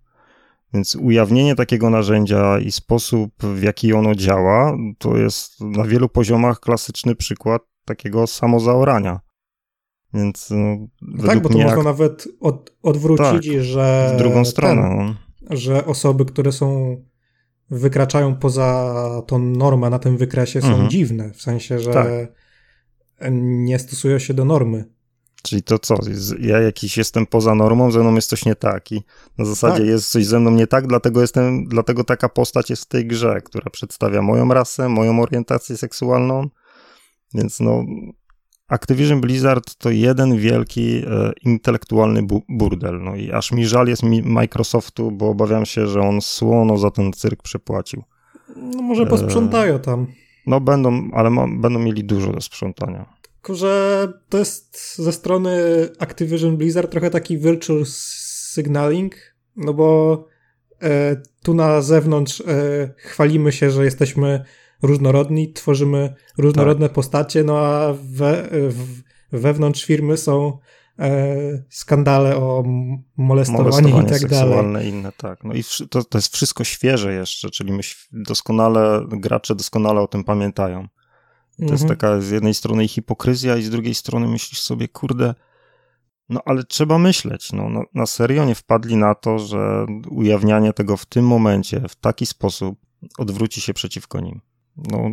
[0.74, 6.60] Więc ujawnienie takiego narzędzia i sposób, w jaki ono działa, to jest na wielu poziomach
[6.60, 9.20] klasyczny przykład takiego samozaorania.
[10.14, 11.84] Więc no, no tak, bo to można jak...
[11.84, 14.12] nawet od, odwrócić, tak, że.
[14.16, 14.82] W drugą stronę.
[14.82, 15.16] Ten,
[15.50, 15.58] no.
[15.58, 16.98] że osoby, które są.
[17.70, 20.90] wykraczają poza tą normę na tym wykresie, są mhm.
[20.90, 21.32] dziwne.
[21.34, 22.08] W sensie, że tak.
[23.32, 24.86] nie stosują się do normy.
[25.44, 25.96] Czyli to co?
[26.40, 29.02] Ja jakiś jestem poza normą, ze mną jest coś nie tak i
[29.38, 29.88] na zasadzie tak.
[29.88, 33.42] jest coś ze mną nie tak, dlatego jestem, dlatego taka postać jest w tej grze,
[33.42, 36.50] która przedstawia moją rasę, moją orientację seksualną.
[37.34, 37.84] Więc no,
[38.68, 43.04] Activision Blizzard to jeden wielki e, intelektualny bu burdel.
[43.04, 46.92] No i aż mi żal jest mi Microsoftu, bo obawiam się, że on słono za
[46.92, 48.04] ten cyrk przepłacił.
[48.56, 50.08] No może posprzątają tam.
[50.48, 53.19] No będą, ale ma, będą mieli dużo do sprzątania.
[53.42, 55.58] Tylko, że to jest ze strony
[56.00, 57.84] Activision Blizzard trochę taki virtual
[58.54, 59.16] signaling,
[59.56, 60.26] no bo
[60.82, 62.44] e, tu na zewnątrz e,
[62.98, 64.44] chwalimy się, że jesteśmy
[64.82, 66.96] różnorodni, tworzymy różnorodne tak.
[66.96, 69.02] postacie, no a we, w,
[69.32, 70.58] wewnątrz firmy są
[71.00, 72.64] e, skandale o
[73.18, 74.90] molestowanie, molestowanie i tak seksualne dalej.
[74.90, 75.44] inne, tak.
[75.44, 80.24] No i to, to jest wszystko świeże jeszcze, czyli my doskonale, gracze doskonale o tym
[80.24, 80.88] pamiętają.
[81.60, 81.78] To mhm.
[81.78, 85.34] jest taka z jednej strony hipokryzja i z drugiej strony myślisz sobie, kurde,
[86.30, 87.54] no ale trzeba myśleć.
[87.54, 91.96] No, na, na serio nie wpadli na to, że ujawnianie tego w tym momencie, w
[91.96, 92.80] taki sposób
[93.18, 94.42] odwróci się przeciwko nim.
[94.78, 95.10] No,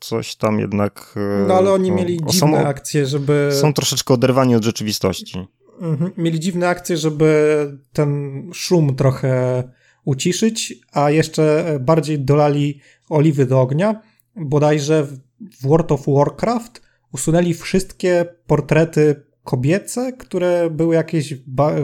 [0.00, 1.14] coś tam jednak.
[1.16, 3.50] E, no ale oni no, mieli dziwne są, akcje, żeby.
[3.60, 5.46] Są troszeczkę oderwani od rzeczywistości.
[5.80, 6.10] Mhm.
[6.16, 9.62] Mieli dziwne akcje, żeby ten szum trochę
[10.04, 14.00] uciszyć, a jeszcze bardziej dolali oliwy do ognia.
[14.36, 15.18] Bodajże w
[15.62, 16.82] World of Warcraft
[17.12, 21.34] usunęli wszystkie portrety kobiece, które były jakieś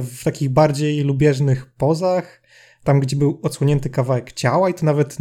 [0.02, 2.42] w takich bardziej lubieżnych pozach,
[2.84, 5.16] tam gdzie był odsłonięty kawałek ciała i to nawet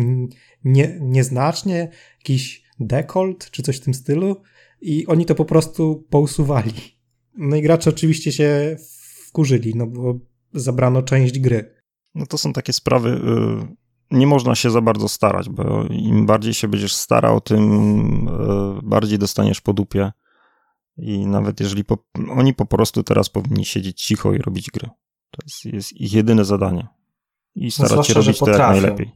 [0.63, 4.41] nie, nieznacznie, jakiś dekolt czy coś w tym stylu
[4.81, 6.73] i oni to po prostu pousuwali.
[7.37, 8.77] No i gracze oczywiście się
[9.27, 10.19] wkurzyli, no bo
[10.53, 11.75] zabrano część gry.
[12.15, 13.75] No to są takie sprawy, y,
[14.11, 19.19] nie można się za bardzo starać, bo im bardziej się będziesz starał, tym e, bardziej
[19.19, 20.11] dostaniesz po dupie.
[20.97, 21.97] I nawet jeżeli po,
[22.29, 24.89] oni po prostu teraz powinni siedzieć cicho i robić gry.
[25.31, 26.87] To jest, jest ich jedyne zadanie.
[27.55, 29.11] I starać no się robić to jak najlepiej.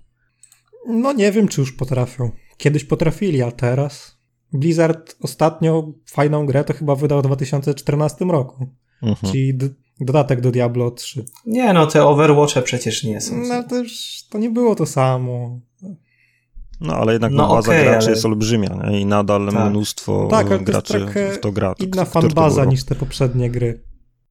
[0.87, 2.31] No nie wiem, czy już potrafią.
[2.57, 4.19] Kiedyś potrafili, a teraz?
[4.53, 8.67] Blizzard ostatnio fajną grę to chyba wydał w 2014 roku.
[9.01, 9.33] Mhm.
[9.33, 9.57] Czyli
[9.99, 11.25] Dodatek do Diablo 3.
[11.45, 13.35] Nie, no te Overwatche przecież nie są.
[13.35, 15.59] No już to nie było to samo.
[16.81, 18.09] No, ale jednak no, baza okay, graczy ale...
[18.09, 19.01] jest olbrzymia nie?
[19.01, 19.69] i nadal tak.
[19.69, 21.75] mnóstwo tak, graczy w to gra.
[21.79, 23.83] Inna fanbaza niż te poprzednie gry.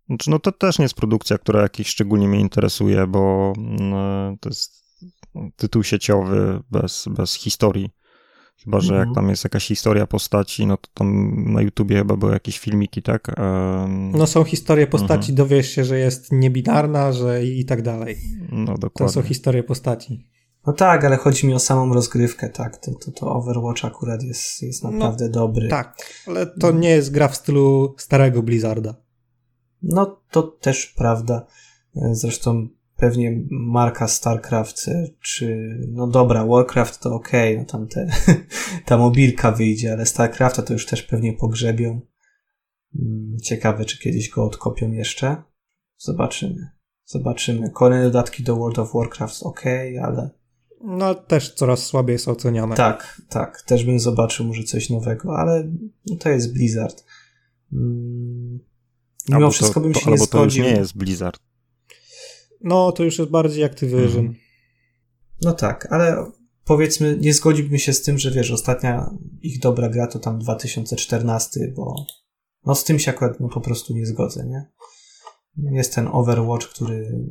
[0.06, 4.48] Znaczy, no to też nie jest produkcja, która jakiś szczególnie mnie interesuje, bo no, to
[4.48, 4.84] jest
[5.56, 7.90] tytuł sieciowy bez, bez historii.
[8.64, 9.14] Chyba, że jak mhm.
[9.14, 13.30] tam jest jakaś historia postaci, no to tam na YouTubie chyba były jakieś filmiki, tak?
[13.38, 14.10] Um...
[14.10, 15.34] No są historie postaci, mhm.
[15.34, 18.18] dowiesz się, że jest niebinarna, że i tak dalej.
[18.52, 19.06] No dokładnie.
[19.06, 20.28] To są historie postaci.
[20.66, 22.76] No tak, ale chodzi mi o samą rozgrywkę, tak.
[22.76, 25.68] To, to, to Overwatch akurat jest, jest no, naprawdę no, dobry.
[25.68, 28.94] Tak, ale to nie jest gra w stylu starego Blizzarda.
[29.82, 31.46] No to też prawda.
[32.12, 32.68] Zresztą
[32.98, 38.06] pewnie marka StarCraft, czy no dobra, Warcraft to ok, no tam te,
[38.86, 42.00] ta mobilka wyjdzie, ale StarCrafta to już też pewnie pogrzebią.
[42.94, 45.42] Mm, ciekawe, czy kiedyś go odkopią jeszcze.
[45.96, 46.70] Zobaczymy.
[47.04, 47.70] Zobaczymy.
[47.70, 49.62] Kolejne dodatki do World of Warcraft ok,
[50.02, 50.30] ale.
[50.84, 52.76] No, też coraz słabiej są oceniane.
[52.76, 53.62] Tak, tak.
[53.62, 55.68] Też bym zobaczył może coś nowego, ale
[56.06, 57.04] no, to jest Blizzard.
[57.72, 58.58] Mm,
[59.28, 60.62] mimo albo wszystko bym się to, nie albo zgodził.
[60.62, 61.47] to już nie jest Blizzard.
[62.60, 64.26] No, to już jest bardziej Activision.
[64.26, 64.34] Mhm.
[65.42, 66.30] No tak, ale
[66.64, 69.10] powiedzmy, nie zgodziłbym się z tym, że wiesz, ostatnia
[69.42, 71.94] ich dobra gra to tam 2014, bo
[72.66, 74.66] no z tym się akurat no, po prostu nie zgodzę, nie?
[75.76, 77.28] Jest ten Overwatch, który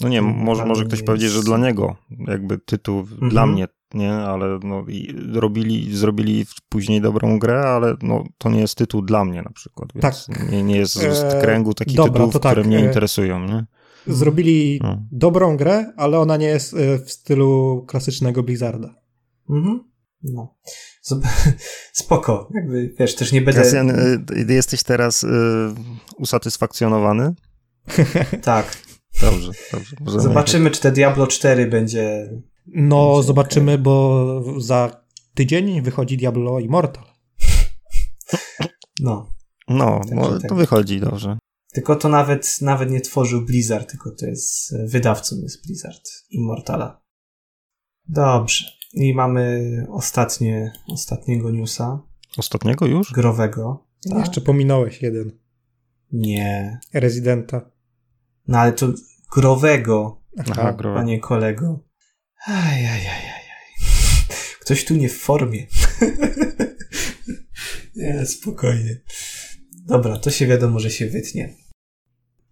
[0.00, 1.06] no nie, może, może ktoś jest...
[1.06, 1.96] powiedzieć, że dla niego
[2.28, 3.30] jakby tytuł mhm.
[3.30, 8.60] dla mnie, nie, ale no i robili, zrobili później dobrą grę, ale no to nie
[8.60, 10.52] jest tytuł dla mnie na przykład, więc tak.
[10.52, 11.04] nie, nie jest z
[11.34, 12.52] e, kręgu takich Dobra, tytułów, tak.
[12.52, 13.66] które mnie e, interesują, nie?
[14.06, 15.02] Zrobili no.
[15.12, 18.94] dobrą grę, ale ona nie jest e, w stylu klasycznego Blizzarda.
[19.50, 19.84] Mhm.
[20.22, 20.54] No.
[21.92, 22.48] Spoko.
[22.54, 23.60] Jakby, wiesz, też nie będę...
[23.60, 23.92] Kasjan,
[24.48, 25.28] jesteś teraz y,
[26.18, 27.34] usatysfakcjonowany?
[28.42, 28.76] tak.
[29.20, 30.20] Dobrze, dobrze.
[30.20, 32.30] Zobaczymy, czy te Diablo 4 będzie.
[32.66, 33.82] No, będzie zobaczymy, okay.
[33.82, 35.04] bo za
[35.34, 37.04] tydzień wychodzi Diablo Immortal.
[39.00, 39.34] No.
[39.68, 41.38] No, no to wychodzi dobrze.
[41.74, 47.02] Tylko to nawet, nawet nie tworzył Blizzard, tylko to jest wydawcą jest Blizzard Immortala.
[48.08, 48.64] Dobrze.
[48.92, 52.02] I mamy ostatnie, ostatniego newsa.
[52.36, 53.12] Ostatniego już?
[53.12, 53.86] Growego.
[54.10, 54.18] Tak?
[54.18, 55.38] Jeszcze pominąłeś jeden.
[56.12, 56.80] Nie.
[56.92, 57.70] Rezydenta.
[58.48, 58.92] No ale to
[59.36, 61.00] growego, Aha, growe.
[61.00, 61.84] a nie kolego.
[62.46, 63.44] Ajajajajaj.
[64.60, 65.66] Ktoś tu nie w formie.
[67.96, 69.00] nie, spokojnie.
[69.86, 71.63] Dobra, to się wiadomo, że się wytnie.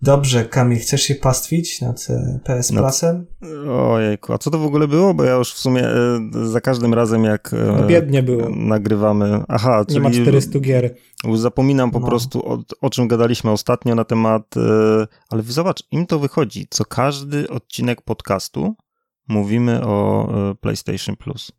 [0.03, 3.27] Dobrze, Kamil, chcesz się pastwić nad e, PS no, Plusem?
[3.70, 5.15] Ojejku, a co to w ogóle było?
[5.15, 8.49] Bo ja już w sumie e, za każdym razem jak e, no biednie było.
[8.49, 9.43] nagrywamy...
[9.49, 10.01] Aha, czyli...
[10.01, 10.95] Nie ma 400 gier.
[11.35, 12.07] Zapominam po no.
[12.07, 14.55] prostu o, o czym gadaliśmy ostatnio na temat...
[15.31, 16.66] Ale zobacz, im to wychodzi.
[16.70, 18.74] Co każdy odcinek podcastu
[19.29, 20.29] mówimy o
[20.61, 21.53] PlayStation Plus.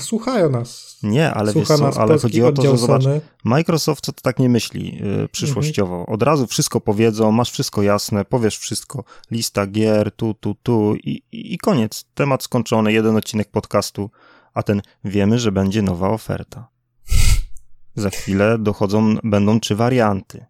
[0.00, 0.98] Słuchają nas.
[1.02, 3.04] Nie, ale Słucha wiesz co, ale chodzi o to, że zobacz,
[3.44, 5.96] Microsoft to tak nie myśli yy, przyszłościowo.
[5.96, 6.14] Mhm.
[6.14, 11.22] Od razu wszystko powiedzą, masz wszystko jasne, powiesz wszystko, lista gier, tu, tu, tu i,
[11.32, 12.04] i, i koniec.
[12.14, 14.10] Temat skończony, jeden odcinek podcastu,
[14.54, 16.68] a ten wiemy, że będzie nowa oferta.
[17.94, 20.46] Za chwilę dochodzą, będą trzy warianty.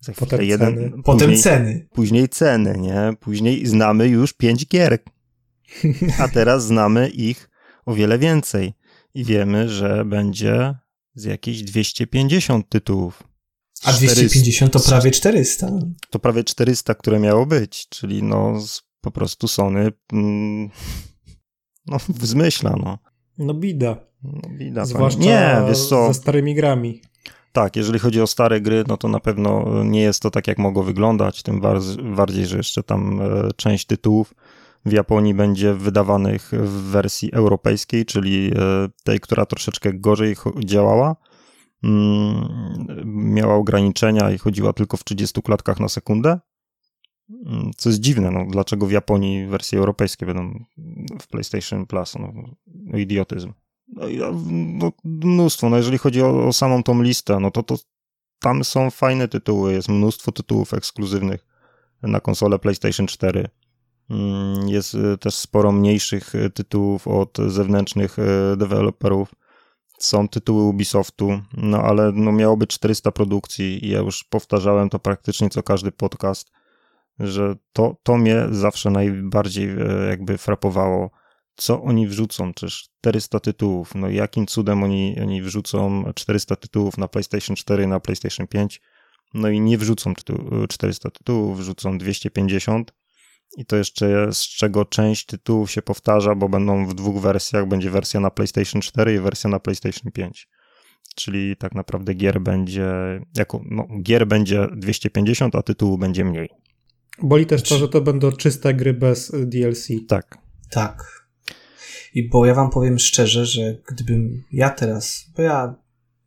[0.00, 0.90] Za chwilę Potem jeden, ceny.
[0.90, 1.88] Później, Potem ceny.
[1.92, 3.12] Później ceny, nie?
[3.20, 4.98] Później znamy już pięć gier.
[6.22, 7.48] A teraz znamy ich
[7.86, 8.74] o wiele więcej.
[9.14, 10.74] I wiemy, że będzie
[11.14, 13.22] z jakieś 250 tytułów.
[13.84, 15.70] A 250 to prawie 400.
[16.10, 18.58] To prawie 400, które miało być, czyli no
[19.00, 20.70] po prostu Sony mm,
[21.86, 22.98] no zmyśla, no.
[23.38, 23.96] No bida.
[24.22, 24.84] No bida.
[24.84, 27.00] Zwłaszcza nie, wiesz co, ze starymi grami.
[27.52, 30.58] Tak, jeżeli chodzi o stare gry, no to na pewno nie jest to tak, jak
[30.58, 31.60] mogło wyglądać, tym
[32.16, 34.34] bardziej, że jeszcze tam e, część tytułów
[34.84, 41.16] w Japonii będzie wydawanych w wersji europejskiej, czyli e, tej, która troszeczkę gorzej działała.
[41.84, 42.48] Mm,
[43.04, 46.40] miała ograniczenia i chodziła tylko w 30 klatkach na sekundę.
[47.46, 50.64] Mm, co jest dziwne, no, dlaczego w Japonii wersje europejskie będą
[51.20, 52.14] w PlayStation Plus?
[52.14, 52.32] No,
[52.66, 53.52] no idiotyzm.
[53.88, 54.06] No,
[54.52, 55.70] no, mnóstwo.
[55.70, 57.76] No, jeżeli chodzi o, o samą tą listę, no to, to
[58.40, 59.72] tam są fajne tytuły.
[59.72, 61.46] Jest mnóstwo tytułów ekskluzywnych
[62.02, 63.48] na konsolę PlayStation 4.
[64.10, 69.34] Mm, jest y, też sporo mniejszych y, tytułów od zewnętrznych y, deweloperów.
[69.98, 74.98] Są tytuły Ubisoftu, no ale no miało być 400 produkcji i ja już powtarzałem to
[74.98, 76.50] praktycznie co każdy podcast,
[77.18, 79.68] że to, to mnie zawsze najbardziej
[80.08, 81.10] jakby frapowało,
[81.56, 87.08] co oni wrzucą, czyż 400 tytułów, no jakim cudem oni, oni wrzucą 400 tytułów na
[87.08, 88.80] PlayStation 4, na PlayStation 5,
[89.34, 90.14] no i nie wrzucą
[90.68, 92.92] 400 tytułów, wrzucą 250,
[93.56, 97.68] i to jeszcze z czego część tytułów się powtarza, bo będą w dwóch wersjach.
[97.68, 100.48] Będzie wersja na PlayStation 4 i wersja na PlayStation 5.
[101.14, 102.90] Czyli tak naprawdę gier będzie,
[103.36, 106.48] jako, no, gier będzie 250, a tytułu będzie mniej.
[107.22, 109.88] Boli też to, że to będą czyste gry bez DLC.
[110.08, 110.38] Tak.
[110.70, 111.22] Tak.
[112.14, 115.74] I bo ja wam powiem szczerze, że gdybym ja teraz, bo ja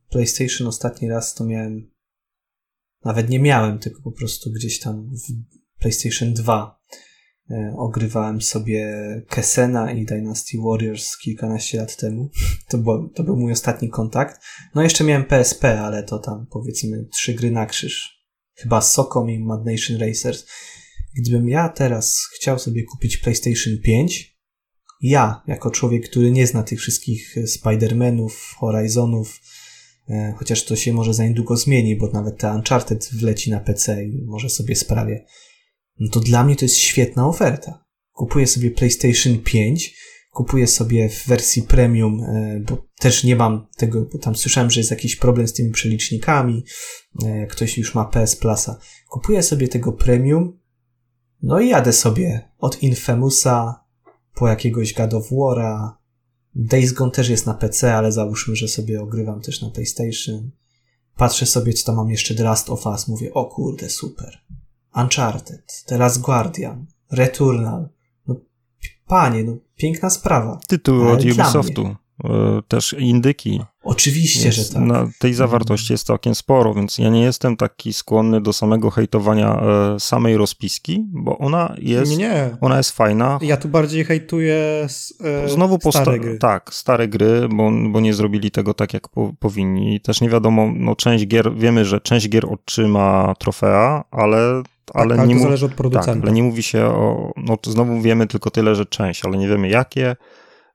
[0.10, 1.92] PlayStation ostatni raz to miałem,
[3.06, 5.22] nawet nie miałem, tylko po prostu gdzieś tam w
[5.80, 6.75] PlayStation 2 E,
[7.78, 8.96] ogrywałem sobie
[9.30, 12.30] Kessena i Dynasty Warriors kilkanaście lat temu.
[12.70, 14.42] To, było, to był mój ostatni kontakt.
[14.76, 18.26] No jeszcze miałem PSP, ale to tam powiedzmy trzy gry na krzyż.
[18.56, 20.46] Chyba Socom i Mad Nation Racers.
[21.18, 24.36] Gdybym ja teraz chciał sobie kupić PlayStation 5,
[25.02, 29.42] ja, jako człowiek, który nie zna tych wszystkich Spider-Manów, Horizonów,
[30.10, 34.06] e, chociaż to się może za niedługo zmieni, bo nawet te Uncharted wleci na PC
[34.06, 35.26] i może sobie sprawię
[36.00, 37.86] no to dla mnie to jest świetna oferta.
[38.12, 39.96] Kupuję sobie PlayStation 5,
[40.32, 44.80] kupuję sobie w wersji premium, e, bo też nie mam tego, bo tam słyszałem, że
[44.80, 46.64] jest jakiś problem z tymi przelicznikami,
[47.26, 48.80] e, ktoś już ma PS Plusa.
[49.10, 50.60] Kupuję sobie tego premium,
[51.42, 53.86] no i jadę sobie od Infamousa
[54.36, 55.90] po jakiegoś God of War'a.
[56.56, 60.52] Days Gone też jest na PC, ale załóżmy, że sobie ogrywam też na PlayStation.
[61.18, 64.38] Patrzę sobie, co tam mam jeszcze The Last of Us, mówię, o kurde, super.
[64.96, 67.90] Uncharted, Last Guardian, Returnal.
[68.28, 68.36] No,
[69.08, 70.60] panie, no, piękna sprawa.
[70.68, 71.96] Tytuły od Ubisoftu.
[72.24, 73.62] E, też indyki.
[73.84, 74.82] Oczywiście, że tak.
[74.82, 79.62] Na tej zawartości jest całkiem sporo, więc ja nie jestem taki skłonny do samego hejtowania
[79.62, 82.58] e, samej rozpiski, bo ona jest, nie, nie.
[82.62, 83.40] ona jest fajna.
[83.42, 84.88] Ja tu bardziej hejtuję
[85.24, 86.38] e, Znowu stare gry.
[86.38, 90.02] Tak, stare gry, bo, bo nie zrobili tego tak, jak po, powinni.
[90.02, 94.64] Też nie wiadomo, no część gier, wiemy, że część gier otrzyma trofea, ale
[94.94, 96.14] ale, tak, nie to zależy od producenta.
[96.14, 99.48] Tak, ale nie mówi się o, no znowu wiemy tylko tyle, że część, ale nie
[99.48, 100.16] wiemy jakie.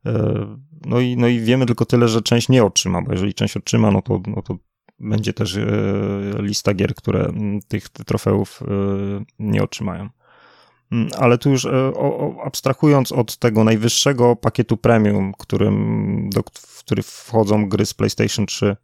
[0.07, 0.47] E,
[0.85, 3.91] no i, no i wiemy tylko tyle, że część nie otrzyma, bo jeżeli część otrzyma,
[3.91, 4.59] no to, no to
[4.99, 5.67] będzie też e,
[6.39, 7.33] lista gier, które
[7.69, 8.67] tych trofeów e,
[9.39, 10.09] nie otrzymają.
[10.93, 11.67] Mm, ale tu już
[12.45, 18.77] abstrahując od tego najwyższego pakietu premium, którym, do, w który wchodzą gry z PlayStation 3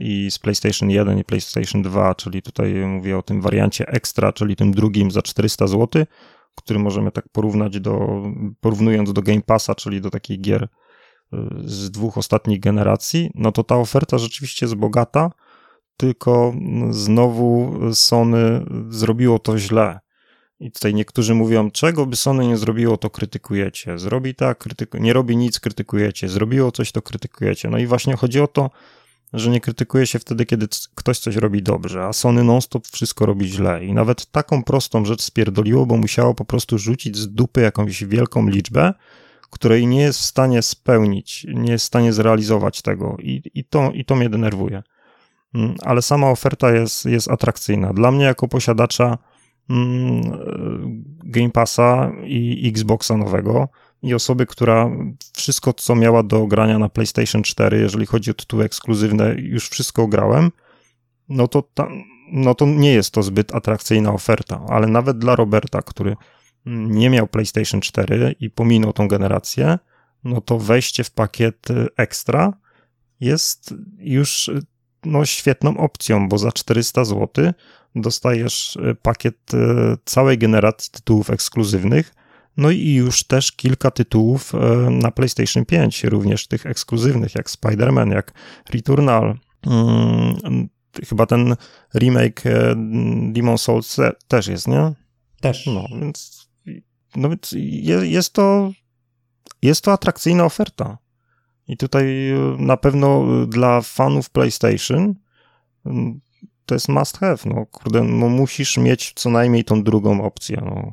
[0.00, 4.56] i z PlayStation 1 i PlayStation 2, czyli tutaj mówię o tym wariancie extra, czyli
[4.56, 6.04] tym drugim za 400 zł,
[6.54, 8.22] który możemy tak porównać do,
[8.60, 10.68] porównując do Game Passa, czyli do takich gier
[11.64, 15.30] z dwóch ostatnich generacji, no to ta oferta rzeczywiście jest bogata,
[15.96, 16.54] tylko
[16.90, 20.00] znowu Sony zrobiło to źle.
[20.60, 23.98] I tutaj niektórzy mówią, czego by Sony nie zrobiło, to krytykujecie.
[23.98, 24.98] Zrobi tak, krytyku...
[24.98, 26.28] nie robi nic, krytykujecie.
[26.28, 27.70] Zrobiło coś, to krytykujecie.
[27.70, 28.70] No i właśnie chodzi o to,
[29.32, 33.48] że nie krytykuje się wtedy, kiedy ktoś coś robi dobrze, a Sony non-stop wszystko robi
[33.48, 33.84] źle.
[33.84, 38.48] I nawet taką prostą rzecz spierdoliło, bo musiało po prostu rzucić z dupy jakąś wielką
[38.48, 38.94] liczbę,
[39.52, 43.16] której nie jest w stanie spełnić, nie jest w stanie zrealizować tego.
[43.18, 44.82] I, i, to, i to mnie denerwuje.
[45.54, 47.92] Mm, ale sama oferta jest, jest atrakcyjna.
[47.92, 49.18] Dla mnie, jako posiadacza
[49.70, 50.22] mm,
[51.24, 53.68] Game Passa i Xboxa nowego,
[54.02, 54.90] i osoby, która
[55.32, 60.06] wszystko, co miała do grania na PlayStation 4, jeżeli chodzi o tytuły ekskluzywne, już wszystko
[60.06, 60.50] grałem,
[61.28, 61.88] no to, ta,
[62.32, 66.16] no to nie jest to zbyt atrakcyjna oferta, ale nawet dla Roberta, który
[66.66, 69.78] nie miał PlayStation 4 i pominął tą generację,
[70.24, 72.52] no to wejście w pakiet ekstra
[73.20, 74.50] jest już
[75.04, 77.52] no, świetną opcją, bo za 400 zł
[77.94, 82.14] dostajesz pakiet e, całej generacji tytułów ekskluzywnych,
[82.56, 84.58] no i już też kilka tytułów e,
[84.90, 88.32] na PlayStation 5, również tych ekskluzywnych, jak Spider-Man, jak
[88.70, 89.38] Returnal.
[89.64, 90.68] Hmm,
[91.08, 91.56] chyba ten
[91.94, 92.74] remake e,
[93.32, 93.96] Demon Souls
[94.28, 94.92] też jest, nie?
[95.40, 95.66] Też.
[95.66, 96.41] No więc,
[97.16, 97.54] no więc
[98.02, 98.72] jest to
[99.62, 100.98] jest to atrakcyjna oferta.
[101.68, 105.14] I tutaj e, na pewno dla fanów PlayStation
[105.86, 106.20] mm,
[106.66, 107.38] to jest must have.
[107.44, 110.62] No kurde, no musisz mieć co najmniej tą drugą opcję.
[110.64, 110.92] No.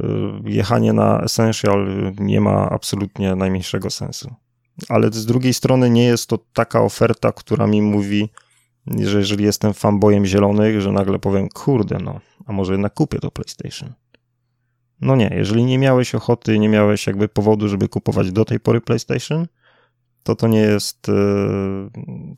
[0.00, 4.34] Y, jechanie na Essential nie ma absolutnie najmniejszego sensu.
[4.88, 8.28] Ale z drugiej strony nie jest to taka oferta, która mi mówi,
[8.86, 13.30] że jeżeli jestem fanboyem zielonych, że nagle powiem, kurde, no, a może jednak kupię to
[13.30, 13.92] PlayStation.
[15.00, 18.80] No nie, jeżeli nie miałeś ochoty, nie miałeś jakby powodu, żeby kupować do tej pory
[18.80, 19.46] PlayStation,
[20.22, 21.12] to to nie jest y,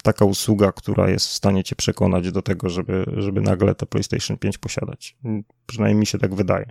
[0.02, 4.38] taka usługa, która jest w stanie cię przekonać do tego, żeby, żeby nagle to PlayStation
[4.38, 5.16] 5 posiadać.
[5.66, 6.70] Przynajmniej mi się tak wydaje.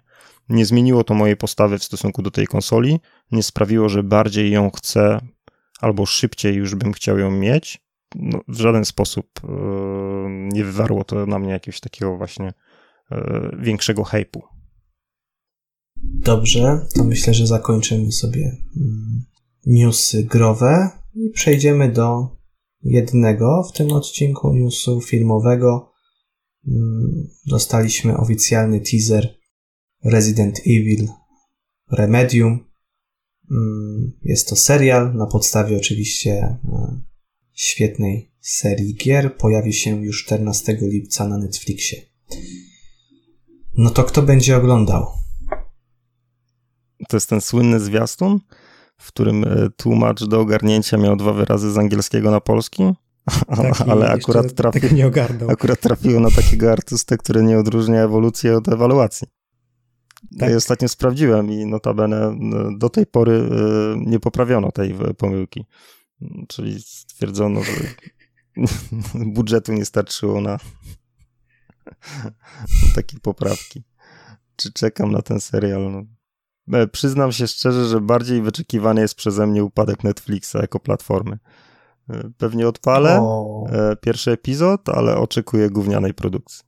[0.49, 2.99] Nie zmieniło to mojej postawy w stosunku do tej konsoli,
[3.31, 5.19] nie sprawiło, że bardziej ją chcę
[5.81, 7.81] albo szybciej już bym chciał ją mieć.
[8.15, 9.47] No, w żaden sposób y,
[10.29, 12.53] nie wywarło to na mnie jakiegoś takiego właśnie
[13.11, 13.15] y,
[13.59, 14.56] większego hypu.
[16.03, 19.25] Dobrze, to myślę, że zakończymy sobie mm,
[19.65, 22.37] newsy growe i przejdziemy do
[22.83, 25.91] jednego w tym odcinku newsu filmowego.
[26.67, 29.35] Mm, dostaliśmy oficjalny teaser
[30.03, 31.07] Resident Evil
[31.91, 32.59] Remedium.
[33.51, 36.57] Mm, jest to serial na podstawie oczywiście
[37.53, 39.37] świetnej serii gier.
[39.37, 42.01] Pojawi się już 14 lipca na Netflixie.
[43.77, 45.07] No to kto będzie oglądał?
[47.09, 48.39] To jest ten słynny zwiastun?
[48.97, 52.83] w którym e, tłumacz do ogarnięcia miał dwa wyrazy z angielskiego na polski,
[53.55, 54.79] tak, ale akurat, trafi,
[55.47, 59.27] akurat trafiło na takiego artystę, który nie odróżnia ewolucji od ewaluacji.
[60.39, 60.49] Tak.
[60.49, 62.37] Ja ostatnio sprawdziłem i notabene e,
[62.77, 65.65] do tej pory e, nie poprawiono tej pomyłki.
[66.47, 67.71] Czyli stwierdzono, że
[69.35, 70.57] budżetu nie starczyło na
[72.95, 73.83] takie poprawki.
[74.55, 75.91] Czy czekam na ten serial?
[75.91, 76.03] No,
[76.91, 81.37] przyznam się szczerze, że bardziej wyczekiwany jest przeze mnie upadek Netflixa jako platformy.
[82.09, 83.65] E, pewnie odpalę o.
[83.71, 86.67] E, pierwszy epizod, ale oczekuję gównianej produkcji.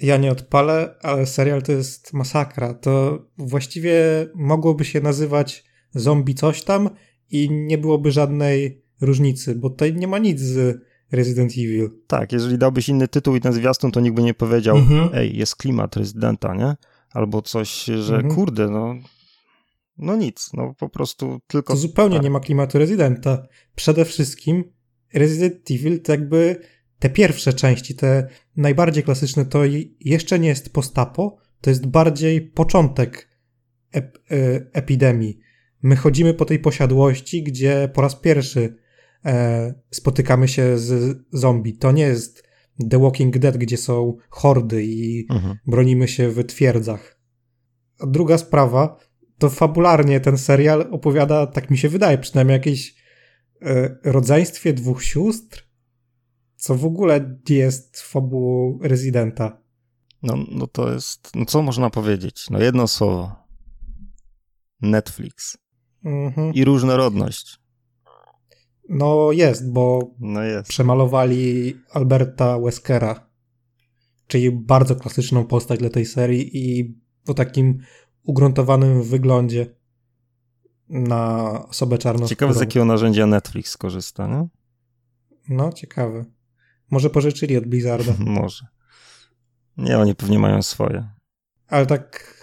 [0.00, 2.74] Ja nie odpalę, ale serial to jest masakra.
[2.74, 4.00] To właściwie
[4.34, 5.64] mogłoby się nazywać
[5.94, 6.90] zombie coś tam
[7.30, 10.80] i nie byłoby żadnej różnicy, bo tutaj nie ma nic z
[11.12, 11.90] Resident Evil.
[12.06, 15.10] Tak, jeżeli dałbyś inny tytuł i ten zwiastun, to nikt by nie powiedział, mhm.
[15.14, 16.76] ej, jest klimat Rezydenta, nie?
[17.16, 18.34] Albo coś, że mhm.
[18.34, 18.94] kurde, no
[19.98, 21.72] no nic, no po prostu tylko...
[21.72, 22.24] To zupełnie tak.
[22.24, 23.46] nie ma klimatu Residenta.
[23.74, 24.64] Przede wszystkim
[25.14, 26.60] Resident Evil to jakby
[26.98, 29.60] te pierwsze części, te najbardziej klasyczne, to
[30.00, 33.28] jeszcze nie jest postapo, to jest bardziej początek
[33.92, 34.36] ep e,
[34.72, 35.38] epidemii.
[35.82, 38.76] My chodzimy po tej posiadłości, gdzie po raz pierwszy
[39.24, 41.78] e, spotykamy się z zombie.
[41.78, 42.45] To nie jest
[42.90, 45.58] The Walking Dead, gdzie są hordy i mhm.
[45.66, 47.20] bronimy się w twierdzach.
[48.00, 48.96] A druga sprawa,
[49.38, 52.96] to fabularnie ten serial opowiada, tak mi się wydaje, przynajmniej jakieś
[53.62, 55.68] e, rodzeństwie dwóch sióstr,
[56.56, 59.62] co w ogóle jest fabułą rezydenta.
[60.22, 62.50] No, no to jest, no co można powiedzieć?
[62.50, 63.36] No jedno słowo.
[64.80, 65.58] Netflix.
[66.04, 66.54] Mhm.
[66.54, 67.58] I różnorodność.
[68.88, 70.68] No jest, bo no jest.
[70.68, 73.28] przemalowali Alberta Weskera,
[74.26, 76.94] czyli bardzo klasyczną postać dla tej serii i
[77.28, 77.78] o takim
[78.22, 79.66] ugruntowanym wyglądzie
[80.88, 82.28] na osobę czarnoskórą.
[82.28, 84.48] Ciekawe z jakiego narzędzia Netflix korzysta, nie?
[85.48, 86.24] No, ciekawe.
[86.90, 88.14] Może pożyczyli od Blizzarda.
[88.40, 88.66] Może.
[89.76, 91.08] Nie, oni pewnie mają swoje.
[91.68, 92.36] Ale tak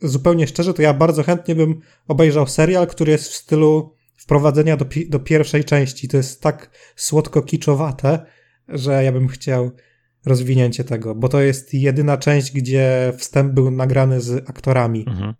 [0.00, 4.86] zupełnie szczerze, to ja bardzo chętnie bym obejrzał serial, który jest w stylu wprowadzenia do,
[5.08, 6.08] do pierwszej części.
[6.08, 8.18] To jest tak słodko-kiczowate,
[8.68, 9.70] że ja bym chciał
[10.26, 15.04] rozwinięcie tego, bo to jest jedyna część, gdzie wstęp był nagrany z aktorami.
[15.08, 15.34] Mhm.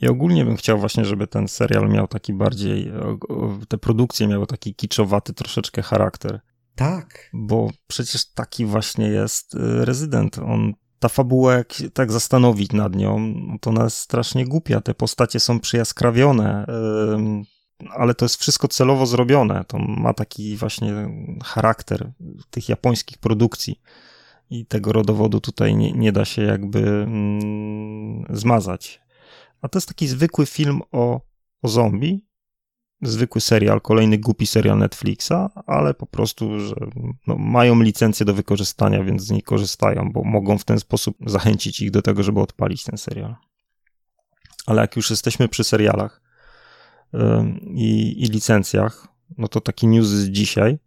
[0.00, 2.92] I ogólnie bym chciał właśnie, żeby ten serial miał taki bardziej,
[3.68, 6.40] te produkcje miały taki kiczowaty troszeczkę charakter.
[6.74, 7.30] Tak.
[7.32, 10.38] Bo przecież taki właśnie jest y, rezydent.
[10.38, 14.80] On, ta fabuła, jak tak zastanowić nad nią, to ona jest strasznie głupia.
[14.80, 16.66] Te postacie są przyjaskrawione,
[17.90, 19.64] ale to jest wszystko celowo zrobione.
[19.64, 21.08] To ma taki właśnie
[21.44, 22.12] charakter
[22.50, 23.80] tych japońskich produkcji
[24.50, 29.00] i tego rodowodu tutaj nie, nie da się jakby mm, zmazać.
[29.62, 31.20] A to jest taki zwykły film o,
[31.62, 32.26] o zombie,
[33.02, 36.74] zwykły serial, kolejny głupi serial Netflixa, ale po prostu, że
[37.26, 41.80] no, mają licencję do wykorzystania, więc z niej korzystają, bo mogą w ten sposób zachęcić
[41.80, 43.36] ich do tego, żeby odpalić ten serial.
[44.66, 46.25] Ale jak już jesteśmy przy serialach
[47.74, 50.78] i, i licencjach, no to taki news z dzisiaj,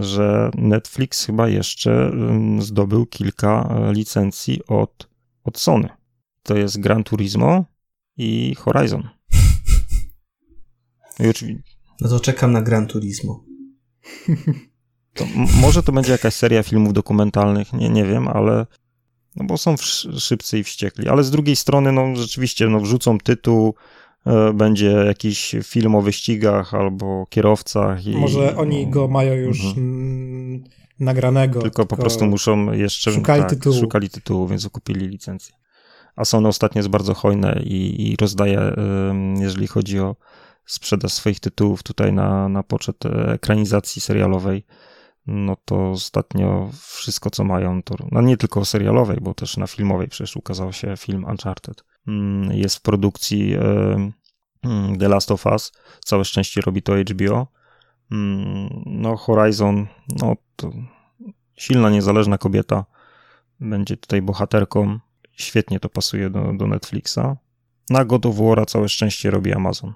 [0.00, 2.12] że Netflix chyba jeszcze
[2.58, 5.08] zdobył kilka e, licencji od,
[5.44, 5.88] od Sony.
[6.42, 7.64] To jest Gran Turismo
[8.16, 9.08] i Horizon.
[11.20, 11.62] I oczywiście...
[12.00, 13.44] No to czekam na Gran Turismo.
[15.14, 15.24] To
[15.62, 18.66] może to będzie jakaś seria filmów dokumentalnych, nie, nie wiem, ale
[19.36, 19.76] no bo są
[20.18, 23.74] szybcy i wściekli, ale z drugiej strony, no rzeczywiście, no wrzucą tytuł,
[24.54, 28.06] będzie jakiś film o wyścigach albo kierowcach.
[28.06, 30.64] I, Może oni go mają już mhm.
[31.00, 31.60] nagranego.
[31.60, 33.12] Tylko, tylko, po prostu muszą jeszcze.
[33.12, 33.80] Szukali tak, tytułu.
[33.80, 35.54] Szukali tytułu, więc kupili licencję.
[36.16, 38.72] A Sony ostatnio jest bardzo hojne i, i rozdaje,
[39.40, 40.16] jeżeli chodzi o
[40.66, 42.96] sprzedaż swoich tytułów tutaj na, na poczet
[43.26, 44.64] ekranizacji serialowej,
[45.26, 50.08] no to ostatnio wszystko, co mają, to no nie tylko serialowej, bo też na filmowej
[50.08, 51.84] przecież ukazał się film Uncharted
[52.50, 54.10] jest w produkcji e,
[54.64, 55.72] mm, The Last of Us.
[56.04, 57.46] Całe szczęście robi to HBO.
[58.12, 60.70] Mm, no, Horizon, no to
[61.56, 62.84] silna, niezależna kobieta
[63.60, 64.98] będzie tutaj bohaterką.
[65.32, 67.36] Świetnie to pasuje do, do Netflixa.
[67.90, 69.92] Na God of War całe szczęście robi Amazon.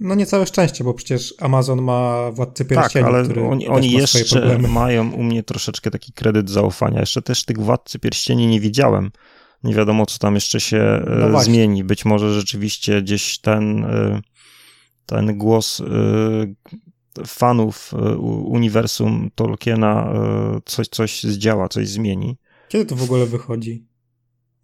[0.00, 4.58] No nie całe szczęście, bo przecież Amazon ma Władcy Pierścieni, Tak, ale oni, oni jeszcze
[4.58, 7.00] mają u mnie troszeczkę taki kredyt zaufania.
[7.00, 9.10] Jeszcze też tych Władcy Pierścieni nie widziałem.
[9.64, 11.84] Nie wiadomo, co tam jeszcze się e, no zmieni.
[11.84, 14.20] Być może rzeczywiście gdzieś ten, e,
[15.06, 15.84] ten głos e,
[17.26, 17.94] fanów
[18.44, 20.12] uniwersum Tolkiena
[20.64, 22.36] coś, coś zdziała, coś zmieni.
[22.68, 23.86] Kiedy to w ogóle wychodzi?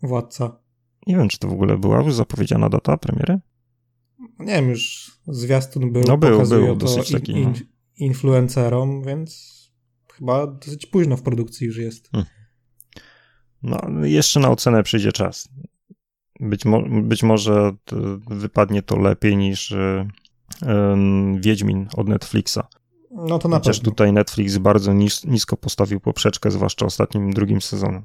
[0.03, 0.59] Władca.
[1.07, 3.41] Nie wiem, czy to w ogóle była już zapowiedziana data premiery?
[4.39, 7.59] Nie wiem, już zwiastun był, no był, był dosyć to taki, in, no.
[7.97, 9.55] influencerom, więc
[10.13, 12.11] chyba dosyć późno w produkcji już jest.
[12.11, 12.31] Hmm.
[13.65, 15.49] No, jeszcze na ocenę przyjdzie czas.
[16.41, 17.73] Być, mo być może
[18.31, 19.75] wypadnie to lepiej niż
[20.67, 22.59] um, Wiedźmin od Netflixa.
[23.11, 23.91] No to na Chociaż pewno.
[23.91, 28.03] tutaj Netflix bardzo nis nisko postawił poprzeczkę, zwłaszcza ostatnim drugim sezonem.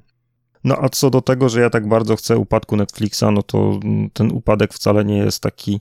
[0.64, 3.80] No a co do tego, że ja tak bardzo chcę upadku Netflixa, no to
[4.14, 5.80] ten upadek wcale nie jest taki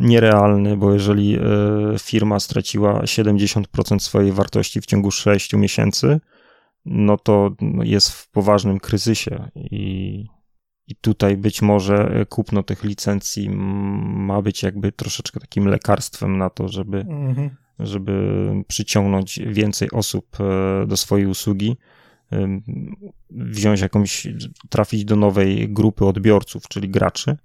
[0.00, 1.40] nierealny, bo jeżeli e,
[1.98, 6.20] firma straciła 70% swojej wartości w ciągu 6 miesięcy,
[6.86, 7.50] no to
[7.82, 10.24] jest w poważnym kryzysie i,
[10.86, 16.68] i tutaj być może kupno tych licencji ma być jakby troszeczkę takim lekarstwem na to,
[16.68, 17.50] żeby, mhm.
[17.78, 21.76] żeby przyciągnąć więcej osób e, do swojej usługi
[23.30, 24.26] wziąć jakąś,
[24.68, 27.36] trafić do nowej grupy odbiorców, czyli graczy,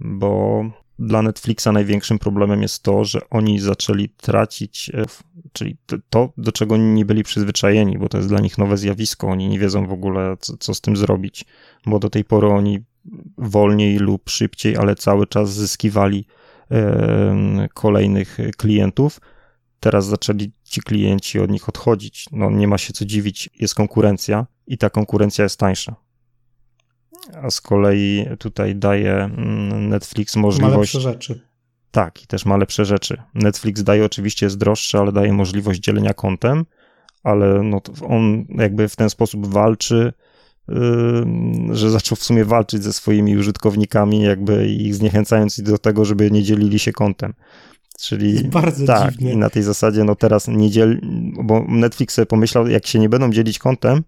[0.00, 0.64] bo
[1.06, 5.04] dla Netflixa największym problemem jest to, że oni zaczęli tracić, e,
[5.52, 5.76] czyli
[6.10, 9.58] to, do czego nie byli przyzwyczajeni, bo to jest dla nich nowe zjawisko, oni nie
[9.58, 11.44] wiedzą w ogóle, co, co z tym zrobić,
[11.86, 12.84] bo do tej pory oni
[13.38, 16.26] wolniej lub szybciej, ale cały czas zyskiwali
[17.74, 19.20] kolejnych klientów,
[19.82, 22.26] Teraz zaczęli ci klienci od nich odchodzić.
[22.32, 25.94] No nie ma się co dziwić, jest konkurencja i ta konkurencja jest tańsza.
[27.42, 30.94] A z kolei tutaj daje mm, Netflix możliwość.
[30.94, 31.40] Ma lepsze rzeczy.
[31.90, 33.22] Tak, i też ma lepsze rzeczy.
[33.34, 36.64] Netflix daje oczywiście jest droższy, ale daje możliwość dzielenia kontem,
[37.22, 40.12] ale no on jakby w ten sposób walczy,
[40.68, 40.76] yy,
[41.72, 46.42] że zaczął w sumie walczyć ze swoimi użytkownikami, jakby ich zniechęcając do tego, żeby nie
[46.42, 47.34] dzielili się kontem.
[48.00, 49.32] Czyli bardzo tak, dziwne.
[49.32, 51.00] i na tej zasadzie, no teraz nie dziel,
[51.44, 54.02] bo Netflix sobie pomyślał, jak się nie będą dzielić kontem,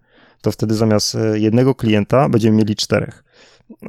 [0.45, 3.23] to wtedy zamiast e, jednego klienta będziemy mieli czterech.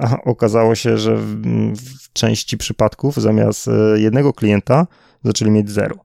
[0.01, 1.43] A okazało się, że w,
[1.77, 4.87] w części przypadków zamiast e, jednego klienta
[5.24, 5.97] zaczęli mieć zero,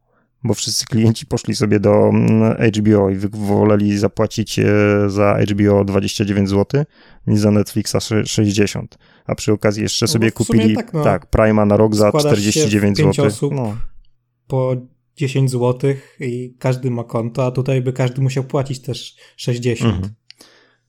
[0.43, 4.65] bo wszyscy klienci poszli sobie do mm, HBO i woleli zapłacić e,
[5.07, 6.83] za HBO 29 zł
[7.27, 7.95] niż za Netflixa
[8.25, 8.97] 60.
[9.25, 12.97] A przy okazji jeszcze no sobie kupili tak, no, tak, Prima na rok za 49
[12.97, 13.25] zł.
[13.25, 13.53] Osób.
[13.53, 13.75] No
[14.47, 14.75] po
[15.15, 19.95] 10 zł i każdy ma konto, a tutaj by każdy musiał płacić też 60.
[19.95, 20.13] Mhm.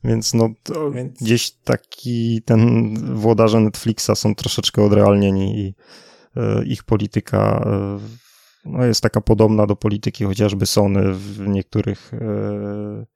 [0.05, 0.49] Więc no
[0.95, 1.19] Więc...
[1.23, 5.75] gdzieś taki ten włodarze Netflixa są troszeczkę odrealnieni i
[6.37, 7.99] e, ich polityka e,
[8.65, 13.07] no, jest taka podobna do polityki chociażby Sony w niektórych e,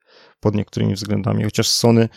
[0.40, 2.08] pod niektórymi względami, chociaż Sony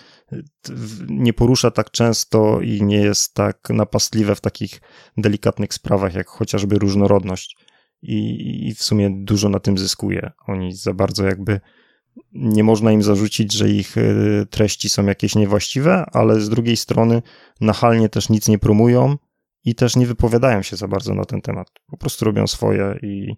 [1.10, 4.82] nie porusza tak często i nie jest tak napastliwe w takich
[5.18, 7.58] delikatnych sprawach jak chociażby różnorodność
[8.02, 10.32] i, i w sumie dużo na tym zyskuje.
[10.48, 11.60] Oni za bardzo jakby
[12.34, 14.02] nie można im zarzucić, że ich e,
[14.46, 17.22] treści są jakieś niewłaściwe, ale z drugiej strony
[17.62, 19.18] nachalnie też nic nie promują
[19.66, 21.68] i też nie wypowiadają się za bardzo na ten temat.
[21.88, 23.36] Po prostu robią swoje i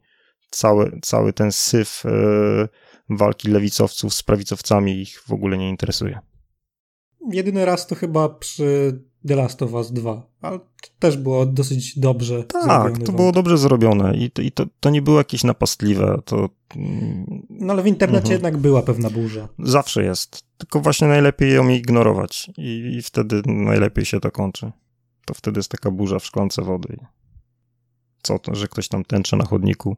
[0.52, 2.68] cały, cały ten syf e,
[3.10, 6.20] walki lewicowców z prawicowcami ich w ogóle nie interesuje.
[7.32, 10.66] Jedyny raz to chyba przy The Last of Us 2, ale to
[11.00, 12.98] też było dosyć dobrze tak, zrobione.
[12.98, 16.20] Tak, to było dobrze zrobione i, to, i to, to nie było jakieś napastliwe.
[16.26, 16.50] To...
[17.50, 18.34] No ale w internecie mhm.
[18.34, 19.48] jednak była pewna burza.
[19.60, 24.72] Zawsze jest, tylko właśnie najlepiej ją ignorować i, i wtedy najlepiej się to kończy.
[25.26, 26.98] To wtedy jest taka burza w szklance wody.
[28.24, 29.98] Co to, że ktoś tam tęczy na chodniku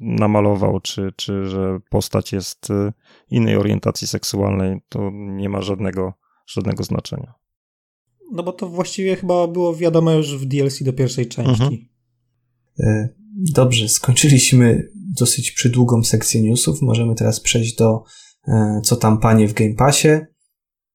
[0.00, 2.92] namalował, czy, czy że postać jest y,
[3.30, 6.12] innej orientacji seksualnej, to nie ma żadnego,
[6.46, 7.34] żadnego znaczenia.
[8.32, 11.50] No bo to właściwie chyba było wiadomo już w DLC do pierwszej części.
[11.62, 11.88] Mhm.
[12.80, 13.08] E,
[13.54, 16.82] dobrze, skończyliśmy dosyć przydługą sekcję newsów.
[16.82, 18.02] Możemy teraz przejść do
[18.48, 20.08] e, co tam panie w Game Passie.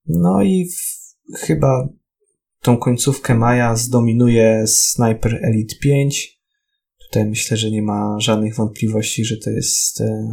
[0.07, 1.89] No i w, chyba
[2.61, 6.41] tą końcówkę maja zdominuje Sniper Elite 5.
[7.07, 10.27] Tutaj myślę, że nie ma żadnych wątpliwości, że to jest e,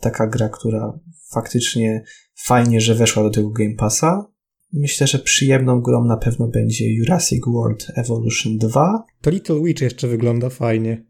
[0.00, 0.98] taka gra, która
[1.30, 2.04] faktycznie
[2.44, 4.37] fajnie, że weszła do tego Game Passa.
[4.72, 9.04] Myślę, że przyjemną grą na pewno będzie Jurassic World Evolution 2.
[9.20, 11.04] To Little Witch jeszcze wygląda fajnie.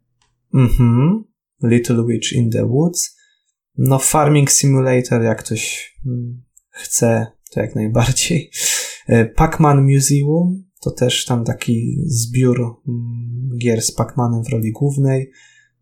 [0.55, 1.24] Mhm.
[1.62, 3.16] Little Witch in the Woods.
[3.78, 8.51] No, Farming Simulator, jak ktoś mm, chce, to jak najbardziej.
[9.06, 15.30] E, Pac-Man Museum, to też tam taki zbiór mm, gier z Pac-Manem w roli głównej.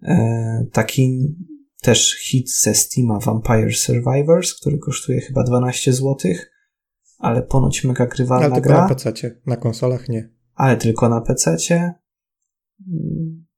[0.03, 1.35] E, taki
[1.82, 6.56] też hit ze Steama Vampire Survivors, który kosztuje chyba 12 złotych
[7.18, 8.80] ale ponoć mega grywalna ale tylko gra.
[8.80, 9.12] na PC,
[9.47, 10.30] na konsolach nie.
[10.55, 11.56] Ale tylko na PC.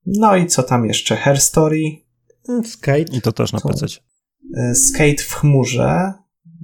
[0.06, 1.16] No i co tam jeszcze?
[1.16, 1.82] Hair Story.
[2.48, 3.16] Mm, Skate.
[3.16, 3.86] I to też na PC.
[4.56, 6.12] E, Skate w chmurze.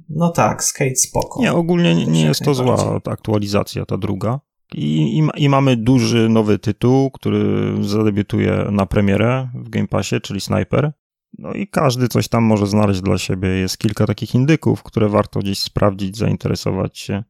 [0.09, 1.41] No tak, Skate spoko.
[1.41, 4.41] Nie, ogólnie nie, nie jest to zła aktualizacja, ta druga.
[4.75, 10.41] I, i, I, mamy duży nowy tytuł, który zadebiutuje na premierę w Game Passie, czyli
[10.41, 10.93] Sniper.
[11.39, 13.49] No i każdy coś tam może znaleźć dla siebie.
[13.49, 17.25] Jest kilka takich indyków, które warto gdzieś sprawdzić, zainteresować się.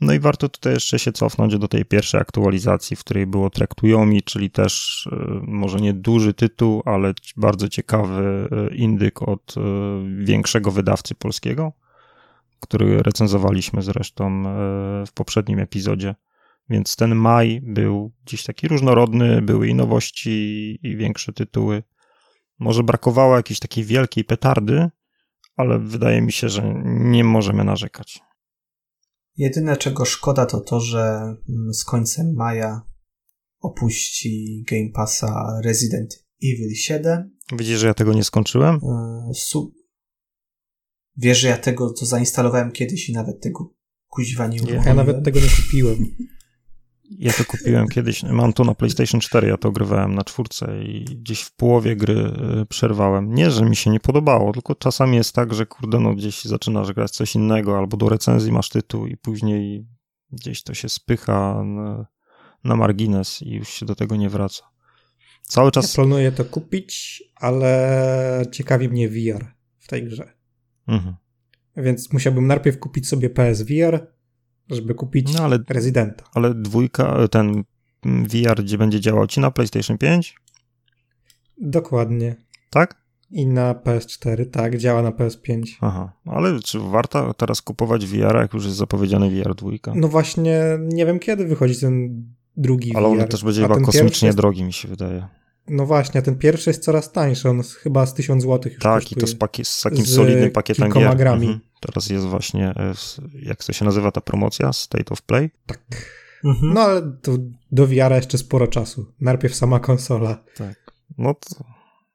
[0.00, 4.22] No i warto tutaj jeszcze się cofnąć do tej pierwszej aktualizacji, w której było Traktujomi,
[4.22, 9.60] czyli też e, może nie duży tytuł, ale bardzo ciekawy e, indyk od e,
[10.24, 11.72] większego wydawcy polskiego,
[12.60, 14.44] który recenzowaliśmy zresztą
[15.06, 16.14] w poprzednim epizodzie.
[16.70, 21.82] Więc ten maj był gdzieś taki różnorodny, były i nowości, i większe tytuły.
[22.58, 24.90] Może brakowało jakiejś takiej wielkiej petardy,
[25.56, 28.20] ale wydaje mi się, że nie możemy narzekać.
[29.36, 31.02] Jedyne czego szkoda to to, że
[31.48, 32.82] mm, z końcem maja
[33.60, 37.36] opuści Game Passa Resident Evil 7.
[37.52, 38.74] Widzisz, że ja tego nie skończyłem?
[38.74, 39.74] E, su-
[41.16, 43.74] Wiesz, że ja tego to zainstalowałem kiedyś i nawet tego
[44.08, 44.86] kuźwa nie uruchomiłem.
[44.86, 45.98] Ja nawet tego nie kupiłem.
[47.10, 51.04] Ja to kupiłem kiedyś, mam to na PlayStation 4, ja to grywałem na czwórce i
[51.04, 52.32] gdzieś w połowie gry
[52.62, 53.34] y, przerwałem.
[53.34, 56.92] Nie, że mi się nie podobało, tylko czasami jest tak, że kurde, no gdzieś zaczynasz
[56.92, 59.86] grać coś innego, albo do recenzji masz tytuł i później
[60.32, 62.06] gdzieś to się spycha na,
[62.64, 64.64] na margines i już się do tego nie wraca.
[65.42, 65.92] Cały czas...
[65.92, 69.46] Ja planuję to kupić, ale ciekawi mnie VR
[69.78, 70.32] w tej grze.
[70.88, 71.14] Mhm.
[71.76, 74.06] Więc musiałbym najpierw kupić sobie PSVR,
[74.70, 76.24] żeby kupić no, ale, Residenta.
[76.34, 77.64] Ale dwójka, ten
[78.04, 80.36] VR, gdzie będzie działał ci na PlayStation 5?
[81.60, 82.36] Dokładnie.
[82.70, 83.08] Tak?
[83.30, 85.62] I na PS4, tak, działa na PS5.
[85.80, 89.92] Aha, ale czy warto teraz kupować VR, jak już jest zapowiedziany VR dwójka?
[89.96, 92.24] No właśnie, nie wiem kiedy wychodzi ten
[92.56, 93.12] drugi ale VR.
[93.14, 94.38] Ale on też będzie chyba kosmicznie jest...
[94.38, 95.26] drogi, mi się wydaje.
[95.70, 99.14] No właśnie, ten pierwszy jest coraz tańszy, on chyba z 1000 zł już Tak, i
[99.14, 101.16] to z, pakie- z takim z solidnym pakietem gier.
[101.16, 101.46] grami.
[101.46, 101.60] Mhm.
[101.80, 102.94] Teraz jest właśnie, e,
[103.42, 104.72] jak to się nazywa ta promocja?
[104.72, 105.50] State of Play?
[105.66, 105.80] Tak.
[106.44, 106.74] Mhm.
[106.74, 107.32] No ale to
[107.72, 109.12] do wiara jeszcze sporo czasu.
[109.20, 110.44] Najpierw sama konsola.
[110.56, 110.92] Tak.
[111.18, 111.64] No to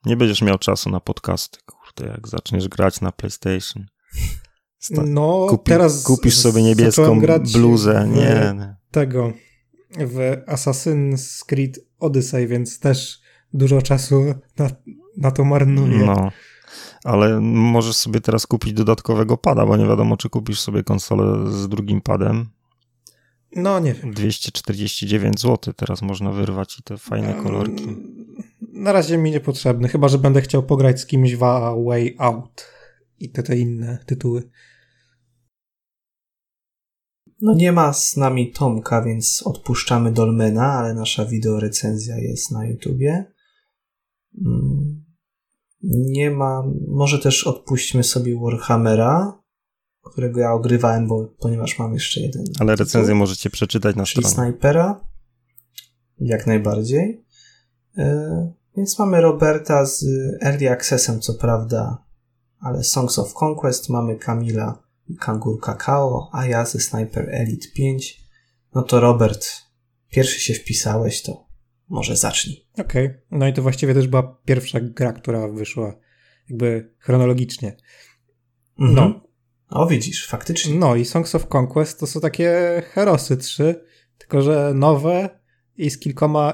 [0.05, 3.85] nie będziesz miał czasu na podcasty, kurde, jak zaczniesz grać na PlayStation.
[4.79, 7.21] Sta- no, kupi, teraz kupisz sobie niebieską
[7.53, 8.55] bluzę, nie.
[8.91, 9.33] Tego
[9.99, 13.22] w Assassin's Creed Odyssey, więc też
[13.53, 14.25] dużo czasu
[14.57, 14.69] na,
[15.17, 16.05] na to marnuje.
[16.05, 16.31] No,
[17.03, 21.69] ale możesz sobie teraz kupić dodatkowego pada, bo nie wiadomo, czy kupisz sobie konsolę z
[21.69, 22.49] drugim padem.
[23.55, 24.13] No, nie wiem.
[24.13, 27.87] 249 zł teraz można wyrwać i te fajne kolorki.
[28.73, 31.39] Na razie mi niepotrzebny, chyba że będę chciał pograć z kimś w
[31.85, 32.65] Way Out
[33.19, 34.49] i te, te inne tytuły.
[37.41, 43.32] No nie ma z nami Tomka, więc odpuszczamy Dolmena, ale nasza wideorecenzja jest na YouTubie.
[44.45, 45.03] Mm,
[45.83, 49.43] nie ma, może też odpuśćmy sobie Warhammera,
[50.03, 52.43] którego ja ogrywałem, bo, ponieważ mam jeszcze jeden.
[52.59, 54.29] Ale recenzję możecie przeczytać na stronie.
[54.29, 55.07] Snipera,
[56.19, 57.25] jak najbardziej.
[57.97, 60.05] Yy, więc mamy Roberta z
[60.41, 62.05] Early Accessem, co prawda,
[62.59, 68.23] ale Songs of Conquest, mamy Kamila i Kangur Kakao, a ja ze Sniper Elite 5.
[68.75, 69.47] No to Robert,
[70.09, 71.52] pierwszy się wpisałeś, to
[71.93, 72.67] może zacznij.
[72.77, 73.21] Okej, okay.
[73.31, 75.95] no i to właściwie też była pierwsza gra, która wyszła
[76.49, 77.77] jakby chronologicznie.
[78.79, 78.95] Mhm.
[78.95, 79.21] No.
[79.69, 80.75] O, widzisz, faktycznie.
[80.75, 83.85] No i Songs of Conquest to są takie herosy trzy,
[84.17, 85.39] tylko że nowe
[85.77, 86.53] i z kilkoma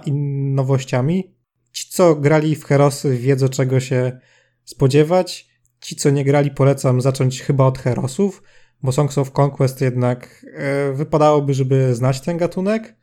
[0.53, 1.35] nowościami.
[1.71, 4.19] Ci, co grali w herosy, wiedzą czego się
[4.63, 5.49] spodziewać.
[5.79, 8.43] Ci, co nie grali, polecam zacząć chyba od herosów,
[8.83, 12.95] bo Songs of Conquest jednak e, wypadałoby, żeby znać ten gatunek.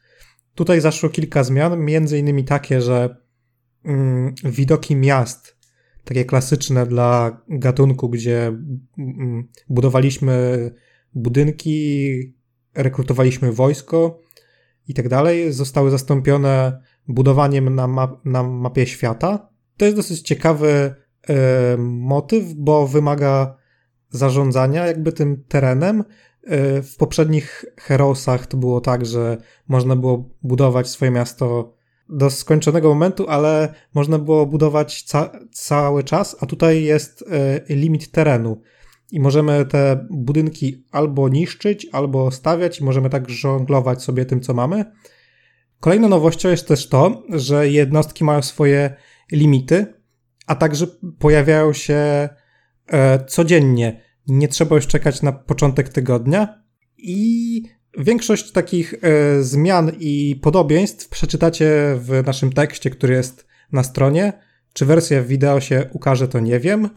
[0.56, 3.16] Tutaj zaszło kilka zmian, między innymi takie, że
[3.84, 5.56] mm, widoki miast,
[6.04, 8.46] takie klasyczne dla gatunku, gdzie
[8.98, 10.70] mm, budowaliśmy
[11.14, 12.10] budynki,
[12.74, 14.20] rekrutowaliśmy wojsko
[14.88, 19.48] i tak dalej, zostały zastąpione budowaniem na, na mapie świata.
[19.76, 20.94] To jest dosyć ciekawy
[21.28, 23.56] e, motyw, bo wymaga
[24.10, 26.04] zarządzania jakby tym terenem,
[26.82, 29.36] w poprzednich Heroesach to było tak, że
[29.68, 31.76] można było budować swoje miasto
[32.08, 37.24] do skończonego momentu, ale można było budować ca cały czas, a tutaj jest
[37.68, 38.60] e, limit terenu.
[39.12, 44.54] I możemy te budynki albo niszczyć, albo stawiać, i możemy tak żonglować sobie tym, co
[44.54, 44.84] mamy.
[45.80, 48.94] Kolejną nowością jest też to, że jednostki mają swoje
[49.32, 49.94] limity,
[50.46, 50.86] a także
[51.18, 52.28] pojawiają się
[52.86, 56.62] e, codziennie nie trzeba już czekać na początek tygodnia
[56.98, 57.62] i
[57.98, 64.32] większość takich e, zmian i podobieństw przeczytacie w naszym tekście, który jest na stronie.
[64.72, 66.88] Czy wersja wideo się ukaże, to nie wiem.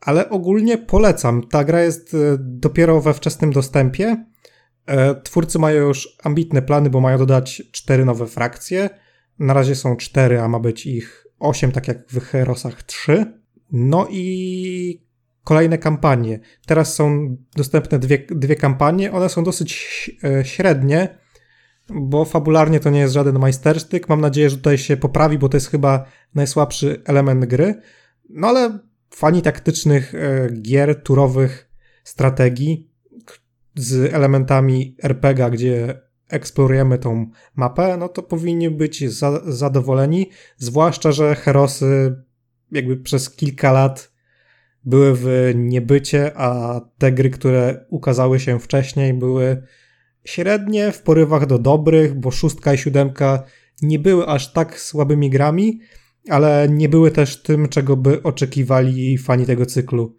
[0.00, 1.46] Ale ogólnie polecam.
[1.46, 4.24] Ta gra jest e, dopiero we wczesnym dostępie.
[4.86, 8.90] E, twórcy mają już ambitne plany, bo mają dodać cztery nowe frakcje.
[9.38, 13.40] Na razie są cztery, a ma być ich osiem, tak jak w Herosach 3.
[13.72, 15.09] No i
[15.44, 16.40] kolejne kampanie.
[16.66, 19.12] Teraz są dostępne dwie, dwie kampanie.
[19.12, 21.18] One są dosyć e, średnie,
[21.88, 24.08] bo fabularnie to nie jest żaden majstersztyk.
[24.08, 26.04] Mam nadzieję, że tutaj się poprawi, bo to jest chyba
[26.34, 27.80] najsłabszy element gry.
[28.28, 28.78] No ale
[29.10, 31.70] fani taktycznych e, gier turowych
[32.04, 32.90] strategii
[33.74, 41.34] z elementami RPG, gdzie eksplorujemy tą mapę, no to powinni być za zadowoleni, zwłaszcza, że
[41.34, 42.16] Herosy
[42.72, 44.09] jakby przez kilka lat
[44.84, 49.62] były w niebycie, a te gry, które ukazały się wcześniej, były
[50.24, 53.44] średnie w porywach do dobrych, bo szóstka i siódemka
[53.82, 55.80] nie były aż tak słabymi grami,
[56.28, 60.16] ale nie były też tym, czego by oczekiwali fani tego cyklu.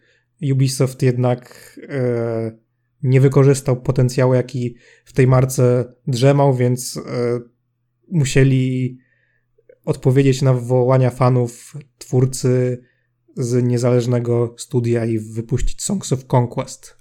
[0.51, 2.57] Ubisoft jednak e,
[3.03, 4.75] nie wykorzystał potencjału, jaki
[5.05, 7.01] w tej marce drzemał, więc e,
[8.11, 8.97] musieli
[9.85, 12.81] odpowiedzieć na wołania fanów twórcy
[13.37, 16.95] z niezależnego studia i wypuścić Songs of Conquest.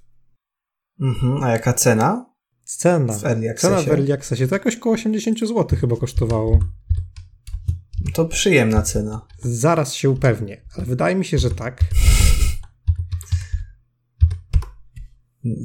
[1.00, 2.30] Mhm, a jaka cena?
[2.64, 3.12] Cena.
[3.12, 3.90] W Early Cena w Accessie?
[3.90, 6.58] Early Accessie to jakoś koło 80 zł chyba kosztowało.
[8.14, 9.26] To przyjemna cena.
[9.42, 11.84] Zaraz się upewnię, ale wydaje mi się, że tak.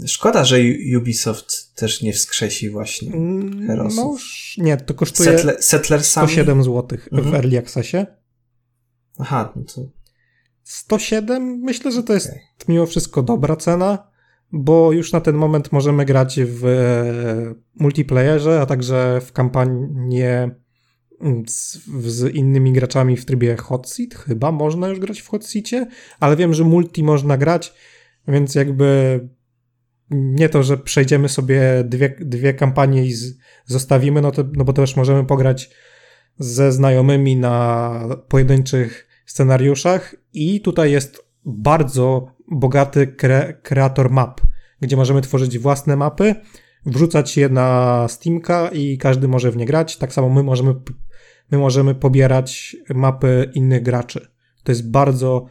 [0.08, 0.58] Szkoda, że
[0.98, 4.22] Ubisoft też nie wskrzesi właśnie Mm, Herosów.
[4.58, 6.28] No nie, to kosztuje Settle, Settlersami.
[6.28, 7.36] 107 zł w Mhm.
[7.36, 8.06] Early Accessie.
[9.20, 9.82] Aha, no to
[10.66, 12.42] 107 myślę, że to jest Okej.
[12.68, 14.08] mimo wszystko dobra cena,
[14.52, 20.56] bo już na ten moment możemy grać w e, multiplayerze, a także w kampanię
[21.48, 24.16] z, z innymi graczami w trybie hot seat.
[24.16, 25.88] Chyba można już grać w hot seacie,
[26.20, 27.74] ale wiem, że multi można grać,
[28.28, 29.20] więc jakby
[30.12, 34.74] nie to, że przejdziemy sobie dwie, dwie kampanie i z, zostawimy, no, to, no bo
[34.74, 35.70] też możemy pograć
[36.40, 44.41] ze znajomymi na pojedynczych scenariuszach i tutaj jest bardzo bogaty kre, kreator map,
[44.82, 46.36] gdzie możemy tworzyć własne mapy,
[46.86, 49.98] wrzucać je na Steamka i każdy może w nie grać.
[49.98, 50.76] Tak samo my możemy,
[51.52, 54.28] my możemy pobierać mapy innych graczy.
[54.64, 55.45] To jest bardzo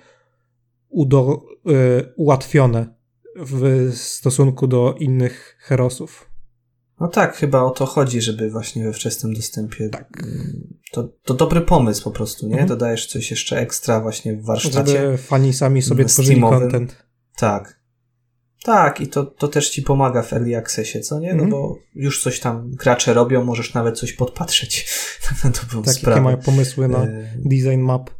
[0.89, 2.95] udo, y, ułatwione
[3.37, 6.34] w stosunku do innych herosów.
[7.01, 9.89] No tak, chyba o to chodzi, żeby właśnie we wczesnym dostępie.
[9.89, 10.09] Tak.
[10.23, 12.53] mm, To, to dobry pomysł po prostu, nie?
[12.53, 12.69] Mhm.
[12.69, 14.93] Dodajesz coś jeszcze ekstra właśnie w warsztacie.
[15.01, 17.05] Żeby fani sami sobie mm, tworzyli content.
[17.37, 17.85] Tak.
[18.65, 21.29] Tak, i to, to też ci pomaga w Early Accessie, co nie?
[21.35, 21.51] No Mhm.
[21.51, 24.89] bo już coś tam gracze robią, możesz nawet coś podpatrzeć
[25.45, 26.21] na dobrą Tak, jakie sprawę.
[26.21, 28.11] mają pomysły na E, design map.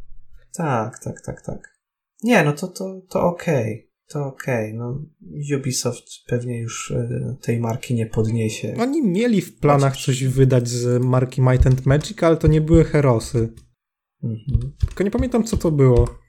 [0.57, 1.75] Tak, tak, tak, tak.
[2.23, 3.84] Nie, no to, to, to okej.
[4.07, 4.73] To okej.
[4.73, 5.01] No,
[5.57, 8.75] Ubisoft pewnie już e, tej marki nie podniesie.
[8.79, 12.83] Oni mieli w planach coś wydać z marki Might and Magic, ale to nie były
[12.83, 13.53] herosy.
[14.23, 14.73] Mhm.
[14.87, 16.19] Tylko nie pamiętam, co to było.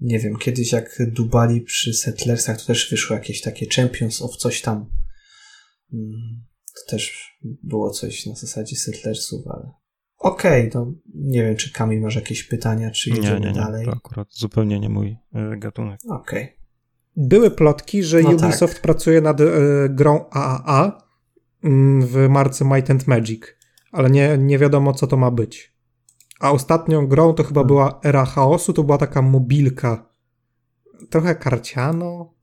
[0.00, 4.62] Nie wiem, kiedyś jak dubali przy Settlersach, to też wyszło jakieś takie Champions of coś
[4.62, 4.90] tam.
[5.92, 7.32] Mm, To też
[7.62, 9.70] było coś na zasadzie Settlersów, ale...
[10.18, 13.52] Okej, to nie wiem, czy Kamil masz jakieś pytania, czy Nie, jedziemy nie, nie.
[13.52, 13.84] dalej.
[13.86, 16.00] To akurat zupełnie nie mój e, gatunek.
[16.10, 16.57] Okej.
[17.16, 19.44] Były plotki, że No Ubisoft pracuje nad e,
[19.88, 21.02] grą AAA
[21.64, 23.42] mm, w marce Might and Magic,
[23.92, 25.74] ale nie, nie wiadomo, co to ma być.
[26.40, 27.66] A ostatnią grą to chyba Hmm.
[27.68, 30.08] była Era Chaosu, to była taka mobilka.
[31.10, 32.34] Trochę karciano,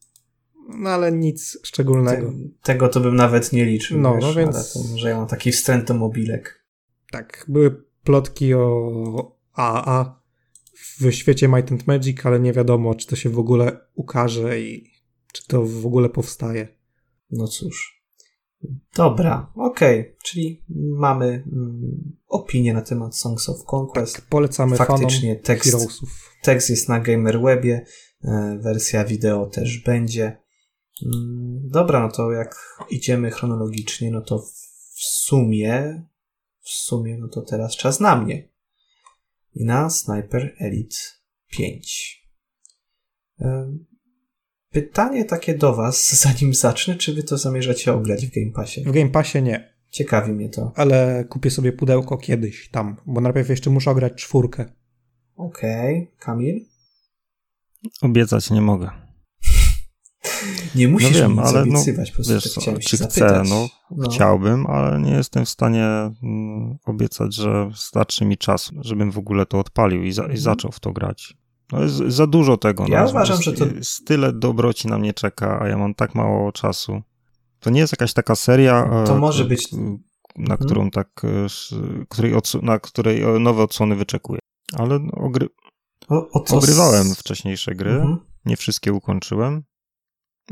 [0.77, 2.27] no ale nic szczególnego.
[2.27, 2.33] Te,
[2.63, 5.87] tego to bym nawet nie liczył, No, wiesz, no więc- może ja mam taki wstręt
[5.87, 6.65] do mobilek.
[7.11, 10.21] Tak, były plotki o AAA
[10.99, 14.91] w świecie Might and Magic, ale nie wiadomo, czy to się w ogóle ukaże i
[15.33, 16.67] czy to w ogóle powstaje.
[17.31, 17.95] No cóż.
[18.95, 24.21] Dobra, okej, czyli mamy mm, opinię na temat Songs of Conquest.
[24.29, 26.09] Polecamy Faktycznie fanom tekst, Heroesów.
[26.41, 27.85] tekst jest na GamerWebie,
[28.23, 30.37] e, wersja wideo też będzie.
[31.05, 34.39] Mm, Dobra, no to jak idziemy chronologicznie, no to
[34.95, 36.03] w sumie,
[36.61, 38.49] w sumie, no to teraz czas na mnie.
[39.55, 40.95] I na Sniper Elite
[41.51, 42.25] 5.
[43.39, 43.85] Em,
[44.71, 48.83] Pytanie takie do Was, zanim zacznę, czy Wy to zamierzacie ograć w Game Passie?
[48.83, 50.71] W Game Passie nie, Ciekawi mnie to.
[50.75, 54.65] ale kupię sobie pudełko kiedyś tam, bo najpierw jeszcze muszę ograć czwórkę.
[55.35, 56.65] Okej, Kamil?
[58.01, 59.04] Obiecać nie mogę.
[60.75, 63.49] Nie musisz no wiem, nic ale no, obiecywać, po prostu wiesz tak czy chcę, zapytać.
[63.49, 63.67] no,
[64.05, 65.85] Chciałbym, ale nie jestem w stanie
[66.23, 70.41] mm, obiecać, że starczy mi czas, żebym w ogóle to odpalił i, za, i Mhm.
[70.41, 71.37] zaczął w to grać.
[71.71, 72.85] No jest za dużo tego.
[72.87, 73.65] Ja no, uważam, że to-
[74.05, 77.01] tyle dobroci na mnie czeka, a ja mam tak mało czasu.
[77.59, 80.57] To nie jest jakaś taka seria, To e, może być- na Mhm.
[80.59, 84.39] którą tak, e, której na której e, nowe odsłony wyczekuję.
[84.73, 85.47] Ale no, ogry
[86.09, 88.17] O, o co ogrywałem wcześniejsze gry, Mhm.
[88.45, 89.63] nie wszystkie ukończyłem.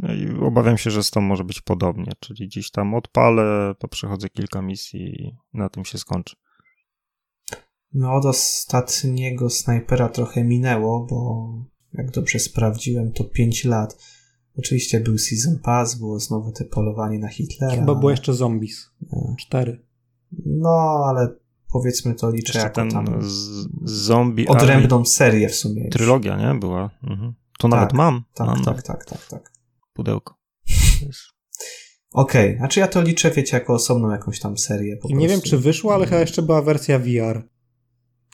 [0.02, 4.30] No I obawiam się, że z tą może być podobnie, czyli gdzieś tam odpalę, poprzechodzę
[4.30, 6.36] kilka misji i na tym się skończy.
[7.94, 11.50] No od ostatniego snajpera trochę minęło, bo
[11.94, 13.98] jak dobrze sprawdziłem, to 5 lat.
[14.58, 17.76] Oczywiście był Season Pass, było znowu te polowanie na Hitlera.
[17.76, 18.90] Chyba było jeszcze Zombies.
[19.40, 19.86] Cztery.
[20.46, 21.36] No, ale
[21.72, 25.84] powiedzmy to liczę Jeszcze jako ten tam z, zombie odrębną Army serię w sumie.
[25.84, 25.94] już.
[25.94, 26.60] trylogia, nie?
[26.60, 26.90] Była.
[27.04, 27.34] Mhm.
[27.60, 28.24] To Tak, nawet mam.
[28.34, 29.53] Tak, mam tak, tak, tak, tak.
[29.94, 30.40] Pudełko.
[32.12, 34.98] Okej, znaczy ja to liczę, wiecie, jako osobną jakąś tam serię.
[34.98, 37.50] Po I nie wiem, czy wyszło, ale chyba jeszcze była wersja VR.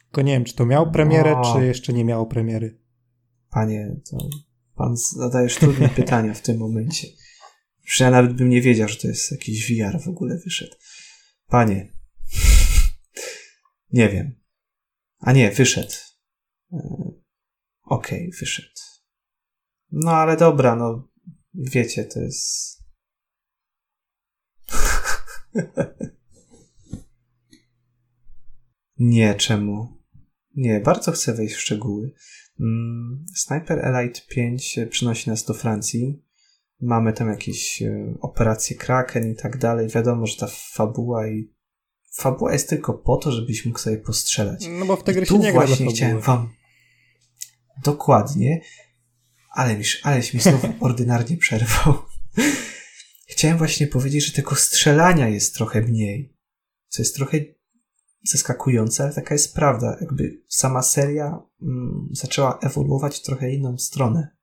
[0.03, 1.53] Tylko nie wiem, czy to miało premierę, No.
[1.53, 2.79] czy jeszcze nie miało premiery.
[3.49, 4.17] Panie, to
[4.75, 7.07] pan zadajesz trudne pytania w tym momencie.
[7.85, 10.75] Że ja nawet bym nie wiedział, że to jest jakiś VR w ogóle wyszedł.
[11.47, 11.93] Panie.
[13.93, 14.35] Nie wiem.
[15.19, 15.93] A nie, wyszedł.
[16.73, 16.77] E,
[17.83, 18.69] Okej, wyszedł.
[19.91, 21.08] No ale dobra, no
[21.53, 22.79] wiecie, to jest...
[28.97, 29.99] nie, czemu?
[30.55, 32.11] Nie, bardzo chcę wejść w szczegóły.
[32.59, 36.23] Mm, Sniper Elite 5 przynosi nas do Francji.
[36.81, 39.87] Mamy tam jakieś e, operacje Kraken i tak dalej.
[39.87, 41.53] Wiadomo, że ta fabuła i
[42.13, 44.67] fabuła jest tylko po to, żebyś mógł sobie postrzelać.
[44.79, 46.59] No bo w I się nie gra właśnie chciałem wam
[47.83, 48.61] dokładnie,
[49.49, 51.93] ale mi, aleś mi znowu ordynarnie przerwał.
[53.27, 56.37] chciałem właśnie powiedzieć, że tego strzelania jest trochę mniej,
[56.87, 57.37] co jest trochę
[58.23, 59.97] zaskakujące, ale taka jest prawda.
[60.01, 64.37] Jakby sama seria mm, zaczęła ewoluować w trochę inną stronę.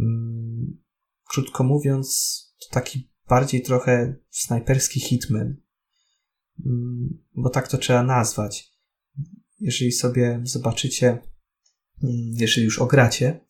[0.00, 0.82] Mm,
[1.24, 5.56] krótko mówiąc, to taki bardziej trochę snajperski hitman.
[6.66, 8.74] Mm, bo tak to trzeba nazwać.
[9.60, 11.20] Jeżeli sobie zobaczycie, mm,
[12.34, 13.40] jeżeli już ogracie,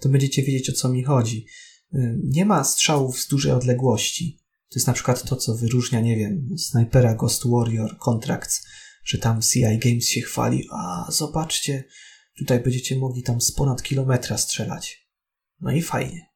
[0.00, 1.46] to będziecie wiedzieć o co mi chodzi.
[1.94, 4.38] Y, Nie ma strzałów z dużej odległości.
[4.68, 8.66] To jest na przykład to, co wyróżnia, nie wiem, snajpera Ghost Warrior Contracts,
[9.04, 11.84] że tam CI Games się chwali, a zobaczcie,
[12.38, 15.08] tutaj będziecie mogli tam z ponad kilometra strzelać.
[15.60, 16.26] No i fajnie.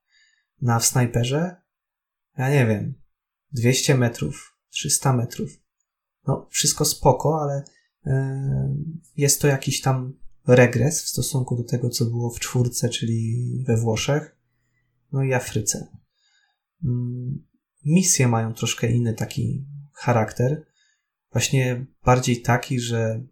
[0.61, 1.57] No a w snajperze,
[2.39, 2.95] ja nie wiem,
[3.53, 5.51] 200 metrów, 300 metrów.
[6.27, 7.65] No, wszystko spoko, ale
[8.07, 8.75] e,
[9.17, 10.19] jest to jakiś tam
[10.57, 14.37] regres w stosunku do tego, co było w czwórce, czyli we Włoszech,
[15.13, 15.87] no i Afryce.
[16.85, 17.45] Mm,
[17.85, 20.67] Misje mają troszkę inny taki charakter,
[21.33, 23.25] właśnie bardziej taki, że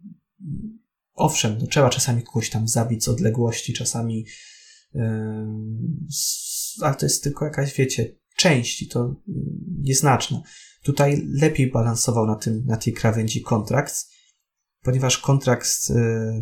[1.13, 4.25] owszem, no, trzeba czasami kogoś tam zabić z odległości, czasami
[6.09, 9.15] s- ale to jest tylko jakaś, wiecie, część i to mm,
[9.81, 10.41] nieznaczna.
[10.83, 14.05] Tutaj lepiej balansował na, tym, na tej krawędzi kontrakt,
[14.87, 15.93] ponieważ kontrakt y,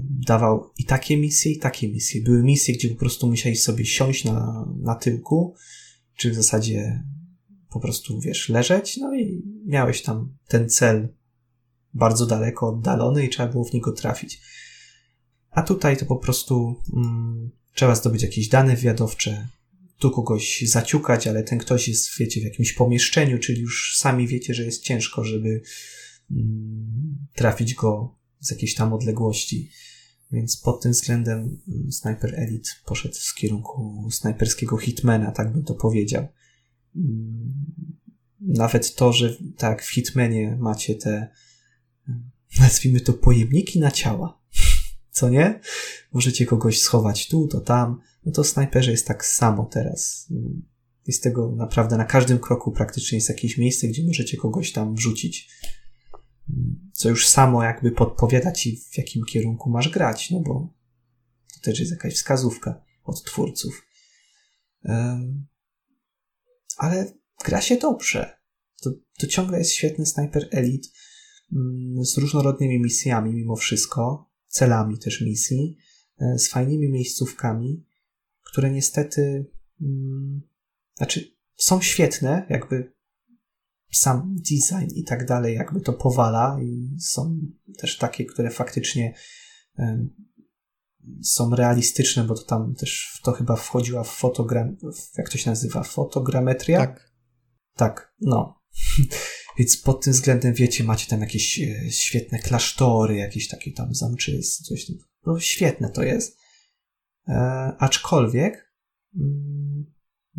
[0.03, 2.21] dawał i takie misje, i takie misje.
[2.21, 5.55] Były misje, gdzie po prostu musiałeś sobie siąść na, na tyłku,
[6.17, 7.03] czy w zasadzie
[7.69, 11.09] po prostu, wiesz, leżeć, no i miałeś tam ten cel
[11.93, 14.41] bardzo daleko oddalony i trzeba było w niego trafić.
[15.51, 19.47] A tutaj to po prostu mm, trzeba zdobyć jakieś dane wywiadowcze,
[19.99, 24.53] tu kogoś zaciukać, ale ten ktoś jest, wiecie, w jakimś pomieszczeniu, czyli już sami wiecie,
[24.53, 25.61] że jest ciężko, żeby
[26.31, 29.69] mm, trafić go z jakiejś tam odległości.
[30.31, 35.75] Więc pod tym względem mm, Sniper Elite poszedł w kierunku snajperskiego hitmana, tak bym to
[35.75, 36.27] powiedział.
[36.95, 37.53] Mm,
[38.39, 41.29] Nawet to, że tak w hitmanie macie te
[42.09, 44.41] mm, nazwijmy to pojemniki na ciała.
[45.11, 45.59] Co nie?
[46.13, 48.01] Możecie kogoś schować tu, to tam.
[48.25, 50.29] No to snajperze jest tak samo teraz.
[51.07, 55.49] Jest tego naprawdę na każdym kroku praktycznie jest jakieś miejsce, gdzie możecie kogoś tam wrzucić.
[56.95, 60.73] Co już samo jakby podpowiada ci, w jakim kierunku masz grać, no bo
[61.53, 63.85] to też jest jakaś wskazówka od twórców.
[66.77, 67.13] Ale
[67.45, 68.39] gra się dobrze.
[68.81, 70.87] To, to ciągle jest świetny Sniper Elite
[71.53, 75.77] mm, z różnorodnymi misjami mimo wszystko, celami też misji,
[76.19, 77.85] e, z fajnymi miejscówkami,
[78.43, 79.51] które niestety
[79.81, 80.41] mm,
[80.97, 82.94] znaczy są świetne, jakby
[83.97, 87.39] sam design i tak dalej jakby to powala i są
[87.77, 89.13] też takie, które faktycznie
[91.23, 94.77] są realistyczne, bo to tam też w to chyba wchodziła w fotogram,
[95.17, 96.79] jak to się nazywa, fotogrametria?
[96.79, 97.15] Tak.
[97.75, 98.61] Tak, no.
[99.57, 104.63] Więc pod tym względem, wiecie, macie tam jakieś e, świetne klasztory, jakieś takie tam zamczysy,
[104.63, 104.95] coś tam.
[105.25, 106.37] No świetne to jest.
[107.27, 107.33] E,
[107.79, 108.73] aczkolwiek
[109.15, 109.93] mm,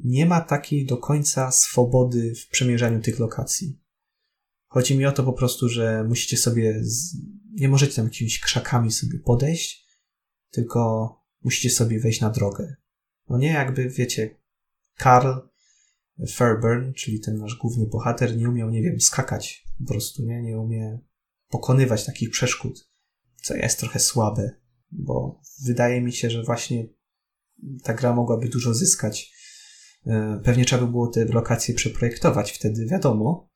[0.05, 3.81] nie ma takiej do końca swobody w przemierzaniu tych lokacji.
[4.67, 7.17] Chodzi mi o to po prostu, że musicie sobie, z,
[7.53, 9.87] nie możecie tam jakimiś krzakami sobie podejść,
[10.51, 11.11] tylko
[11.43, 12.77] musicie sobie wejść na drogę.
[13.29, 14.41] No nie jakby, wiecie,
[14.97, 15.33] Karl
[16.29, 20.43] Fairburn, czyli ten nasz główny bohater, nie umiał, nie wiem, skakać po prostu, nie?
[20.43, 20.99] Nie umie
[21.49, 22.91] pokonywać takich przeszkód,
[23.43, 24.51] co jest trochę słabe,
[24.91, 26.89] bo wydaje mi się, że właśnie
[27.83, 29.36] ta gra mogłaby dużo zyskać
[30.45, 33.51] pewnie trzeba by było te lokacje przeprojektować, wtedy wiadomo,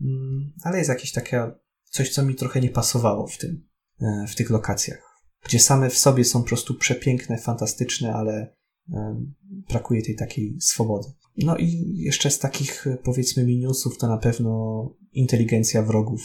[0.00, 1.50] mm, ale jest jakieś takie
[1.90, 3.68] coś, co mi trochę nie pasowało w tym,
[4.00, 8.56] e, w tych lokacjach, gdzie same w sobie są po prostu przepiękne, fantastyczne, ale
[8.92, 9.24] e,
[9.68, 11.08] brakuje tej takiej swobody.
[11.36, 16.20] No i jeszcze z takich powiedzmy minusów to na pewno inteligencja wrogów.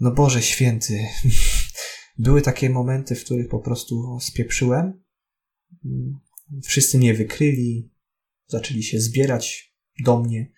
[0.00, 0.98] No Boże święty.
[2.18, 5.02] Były takie momenty, w których po prostu spieprzyłem.
[6.62, 7.90] Wszyscy mnie wykryli,
[8.50, 9.74] zaczęli się zbierać
[10.04, 10.50] do mnie,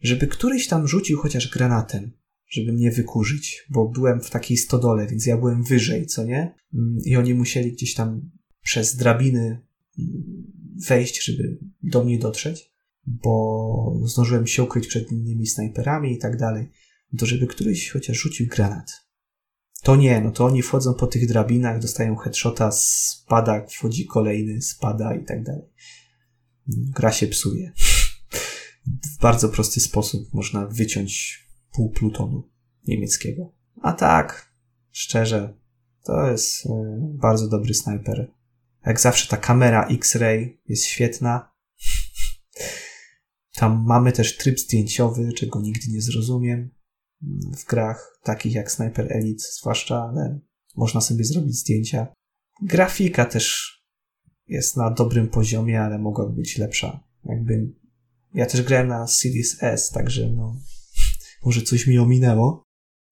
[0.00, 2.12] żeby któryś tam rzucił chociaż granatem,
[2.48, 6.54] żeby mnie wykurzyć, bo byłem w takiej stodole, więc ja byłem wyżej, co nie?
[7.04, 8.30] I oni musieli gdzieś tam
[8.62, 9.60] przez drabiny
[10.88, 12.72] wejść, żeby do mnie dotrzeć,
[13.06, 16.68] bo zdążyłem się ukryć przed innymi snajperami i tak dalej,
[17.18, 19.08] to żeby któryś chociaż rzucił granat.
[19.82, 25.14] To nie, no to oni wchodzą po tych drabinach, dostają headshota, spada, wchodzi kolejny, spada
[25.14, 25.64] i tak dalej.
[26.68, 27.72] Gra się psuje.
[28.86, 31.42] W bardzo prosty sposób można wyciąć
[31.72, 32.50] pół plutonu
[32.86, 33.52] niemieckiego.
[33.82, 34.52] A tak,
[34.90, 35.54] szczerze,
[36.04, 36.68] to jest y,
[37.00, 38.32] bardzo dobry snajper.
[38.86, 41.52] Jak zawsze ta kamera X-Ray jest świetna.
[43.54, 46.70] Tam mamy też tryb zdjęciowy, czego nigdy nie zrozumiem
[47.56, 50.40] w grach takich jak Sniper Elite, zwłaszcza, ale
[50.76, 52.06] można sobie zrobić zdjęcia.
[52.62, 53.77] Grafika też
[54.48, 57.04] jest na dobrym poziomie, ale mogłaby być lepsza.
[57.24, 57.72] Jakby
[58.34, 60.56] ja też grałem na Series S, także no
[61.44, 62.62] może coś mi ominęło.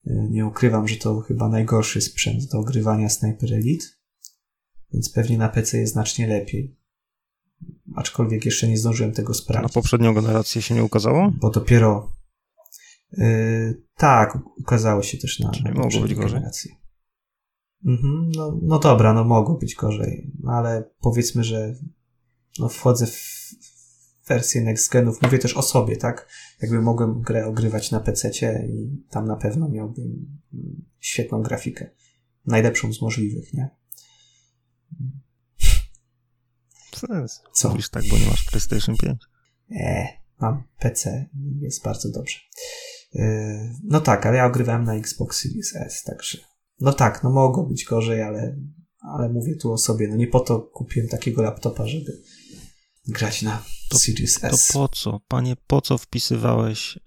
[0.06, 3.86] Nie ukrywam, że to chyba najgorszy sprzęt do ogrywania Sniper Elite,
[4.92, 6.76] więc pewnie na PC jest znacznie lepiej.
[7.96, 9.74] Aczkolwiek jeszcze nie zdążyłem tego sprawdzić.
[9.74, 11.32] Na poprzednią generację się nie ukazało?
[11.40, 12.16] Bo dopiero
[13.12, 16.40] Yy, tak, ukazało się też na, Czyli mogło być gorzej.
[17.84, 21.74] Mhm, no, no dobra, no mogło być gorzej, ale powiedzmy, że
[22.58, 23.36] no wchodzę w
[24.26, 26.28] wersję next genów, mówię też o sobie, tak?
[26.62, 28.30] Jakby mogłem grę ogrywać na PC
[28.68, 30.38] i tam na pewno miałbym
[31.00, 31.90] świetną grafikę.
[32.46, 33.70] Najlepszą z możliwych, nie?
[37.52, 37.68] Co?
[37.68, 39.22] Mówisz tak, bo nie masz PlayStation 5?
[39.70, 42.38] Nie, mam PC i jest bardzo dobrze.
[43.14, 43.22] Yy,
[43.84, 46.38] no tak, ale ja ogrywałem na Xbox Series S, także.
[46.80, 48.56] No tak, no mogło być gorzej, ale,
[49.00, 50.08] ale mówię tu o sobie.
[50.08, 52.22] No nie po to kupiłem takiego laptopa, żeby
[53.08, 54.68] grać na to, Series S.
[54.68, 56.98] To po co, panie, po co wpisywałeś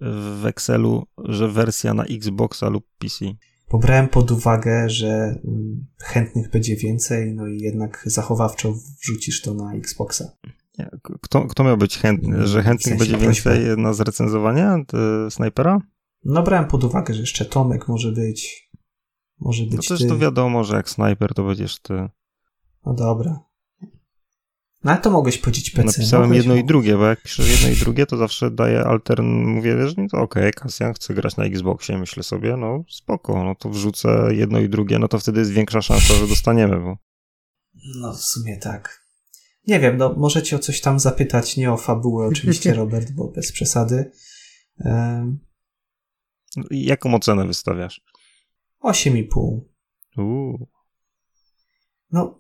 [0.41, 3.25] w Excelu, że wersja na Xboxa lub PC?
[3.67, 9.73] Pobrałem pod uwagę, że mm, chętnych będzie więcej, no i jednak zachowawczo wrzucisz to na
[9.73, 10.31] Xboxa.
[11.21, 14.67] Kto, kto miał być chętny, że chętnych w sensie będzie więcej na zrecenzowanie
[15.29, 15.81] snajpera?
[16.25, 18.68] No brałem pod uwagę, że jeszcze Tomek może być.
[19.39, 20.07] Może być no też ty.
[20.07, 22.09] to wiadomo, że jak snajper to będziesz ty.
[22.85, 23.49] No dobra.
[24.83, 25.85] No ale to mogłeś powiedzieć PC.
[25.85, 29.25] Napisałem mogłeś, jedno i drugie, bo jak piszę jedno i drugie, to zawsze daję altern,
[29.25, 33.43] mówię, że no to okej, okay, Kasjan chce grać na Xboxie, myślę sobie, no spoko,
[33.43, 36.97] no to wrzucę jedno i drugie, no to wtedy jest większa szansa, że dostaniemy, bo...
[37.95, 39.05] No w sumie tak.
[39.67, 43.51] Nie wiem, no możecie o coś tam zapytać, nie o fabułę oczywiście, Robert, bo bez
[43.51, 44.11] przesady.
[44.79, 45.39] Um,
[46.71, 48.01] Jaką ocenę wystawiasz?
[48.83, 49.59] 8,5.
[50.17, 50.67] Uuu.
[52.11, 52.39] No,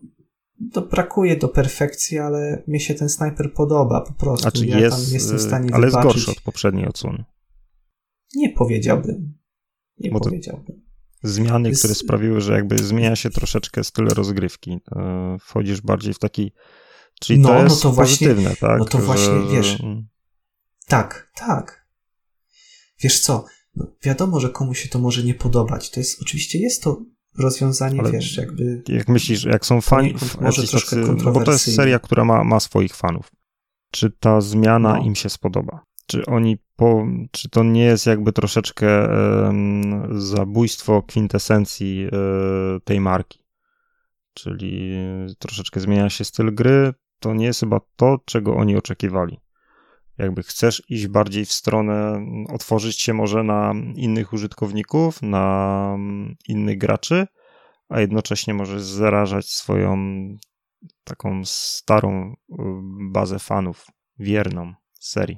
[0.73, 4.41] to brakuje do perfekcji, ale mnie się ten snajper podoba po prostu.
[4.41, 6.15] Znaczy ja jest, tam jestem w stanie ale wybaczyć.
[6.15, 7.25] jest gorszy od poprzedniej odsłony.
[8.35, 9.39] Nie powiedziałbym.
[9.97, 10.81] Nie Bo powiedziałbym.
[11.23, 11.81] Zmiany, jest...
[11.81, 14.79] które sprawiły, że jakby zmienia się troszeczkę styl rozgrywki.
[15.39, 16.51] Wchodzisz bardziej w taki.
[17.21, 18.79] Czyli no, to jest no to pozytywne, właśnie, tak?
[18.79, 19.47] No to właśnie, że...
[19.55, 19.83] wiesz.
[20.87, 21.87] Tak, tak.
[23.03, 23.45] Wiesz co,
[23.75, 25.89] no, wiadomo, że komuś się to może nie podobać.
[25.89, 27.01] To jest, oczywiście jest to
[27.37, 28.83] rozwiązanie, Ale wiesz, jakby...
[28.87, 30.13] Jak myślisz, jak są fani...
[30.41, 33.31] Może troszkę tacy, bo to jest seria, która ma, ma swoich fanów.
[33.91, 35.03] Czy ta zmiana no.
[35.03, 35.83] im się spodoba?
[36.05, 43.39] Czy oni po, czy to nie jest jakby troszeczkę um, zabójstwo kwintesencji um, tej marki?
[44.33, 44.97] Czyli
[45.39, 49.39] troszeczkę zmienia się styl gry, to nie jest chyba to, czego oni oczekiwali
[50.19, 55.97] jakby chcesz iść bardziej w stronę, otworzyć się może na innych użytkowników, na
[56.47, 57.27] innych graczy,
[57.89, 59.97] a jednocześnie możesz zarażać swoją
[61.03, 62.55] taką starą y,
[63.11, 63.87] bazę fanów,
[64.19, 65.37] wierną serii.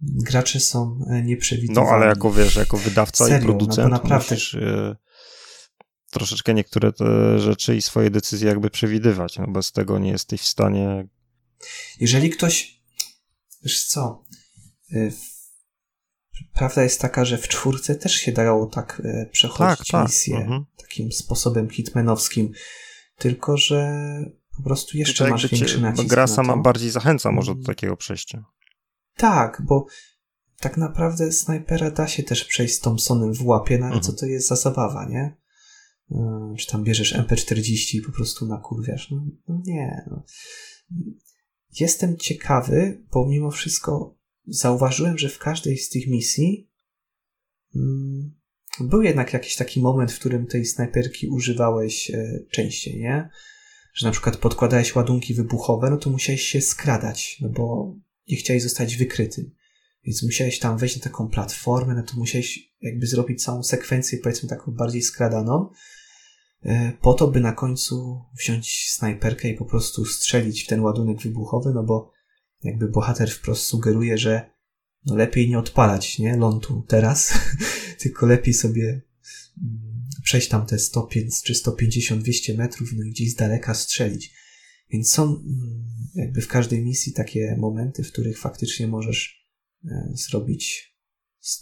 [0.00, 1.90] Gracze są nieprzewidywalni.
[1.90, 4.34] No, ale jako wiesz, jako wydawca Serio, i no producent no naprawdę...
[4.34, 4.96] musisz y,
[6.10, 9.38] troszeczkę niektóre te rzeczy i swoje decyzje jakby przewidywać.
[9.38, 11.08] No, bez tego nie jesteś w stanie.
[12.00, 12.75] Jeżeli ktoś
[13.66, 14.24] Wiesz co?
[14.92, 15.12] Y,
[16.54, 20.06] prawda jest taka, że w czwórce też się dało tak y, przechodzić tak, tak.
[20.06, 20.42] misję tak.
[20.42, 20.64] Mhm.
[20.76, 22.52] takim sposobem hitmanowskim.
[23.18, 23.96] Tylko, że
[24.56, 27.66] po prostu jeszcze Tutaj masz większy nacisk Gra sama bardziej zachęca może do mm.
[27.66, 28.44] takiego przejścia.
[29.16, 29.86] Tak, bo
[30.60, 34.02] tak naprawdę snajpera da się też przejść z Thompsonem w łapie, no ale mhm.
[34.02, 35.36] co to jest za zabawa, nie?
[36.10, 39.10] Yy, czy tam bierzesz MP40 i po prostu nakurwiasz?
[39.10, 40.04] No, no nie.
[40.10, 40.22] No.
[41.80, 44.16] Jestem ciekawy, bo mimo wszystko
[44.46, 46.70] zauważyłem, że w każdej z tych misji
[47.74, 48.34] mm,
[48.80, 53.28] był jednak jakiś taki moment, w którym tej snajperki używałeś e, częściej, nie?
[53.94, 57.94] Że na przykład podkładałeś ładunki wybuchowe, no to musiałeś się skradać, no bo
[58.28, 59.50] nie chciałeś zostać wykrytym.
[60.04, 64.48] Więc musiałeś tam wejść na taką platformę, no to musiałeś jakby zrobić całą sekwencję, powiedzmy
[64.48, 65.70] taką bardziej skradaną,
[67.00, 71.72] po to, by na końcu wziąć snajperkę i po prostu strzelić w ten ładunek wybuchowy,
[71.74, 72.12] no bo
[72.62, 74.50] jakby bohater wprost sugeruje, że
[75.06, 77.32] no lepiej nie odpalać, nie, lądu teraz,
[78.02, 79.02] tylko lepiej sobie
[79.62, 81.08] mm, przejść tam te 100
[81.44, 84.34] czy 150, 200 metrów, no i gdzieś z daleka strzelić.
[84.90, 89.46] Więc są mm, jakby w każdej misji takie momenty, w których faktycznie możesz
[89.84, 90.96] e, zrobić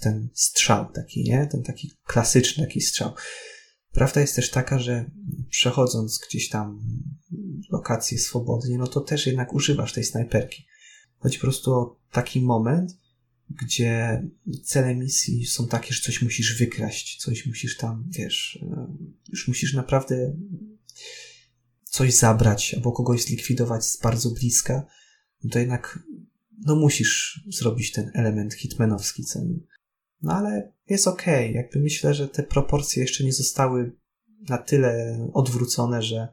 [0.00, 1.48] ten strzał taki, nie?
[1.52, 3.14] Ten taki klasyczny taki strzał.
[3.94, 5.10] Prawda jest też taka, że
[5.50, 6.80] przechodząc gdzieś tam
[7.70, 10.66] lokacje swobodnie, no to też jednak używasz tej snajperki.
[11.18, 12.98] Chodzi po prostu o taki moment,
[13.50, 14.22] gdzie
[14.64, 18.96] cele misji są takie, że coś musisz wykraść, coś musisz tam, wiesz, e,
[19.28, 20.36] już musisz naprawdę
[21.84, 24.86] coś zabrać albo kogoś zlikwidować z bardzo bliska,
[25.44, 25.98] no to jednak
[26.66, 29.73] no musisz zrobić ten element hitmenowski, co nie?
[30.22, 31.62] No ale jest okej, okay.
[31.62, 33.92] jakby myślę, że te proporcje jeszcze nie zostały
[34.48, 36.28] na tyle odwrócone, że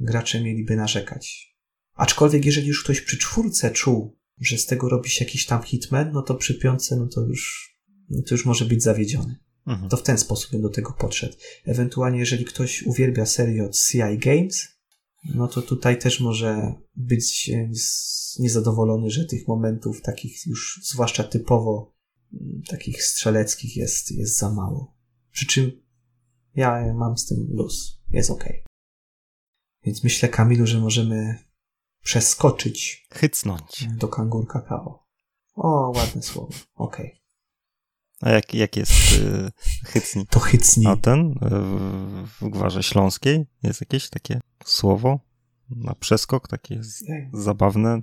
[0.00, 1.56] gracze mieliby narzekać.
[1.94, 6.12] Aczkolwiek jeżeli już ktoś przy czwórce czuł, że z tego robi się jakiś tam hitman,
[6.12, 7.74] no to przy piątce, no to już,
[8.10, 9.36] no to już może być zawiedziony.
[9.66, 9.88] Mhm.
[9.88, 11.36] To w ten sposób bym do tego podszedł.
[11.64, 14.68] Ewentualnie, jeżeli ktoś uwielbia serię od CI Games,
[15.34, 17.50] no to tutaj też może być
[18.38, 21.95] niezadowolony, że tych momentów takich już zwłaszcza typowo
[22.68, 24.96] takich strzeleckich jest, jest za mało.
[25.30, 25.82] Przy czym
[26.54, 28.02] ja mam z tym luz.
[28.10, 28.44] Jest ok.
[29.82, 31.38] Więc myślę, Kamilu, że możemy
[32.02, 33.06] przeskoczyć.
[33.12, 33.88] Hycnąć.
[33.96, 35.06] Do kangur kakao.
[35.54, 36.52] O, ładne słowo.
[36.74, 37.10] Okay.
[38.20, 39.52] A jak, jak jest y,
[39.84, 40.26] hycni?
[40.26, 40.86] To hycni.
[40.86, 45.20] A ten y, w, w Gwarze Śląskiej jest jakieś takie słowo
[45.70, 46.80] na przeskok, takie
[47.32, 48.02] zabawne?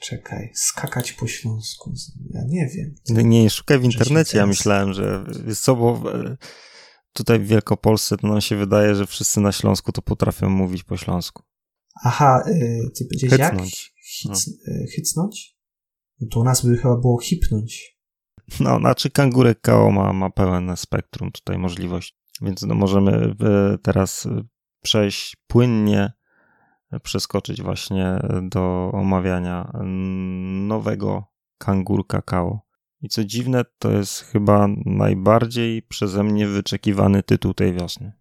[0.00, 1.92] Czekaj, skakać po śląsku.
[2.30, 2.94] Ja nie wiem.
[3.08, 4.38] Nie, nie szukaj w internecie.
[4.38, 5.24] Ja myślałem, że
[5.60, 6.36] co, bo e,
[7.12, 10.96] tutaj w Wielkopolsce to nam się wydaje, że wszyscy na Śląsku to potrafią mówić po
[10.96, 11.42] śląsku.
[12.04, 13.92] Aha, y, ty powiedziałeś hycnąć.
[13.94, 14.04] jak?
[14.04, 14.74] Hic, no.
[14.94, 15.56] Hycnąć?
[16.20, 18.00] No to u nas by chyba było hipnąć.
[18.60, 23.34] No, znaczy kangurek KO ma, ma pełen spektrum tutaj możliwości, więc no możemy
[23.82, 24.28] teraz
[24.82, 26.12] przejść płynnie,
[27.02, 29.72] przeskoczyć właśnie do omawiania
[30.66, 31.24] nowego
[31.58, 32.60] kangur kakao.
[33.02, 38.12] I co dziwne, to jest chyba najbardziej przeze mnie wyczekiwany tytuł tej wiosny.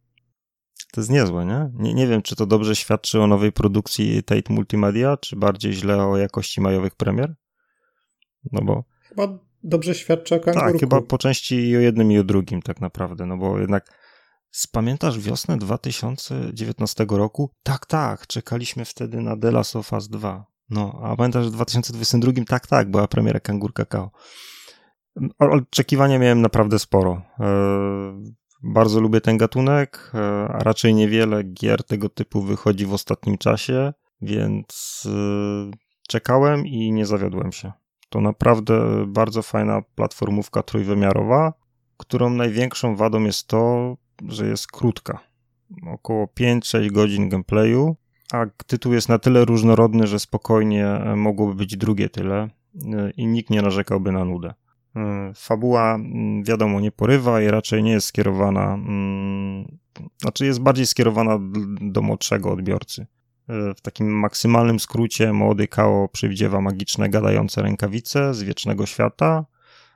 [0.92, 1.72] To jest niezłe, nie?
[1.74, 1.94] nie?
[1.94, 6.18] Nie wiem, czy to dobrze świadczy o nowej produkcji Tate Multimedia, czy bardziej źle o
[6.18, 7.36] jakości majowych premier?
[8.52, 8.84] No bo...
[9.02, 10.72] Chyba dobrze świadczy o kangurku.
[10.72, 13.99] Tak, chyba po części i o jednym i o drugim tak naprawdę, no bo jednak
[14.52, 17.52] Spamiętasz wiosnę 2019 roku?
[17.64, 20.46] Tak, tak, czekaliśmy wtedy na The Last of Us 2.
[20.70, 22.46] No, a pamiętasz w 2022?
[22.48, 24.12] Tak, tak, była premiera Kangur Kakao.
[25.40, 27.22] Oczekiwania miałem naprawdę sporo.
[27.40, 27.46] E,
[28.64, 33.94] bardzo lubię ten gatunek, e, a raczej niewiele gier tego typu wychodzi w ostatnim czasie,
[34.22, 35.72] więc e,
[36.08, 37.72] czekałem i nie zawiodłem się.
[38.10, 41.54] To naprawdę bardzo fajna platformówka trójwymiarowa,
[41.98, 43.96] którą największą wadą jest to,
[44.28, 45.20] że jest krótka.
[45.88, 47.96] Około 5-6 godzin gameplayu,
[48.34, 52.50] a tytuł jest na tyle różnorodny, że spokojnie mogłoby być drugie tyle
[52.94, 54.54] e, i nikt nie narzekałby na nudę.
[54.96, 56.00] E, fabuła,
[56.44, 59.78] wiadomo, nie porywa i raczej nie jest skierowana, mm,
[60.22, 61.40] znaczy jest bardziej skierowana
[61.82, 63.08] do młodszego odbiorcy.
[63.50, 69.46] E, w takim maksymalnym skrócie młody Kao przywdziewa magiczne gadające rękawice z wiecznego świata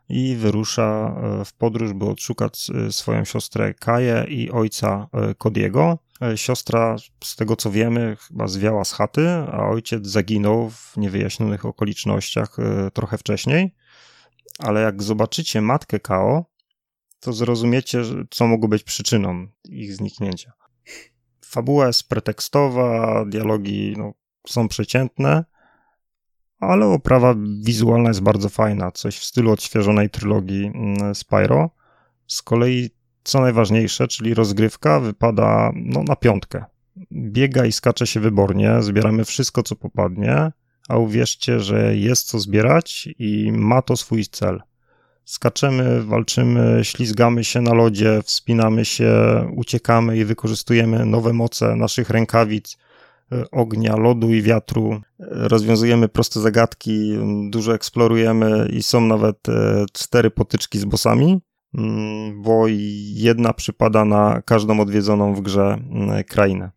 [0.10, 1.16] i wyrusza
[1.46, 5.08] w podróż, by odszukać swoją siostrę Kaję i ojca
[5.38, 5.98] Kodiego.
[6.36, 12.58] Siostra, z tego co wiemy, chyba zwiała z chaty, a ojciec zaginął w niewyjaśnionych okolicznościach
[12.94, 13.76] trochę wcześniej
[14.60, 16.46] ale jak zobaczycie matkę Kao,
[17.20, 20.54] to zrozumiecie, co mogło być przyczyną ich zniknięcia.
[21.46, 24.14] Fabuła jest pretekstowa, dialogi no,
[24.48, 25.46] są przeciętne,
[26.68, 31.70] ale oprawa wizualna jest bardzo fajna, coś w stylu odświeżonej trylogii mm, Spyro.
[32.28, 32.90] Z kolei,
[33.24, 36.66] co najważniejsze, czyli rozgrywka wypada no, na piątkę.
[37.12, 40.52] biega i skacze się wybornie, zbieramy wszystko, co popadnie,
[40.90, 44.62] a uwierzcie, że jest co zbierać i ma to swój cel.
[45.26, 49.12] Skaczemy, walczymy, ślizgamy się na lodzie, wspinamy się,
[49.56, 52.78] uciekamy i wykorzystujemy nowe moce naszych rękawic,
[53.52, 55.02] ognia, lodu i wiatru.
[55.20, 57.18] Rozwiązujemy proste zagadki,
[57.50, 61.40] dużo eksplorujemy i są nawet e, cztery potyczki z bossami,
[61.78, 62.66] mm, bo
[63.14, 66.72] jedna przypada na każdą odwiedzoną w grze mm, krainę.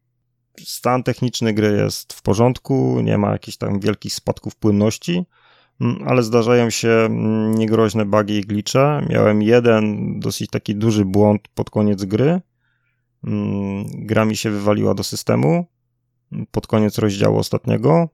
[0.61, 5.27] Stan techniczny gry jest w porządku, nie ma jakichś tam wielkich spadków płynności
[5.81, 7.09] Mm, ale zdarzają się
[7.55, 9.07] niegroźne bugi i glitche.
[9.11, 12.41] Miałem jeden dosyć taki duży błąd pod koniec gry.
[13.95, 15.67] Gra mi się wywaliła do systemu
[16.51, 18.09] pod koniec rozdziału ostatniego.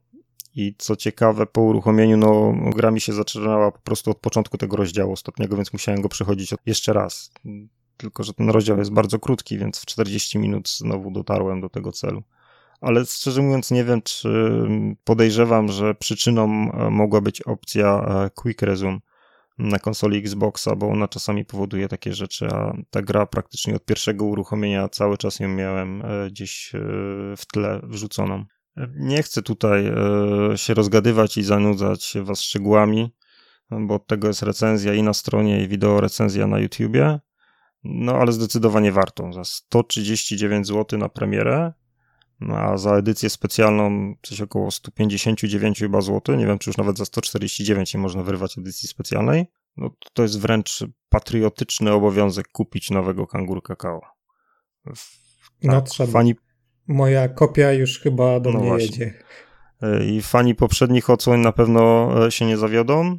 [0.55, 4.76] I co ciekawe, po uruchomieniu, no, gra mi się zaczynała po prostu od początku tego
[4.76, 7.32] rozdziału ostatniego, więc musiałem go przechodzić jeszcze raz.
[7.97, 11.93] Tylko, że ten rozdział jest bardzo krótki, więc w 40 minut znowu dotarłem do tego
[11.93, 12.22] celu
[12.82, 14.28] ale szczerze mówiąc nie wiem, czy
[15.05, 18.98] podejrzewam, że przyczyną e, mogła być opcja e, Quick Resume
[19.62, 24.24] na konsoli Xboxa, bo ona czasami powoduje takie rzeczy, a ta gra praktycznie od pierwszego
[24.24, 26.72] uruchomienia cały czas ją miałem e, gdzieś
[27.36, 28.44] w tle wrzuconą.
[28.97, 29.93] Nie chcę tutaj
[30.56, 33.14] się rozgadywać i zanudzać was szczegółami,
[33.70, 37.20] bo od tego jest recenzja i na stronie, i wideo recenzja na YouTubie.
[37.84, 39.32] No ale zdecydowanie warto.
[39.32, 41.72] Za 139 zł na premierę
[42.51, 47.05] a za edycję specjalną coś około 159 chyba złotych, nie wiem czy już nawet za
[47.05, 49.47] 149 nie można wyrwać edycji specjalnej,
[49.77, 54.01] no to jest wręcz patriotyczny obowiązek kupić nowego kangur kakao.
[54.85, 54.94] Tak,
[55.62, 56.12] no trzeba.
[56.12, 56.35] Fani...
[56.89, 58.86] Moja kopia już chyba do no mnie właśnie.
[58.86, 59.23] jedzie.
[59.82, 63.19] E, I fani poprzednich odsłoń na pewno e, się nie zawiodą,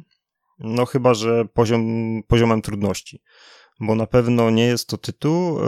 [0.58, 3.22] no chyba, że poziom, poziomem trudności
[3.80, 5.58] bo na pewno nie jest to tytuł,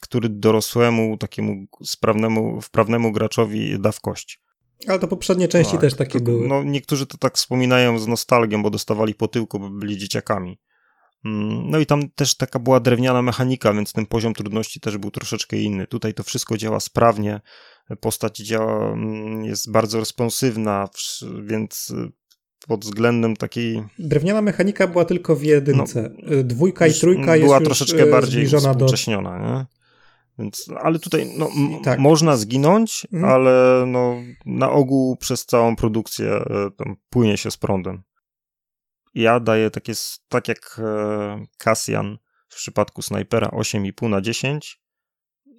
[0.00, 4.40] który dorosłemu, takiemu sprawnemu, wprawnemu graczowi da w kość.
[4.88, 6.48] Ale to poprzednie części tak, też takie to, były.
[6.48, 10.58] No, niektórzy to tak wspominają z nostalgią, bo dostawali po tyłku, bo byli dzieciakami.
[11.24, 15.10] Mm, no i tam też taka była drewniana mechanika, więc ten poziom trudności też był
[15.10, 15.86] troszeczkę inny.
[15.86, 17.40] Tutaj to wszystko działa sprawnie,
[18.00, 20.88] postać działa, mm, jest bardzo responsywna,
[21.42, 21.92] więc
[22.68, 23.82] pod względem takiej...
[23.98, 26.10] Drewniana mechanika była tylko w jedynce.
[26.22, 29.44] No, Dwójka i trójka jest była troszeczkę bardziej współcześniona, do...
[29.44, 29.66] nie?
[30.38, 31.50] Więc, ale tutaj no,
[31.84, 31.98] tak.
[31.98, 33.32] można zginąć, mhm.
[33.32, 34.16] ale no,
[34.46, 38.02] na ogół przez całą produkcję e, tam płynie się z prądem.
[39.14, 39.92] Ja daję takie,
[40.28, 42.18] tak jak e, Cassian
[42.48, 44.80] w przypadku snajpera 8,5 na 10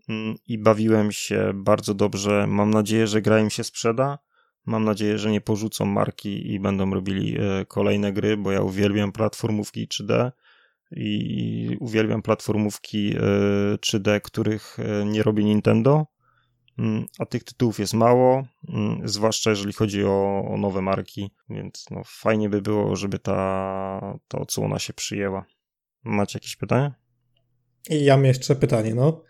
[0.09, 2.47] mm, i bawiłem się bardzo dobrze.
[2.47, 4.19] Mam nadzieję, że gra im się sprzeda.
[4.65, 9.11] Mam nadzieję, że nie porzucą marki i będą robili e, kolejne gry, bo ja uwielbiam
[9.11, 10.31] platformówki 3D
[10.91, 13.15] i uwielbiam platformówki
[13.81, 16.05] 3D, e, których e, nie robi Nintendo.
[16.79, 21.85] Mm, a tych tytułów jest mało, mm, zwłaszcza jeżeli chodzi o, o nowe marki, więc
[21.91, 25.45] no, fajnie by było, żeby ta, ta odsłona się przyjęła.
[26.03, 26.93] Macie jakieś pytania?
[27.89, 29.23] I ja mam jeszcze pytanie, no.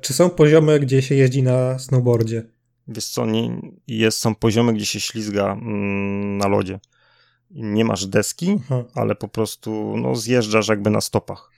[0.00, 2.55] Czy są poziomy, gdzie się jeździ na snowboardzie?
[2.88, 6.80] Wiesz co, nie, jest, są poziomy, gdzie się ślizga mm, na lodzie.
[7.50, 8.84] Nie masz deski, Aha.
[8.94, 11.50] ale po prostu no, zjeżdżasz jakby na stopach.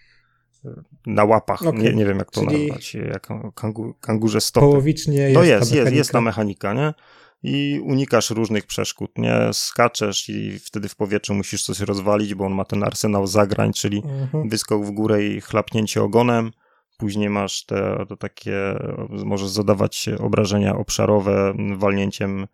[1.06, 1.62] Na łapach.
[1.62, 1.82] Okay.
[1.82, 2.94] Nie, nie wiem, jak to Czyli nazwać.
[2.94, 4.66] Jak kangu, kangurze stopy.
[4.66, 6.94] Połowicznie jest To jest, jest, jest ta mechanika, nie?
[7.42, 9.34] I unikasz różnych przeszkód, nie?
[9.52, 14.02] Skaczesz i wtedy w powietrzu musisz coś rozwalić, bo on ma ten arsenał zagrań, czyli
[14.05, 14.48] mhm.
[14.48, 16.50] wyskok w górę i chlapnięcie ogonem
[16.98, 22.46] Później masz te, te takie, możesz zadawać obrażenia obszarowe walnięciem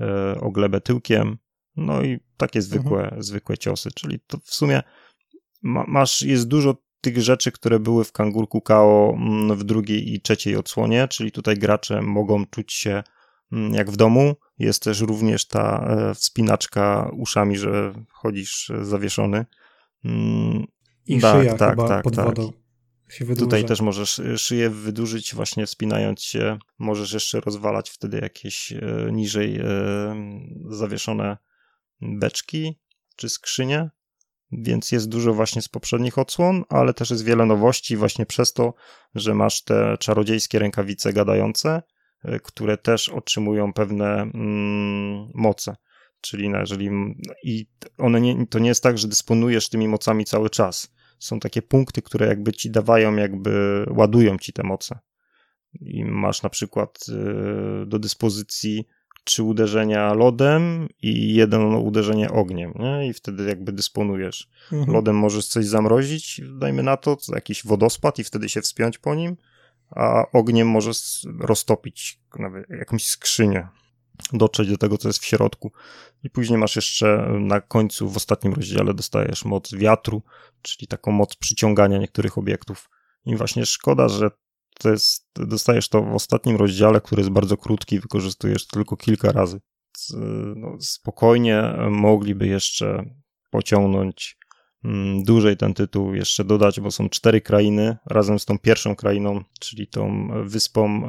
[0.00, 1.38] e, o glebę tyłkiem.
[1.76, 3.22] No i takie zwykłe, mhm.
[3.22, 3.90] zwykłe ciosy.
[3.94, 4.82] Czyli to w sumie
[5.62, 10.20] ma, masz, jest dużo tych rzeczy, które były w Kangurku KO mm, w drugiej i
[10.20, 13.02] trzeciej odsłonie, czyli tutaj gracze mogą czuć się
[13.52, 14.34] mm, jak w domu.
[14.58, 19.46] Jest też również ta e, wspinaczka uszami, że chodzisz zawieszony.
[20.04, 20.66] Mm,
[21.06, 22.26] I tak, szyja tak, chyba tak, pod tak.
[22.26, 22.61] wodą.
[23.38, 26.58] Tutaj też możesz y, szyję wydłużyć właśnie wspinając się.
[26.78, 29.64] Możesz jeszcze rozwalać wtedy jakieś e, niżej e,
[30.68, 31.36] zawieszone
[32.00, 32.78] beczki
[33.16, 33.90] czy skrzynie.
[34.52, 38.74] Więc jest dużo właśnie z poprzednich odsłon, ale też jest wiele nowości właśnie przez to,
[39.14, 41.82] że masz te czarodziejskie rękawice gadające,
[42.24, 45.76] e, które też otrzymują pewne mm, moce.
[46.20, 46.90] Czyli jeżeli
[47.44, 47.66] i
[47.98, 50.91] one nie, to nie jest tak, że dysponujesz tymi mocami cały czas
[51.24, 54.98] są takie punkty, które jakby ci dawają, jakby ładują ci te moce.
[55.80, 56.98] I masz na przykład
[57.82, 58.86] y, do dyspozycji
[59.24, 63.08] trzy uderzenia lodem i jedno uderzenie ogniem, nie?
[63.08, 64.48] I wtedy jakby dysponujesz.
[64.72, 64.92] Mhm.
[64.92, 69.36] Lodem możesz coś zamrozić, dajmy na to, jakiś wodospad i wtedy się wspiąć po nim,
[69.90, 73.68] a ogniem możesz roztopić nawet jakąś skrzynię,
[74.32, 75.72] dotrzeć do tego, co jest w środku.
[76.24, 80.22] I później masz jeszcze na końcu, w ostatnim rozdziale, dostajesz moc wiatru,
[80.62, 82.90] czyli taką moc przyciągania niektórych obiektów.
[83.24, 84.30] I właśnie szkoda, że
[84.78, 89.60] to jest, dostajesz to w ostatnim rozdziale, który jest bardzo krótki, wykorzystujesz tylko kilka razy.
[90.56, 93.04] No, spokojnie mogliby jeszcze
[93.50, 94.38] pociągnąć
[94.84, 99.44] mm, dłużej ten tytuł jeszcze dodać, bo są cztery krainy razem z tą pierwszą krainą,
[99.60, 101.00] czyli tą wyspą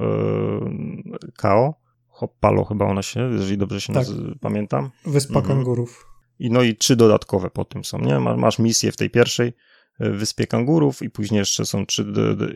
[1.11, 1.82] yy, Kao.
[2.13, 4.07] Hoppalo chyba ona się, jeżeli dobrze się tak.
[4.41, 4.89] pamiętam.
[5.05, 5.55] Wyspa mhm.
[5.55, 6.05] kangurów.
[6.39, 8.19] I no i trzy dodatkowe po tym są, nie?
[8.19, 9.53] Masz misję w tej pierwszej,
[9.99, 12.05] E, Wyspie Kangurów i później jeszcze są trzy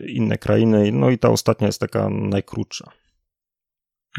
[0.06, 2.90] inne krainy, no i ta ostatnia jest taka najkrótsza.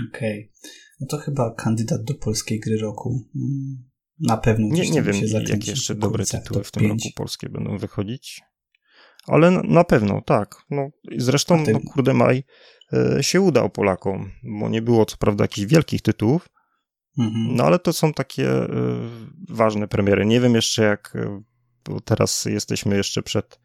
[0.10, 0.52] Okej.
[0.52, 0.72] Okay.
[1.00, 3.30] No to chyba kandydat do polskiej gry roku.
[3.36, 3.90] Mm,
[4.20, 5.16] na pewno nie, nie wiem,
[5.48, 7.04] jakie jeszcze dobre tytuły w tym 5.
[7.04, 8.42] roku polskie będą wychodzić.
[9.28, 10.56] Ale na pewno, tak.
[10.70, 11.74] No, zresztą, ty...
[11.74, 12.44] no, kurde, maj
[13.22, 16.50] się udał Polakom, bo nie było co prawda jakichś wielkich tytułów,
[17.18, 17.56] mhm.
[17.56, 18.68] no ale to są takie e,
[19.50, 20.26] ważne premiery.
[20.26, 21.14] Nie wiem jeszcze, jak
[21.90, 23.60] bo teraz jesteśmy jeszcze przed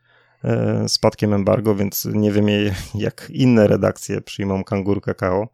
[0.45, 2.47] e, spadkiem embargo, więc nie wiem
[2.95, 5.49] jak inne redakcje przyjmą Kangur Kakao,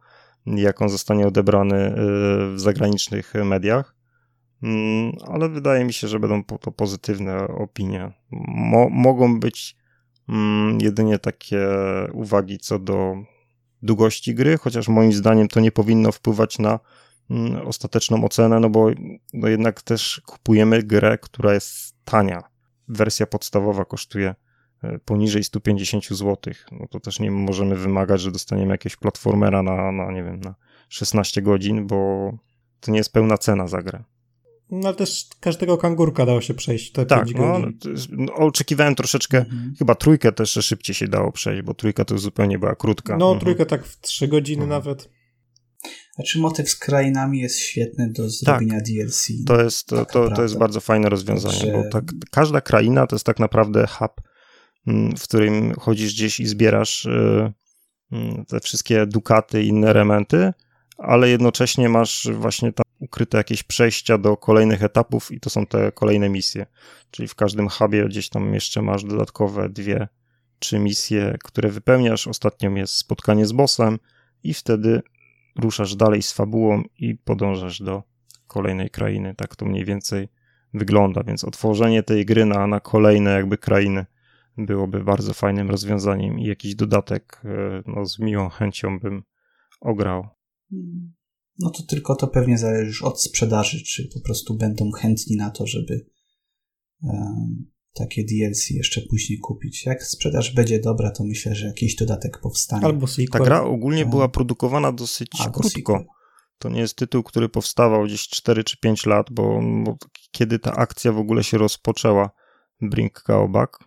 [0.46, 1.94] jak on zostanie odebrany e,
[2.54, 3.94] w zagranicznych mediach,
[4.62, 8.12] mm, ale wydaje mi się, że będą to pozytywne opinie.
[8.70, 9.76] Mo mogą być
[10.28, 11.68] mm, jedynie takie
[12.12, 13.14] uwagi co do
[13.82, 16.80] długości gry, chociaż moim zdaniem to nie powinno wpływać na
[17.30, 18.90] mm, ostateczną ocenę, no bo
[19.32, 22.42] no jednak też kupujemy grę, która jest tania
[22.88, 24.34] wersja podstawowa kosztuje
[24.82, 29.92] e, poniżej 150 zł, no to też nie możemy wymagać, że dostaniemy jakiegoś platformera na,
[29.92, 30.54] na, nie wiem, na
[30.88, 32.32] 16 godzin, bo
[32.80, 34.02] to nie jest pełna cena za grę.
[34.70, 37.60] No ale też każdego kangurka dało się przejść te tak, 5 no,
[38.10, 39.74] no, oczekiwałem troszeczkę, mhm.
[39.78, 43.16] chyba trójkę też szybciej się dało przejść, bo trójka to zupełnie była krótka.
[43.16, 43.40] No, mhm.
[43.40, 44.82] trójkę tak w 3 godziny mhm.
[44.82, 45.08] nawet.
[46.14, 49.28] Znaczy motyw z krainami jest świetny do zrobienia tak, DLC.
[49.46, 51.72] To jest, to, to, to, jest bardzo fajne rozwiązanie, Także...
[51.72, 54.12] bo tak, każda kraina to jest tak naprawdę hub,
[54.86, 57.52] mm, w którym chodzisz gdzieś i zbierasz y,
[58.12, 60.52] mm, te wszystkie dukaty i inne elementy,
[60.98, 65.92] ale jednocześnie masz właśnie tam ukryte jakieś przejścia do kolejnych etapów i to są te
[65.92, 66.66] kolejne misje.
[67.10, 70.08] Czyli w każdym hubie gdzieś tam jeszcze masz dodatkowe dwie,
[70.58, 72.26] trzy misje, które wypełniasz.
[72.26, 73.98] Ostatnią jest spotkanie z bossem
[74.42, 75.02] i wtedy
[75.56, 78.02] ruszasz dalej z fabułą i podążasz do
[78.46, 79.34] kolejnej krainy.
[79.34, 80.28] Tak to mniej więcej
[80.74, 84.06] wygląda, więc otworzenie tej gry na, na kolejne jakby krainy
[84.58, 89.22] byłoby bardzo fajnym rozwiązaniem i jakiś dodatek e, no, z miłą chęcią bym
[89.80, 90.28] ograł.
[91.60, 95.66] No to tylko to pewnie zależy od sprzedaży, czy po prostu będą chętni na to,
[95.66, 96.06] żeby
[97.94, 99.86] takie DLC jeszcze później kupić.
[99.86, 102.84] Jak sprzedaż będzie dobra, to myślę, że jakiś dodatek powstanie.
[102.84, 103.38] Albo sequel.
[103.38, 105.92] Ta gra ogólnie była produkowana dosyć Albo krótko.
[105.92, 106.04] Sequel.
[106.58, 109.96] To nie jest tytuł, który powstawał gdzieś 4 czy 5 lat, bo, bo
[110.30, 112.30] kiedy ta akcja w ogóle się rozpoczęła,
[112.80, 113.78] Bring Kao Back?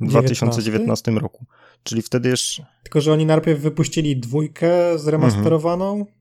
[0.00, 1.46] W 2019 roku.
[1.82, 2.66] Czyli wtedy jeszcze...
[2.82, 6.16] Tylko, że oni najpierw wypuścili dwójkę zremasterowaną mhm.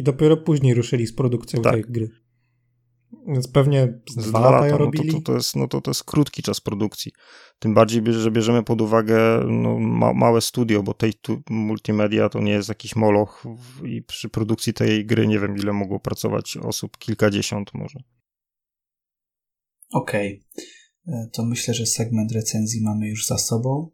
[0.00, 1.72] I dopiero później ruszyli z produkcją tak.
[1.72, 2.08] tej gry.
[3.28, 5.06] Więc pewnie z dwa, dwa lata, robili.
[5.06, 7.12] No to, to, to, jest, no to, to jest krótki czas produkcji.
[7.58, 12.40] Tym bardziej, że bierzemy pod uwagę no, ma, małe studio, bo tej tu, multimedia to
[12.40, 13.44] nie jest jakiś moloch
[13.84, 17.98] i przy produkcji tej gry nie wiem ile mogło pracować osób, kilkadziesiąt może.
[19.92, 21.20] Okej, okay.
[21.20, 23.90] E, to myślę, że segment recenzji mamy już za sobą.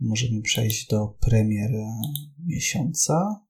[0.00, 1.70] Możemy przejść do premier
[2.46, 3.47] miesiąca.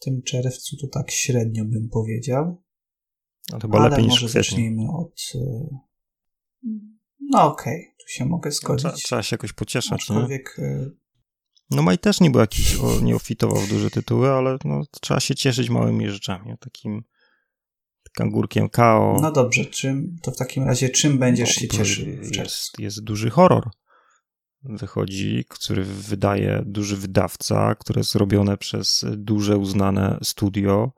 [0.00, 2.62] W tym czerwcu to tak średnio bym powiedział.
[3.52, 5.32] No to chyba Ale lepiej może zacznijmy od...
[5.34, 5.68] Y,
[7.20, 8.82] no okej, okay, tu się mogę zgodzić.
[8.82, 10.56] Trzeba, trzeba się jakoś pocieszać, Aczkolwiek...
[10.58, 10.90] nie?
[11.70, 15.20] No Maj też nie był jakiś, o, nie ofitował w duże tytuły, ale no, trzeba
[15.20, 17.02] się cieszyć małymi rzeczami, takim
[18.12, 19.18] kangurkiem KO.
[19.22, 22.06] No dobrze, czym, to w takim razie czym będziesz no, się cieszył?
[22.36, 23.70] Jest, jest duży horror.
[24.62, 30.92] Wychodzi, który wydaje duży wydawca, które jest zrobione przez duże, uznane studio,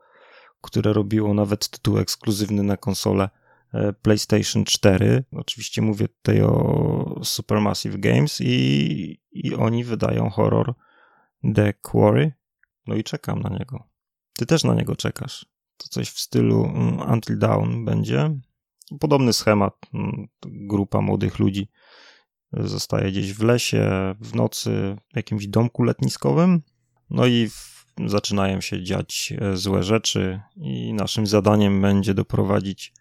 [0.61, 3.29] które robiło nawet tytuł ekskluzywny na konsolę
[3.73, 5.23] e, PlayStation 4.
[5.31, 10.73] Oczywiście mówię tutaj o Supermassive Games i, i oni wydają horror
[11.55, 12.33] The Quarry.
[12.87, 13.87] No i czekam na niego.
[14.33, 15.45] Ty też na niego czekasz.
[15.77, 18.39] To coś w stylu mm, Until Dawn będzie.
[18.99, 19.73] Podobny schemat.
[19.93, 21.69] Mm, grupa młodych ludzi
[22.53, 26.61] zostaje gdzieś w lesie, w nocy, w jakimś domku letniskowym.
[27.09, 27.49] No i
[28.05, 32.93] zaczynają się dziać e, złe rzeczy i naszym zadaniem będzie doprowadzić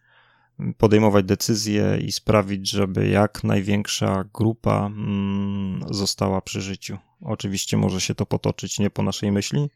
[0.78, 6.98] podejmować decyzje i sprawić, żeby jak największa grupa mm, została przy życiu.
[7.20, 9.70] Oczywiście może się to potoczyć nie po naszej myśli,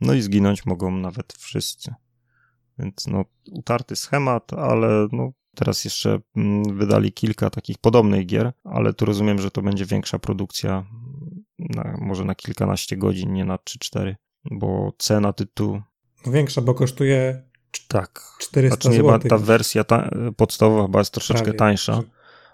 [0.00, 1.94] no i zginąć mogą nawet wszyscy.
[2.78, 8.92] Więc no, utarty schemat, ale no, teraz jeszcze mm, wydali kilka takich podobnych gier, ale
[8.92, 10.86] tu rozumiem, że to będzie większa produkcja,
[11.58, 14.14] na, może na kilkanaście godzin, nie na 3-4,
[14.50, 15.82] bo cena tytułu.
[16.26, 17.42] Większa, bo kosztuje
[17.88, 18.20] tak.
[18.40, 19.18] 400 znaczy, zł.
[19.30, 21.58] ta wersja ta, podstawowa chyba jest troszeczkę Prawie.
[21.58, 22.02] tańsza,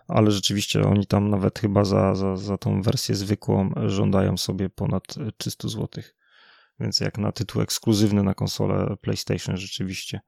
[0.09, 5.03] ale rzeczywiście oni tam nawet chyba za, za, za tą wersję zwykłą żądają sobie ponad
[5.37, 5.89] 300 zł.
[6.81, 10.20] Więc jak na tytuł ekskluzywny na konsolę PlayStation rzeczywiście.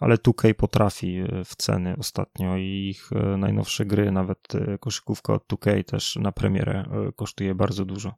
[0.00, 5.32] Ale 2K potrafi e, w ceny ostatnio i ich e, najnowsze gry, nawet e, koszykówka
[5.32, 6.84] od 2K też na premierę
[7.16, 8.14] kosztuje bardzo dużo.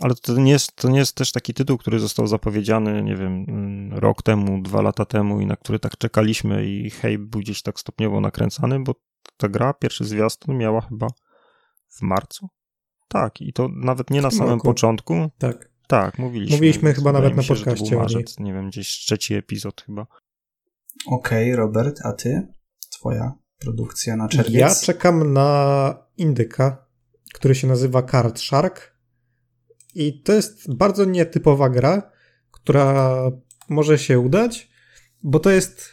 [0.00, 3.44] Ale to nie, jest, to nie jest też taki tytuł, który został zapowiedziany, nie wiem,
[3.48, 7.62] mm, rok temu, dwa lata temu i na który tak czekaliśmy i hej, był gdzieś
[7.62, 8.94] tak stopniowo nakręcany, bo
[9.36, 11.06] ta gra, pierwszy zwiastun miała chyba
[11.88, 12.48] w marcu.
[13.08, 14.68] Tak, i to nawet nie na samym roku.
[14.68, 15.30] początku.
[15.38, 15.72] Tak.
[15.86, 16.56] Tak, mówiliśmy.
[16.56, 17.86] Mówiliśmy chyba nawet na podcaście.
[17.86, 20.06] Się, marzec, nie wiem, gdzieś trzeci epizod chyba.
[21.06, 22.46] Okej, okay, Robert, a ty?
[22.90, 24.54] Twoja produkcja na czerwiec?
[24.54, 26.86] Ja czekam na indyka,
[27.34, 28.96] który się nazywa Card Shark
[29.94, 32.10] i to jest bardzo nietypowa gra,
[32.50, 33.14] która
[33.68, 34.70] może się udać,
[35.22, 35.92] bo to jest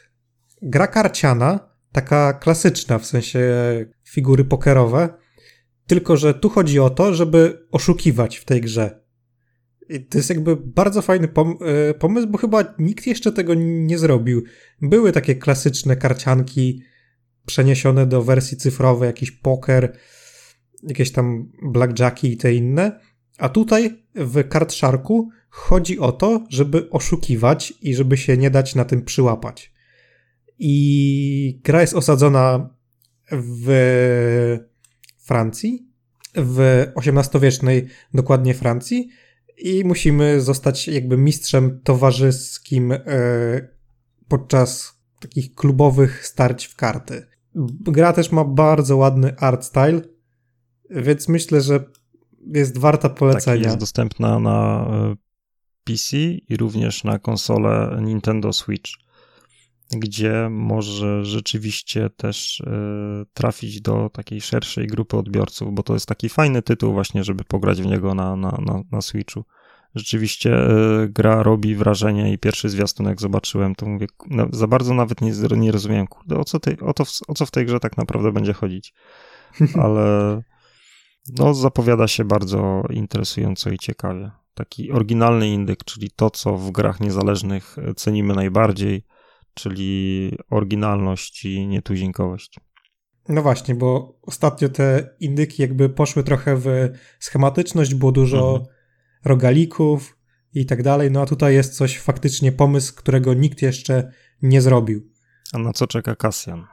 [0.61, 3.40] gra karciana, taka klasyczna, w sensie
[4.10, 5.10] figury pokerowe,
[5.88, 8.98] tylko że tu chodzi o to, żeby oszukiwać w tej grze.
[10.10, 11.57] To jest jakby bardzo fajny pom
[11.90, 14.44] e, pomysł, bo chyba nikt jeszcze tego nie zrobił.
[14.82, 16.82] Były takie klasyczne karcianki
[17.45, 19.98] przeniesione do wersji cyfrowej, jakiś poker,
[20.84, 22.99] jakieś tam blackjacki i te inne,
[23.38, 28.76] a tutaj w Card Sharku chodzi o to, żeby oszukiwać i żeby się nie dać
[28.76, 29.74] na tym przyłapać.
[30.60, 32.70] I gra jest osadzona
[33.32, 33.68] w
[35.18, 35.88] Francji,
[36.36, 39.10] w XVIII-wiecznej dokładnie Francji
[39.60, 42.99] i musimy zostać jakby mistrzem towarzyskim e,
[44.27, 47.26] podczas takich klubowych starć w karty.
[47.81, 50.02] Gra też ma bardzo ładny art style,
[50.90, 51.84] więc myślę, że
[52.53, 53.57] jest warta polecenia.
[53.57, 55.15] Tak, jest dostępna na e,
[55.84, 58.91] PC i również na konsolę Nintendo Switch,
[59.91, 66.30] gdzie może rzeczywiście też e, trafić do takiej szerszej grupy odbiorców, bo to jest taki
[66.30, 69.45] fajny tytuł właśnie, żeby pograć w niego na, na, na, na Switchu.
[69.95, 74.94] Rzeczywiście e, gra robi wrażenie i pierwszy zwiastun jak zobaczyłem, to mówię, no, za bardzo
[74.94, 77.80] nawet nie, nie rozumiem, kurde, o co, ty, o, to, o co w tej grze
[77.80, 78.94] tak naprawdę będzie chodzić.
[79.84, 80.41] Ale
[81.38, 84.32] no, zapowiada się bardzo interesująco i ciekawie.
[84.53, 89.03] Taki oryginalny indyk, czyli to, co w grach niezależnych cenimy najbardziej,
[89.60, 92.60] czyli oryginalność i nietuzinkowość.
[93.30, 98.76] No właśnie, bo ostatnio te indyki jakby poszły trochę w schematyczność, było dużo mhm.
[99.26, 100.18] rogalików
[100.53, 104.11] i tak dalej, no a tutaj jest coś faktycznie pomysł, którego nikt jeszcze
[104.41, 105.11] nie zrobił.
[105.53, 106.65] A na co czeka Kasjan?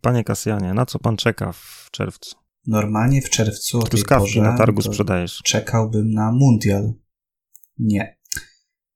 [0.00, 2.36] Panie Kasjanie, na co pan czeka w czerwcu?
[2.66, 5.40] Normalnie w czerwcu o tej porze na targu sprzedajesz.
[5.44, 6.92] czekałbym na mundial.
[7.78, 8.18] Nie.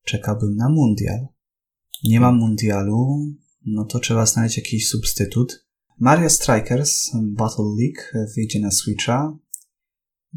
[0.05, 1.27] Czekałbym na mundial.
[2.07, 3.33] Nie ma mundialu,
[3.65, 5.67] no to trzeba znaleźć jakiś substytut.
[5.99, 9.39] Mario Strikers Battle League wyjdzie na Switcha.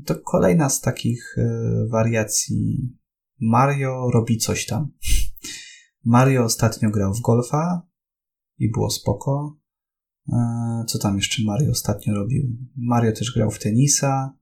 [0.06, 2.90] To kolejna z takich e, wariacji.
[3.40, 4.92] Mario robi coś tam.
[6.06, 7.88] Mario ostatnio grał w golfa
[8.58, 9.58] i było spoko.
[10.34, 12.58] E, co tam jeszcze Mario ostatnio robił?
[12.76, 14.34] Mario też grał w tenisa.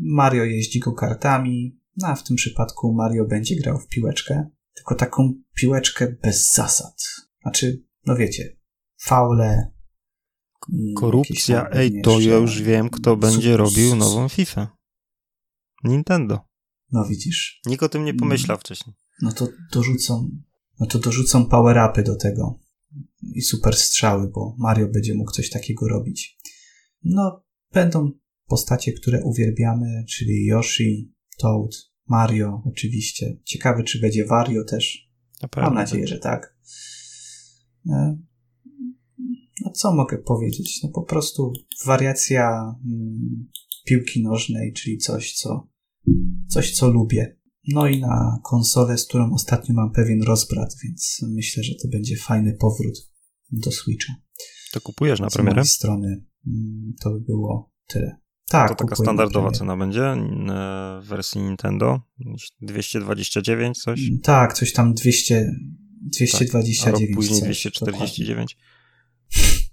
[0.00, 1.80] Mario jeździ go kartami.
[1.96, 4.50] No a w tym przypadku Mario będzie grał w piłeczkę.
[4.74, 7.04] Tylko taką piłeczkę bez zasad.
[7.42, 8.56] Znaczy, no wiecie,
[9.02, 9.72] faule.
[10.96, 14.76] Korupcja, ej, to ja już wiem, kto będzie robił nową FIFA.
[15.84, 16.40] Nintendo.
[16.92, 17.60] No widzisz.
[17.66, 18.96] Nikt o tym nie pomyślał wcześniej.
[19.22, 20.30] No to dorzucą,
[20.80, 22.60] no to dorzucą power-upy do tego
[23.22, 26.38] i super strzały, bo Mario będzie mógł coś takiego robić.
[27.04, 28.12] No, będą
[28.46, 31.70] postacie, które uwielbiamy, czyli Yoshi, Toad,
[32.10, 33.36] Mario oczywiście.
[33.44, 35.10] Ciekawy, czy będzie Wario też.
[35.56, 36.56] Mam nadzieję, że tak.
[37.90, 38.18] E,
[39.64, 40.80] no co mogę powiedzieć?
[40.82, 41.52] No po prostu
[41.86, 43.48] wariacja mm,
[43.84, 45.68] piłki nożnej, czyli coś, co
[46.48, 47.36] coś, co lubię.
[47.68, 52.16] No i na konsolę, z którą ostatnio mam pewien rozbrat, więc myślę, że to będzie
[52.16, 53.10] fajny powrót
[53.52, 54.14] do Switcha.
[54.72, 55.64] To kupujesz na premierę?
[55.64, 58.19] Z strony mm, to by było tyle.
[58.50, 60.16] Tak, to taka standardowa cena będzie
[61.02, 62.00] w wersji Nintendo?
[62.60, 64.00] 229 coś?
[64.00, 65.50] Mm, tak, coś tam 200,
[66.02, 66.84] 229.
[66.84, 68.56] Tak, a później coś, 249.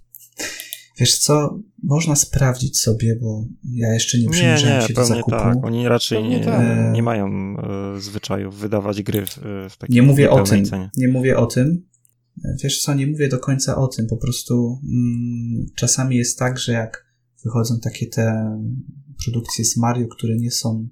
[1.00, 3.44] Wiesz co, można sprawdzić sobie, bo
[3.74, 5.30] ja jeszcze nie przyjrzałem się do zakupu.
[5.30, 5.56] tak.
[5.62, 6.92] Oni raczej nie, tak.
[6.92, 7.56] nie mają
[7.96, 9.38] e, zwyczaju wydawać gry w,
[9.70, 10.64] w takiej Nie mówię o tym.
[10.64, 10.90] Cenie.
[10.96, 11.86] Nie mówię o tym.
[12.64, 14.06] Wiesz co, nie mówię do końca o tym.
[14.06, 17.07] Po prostu mm, czasami jest tak, że jak
[17.48, 18.56] wychodzą takie te
[19.24, 20.88] produkcje z Mario, które nie są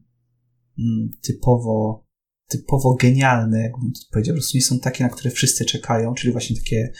[0.79, 2.07] mm, typowo
[2.49, 6.33] typowo genialne, jakbym to powiedział, po prostu nie są takie, na które wszyscy czekają, czyli
[6.33, 6.93] właśnie takie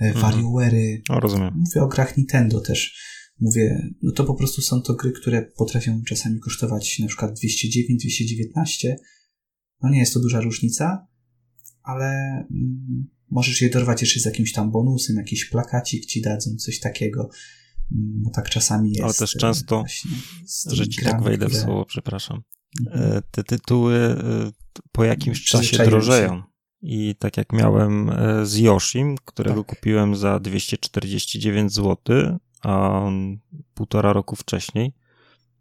[0.00, 0.22] E, mhm.
[0.22, 1.00] WarioWare'y.
[1.08, 1.54] O, rozumiem.
[1.54, 2.96] Mówię o grach Nintendo też.
[3.40, 8.02] Mówię, no to po prostu są to gry, które potrafią czasami kosztować na przykład 209,
[8.02, 8.96] 219.
[9.82, 11.06] No nie jest to duża różnica,
[11.82, 12.06] ale
[12.50, 17.28] mm, możesz je dorwać jeszcze z jakimś tam bonusem, jakiś plakacik ci dadzą, coś takiego.
[17.90, 19.04] Bo tak czasami jest.
[19.04, 19.84] Ale też często,
[20.70, 21.60] że ci tak wejdę które...
[21.60, 22.42] w słowo, przepraszam.
[22.80, 23.12] Mhm.
[23.12, 24.16] E, te tytuły e,
[24.92, 26.36] po jakimś czasie drożeją.
[26.36, 26.42] Się.
[26.82, 29.76] I tak jak miałem e, z Yoshim, którego tak.
[29.76, 31.96] kupiłem za 249 zł,
[32.62, 33.38] a on
[33.74, 34.92] półtora roku wcześniej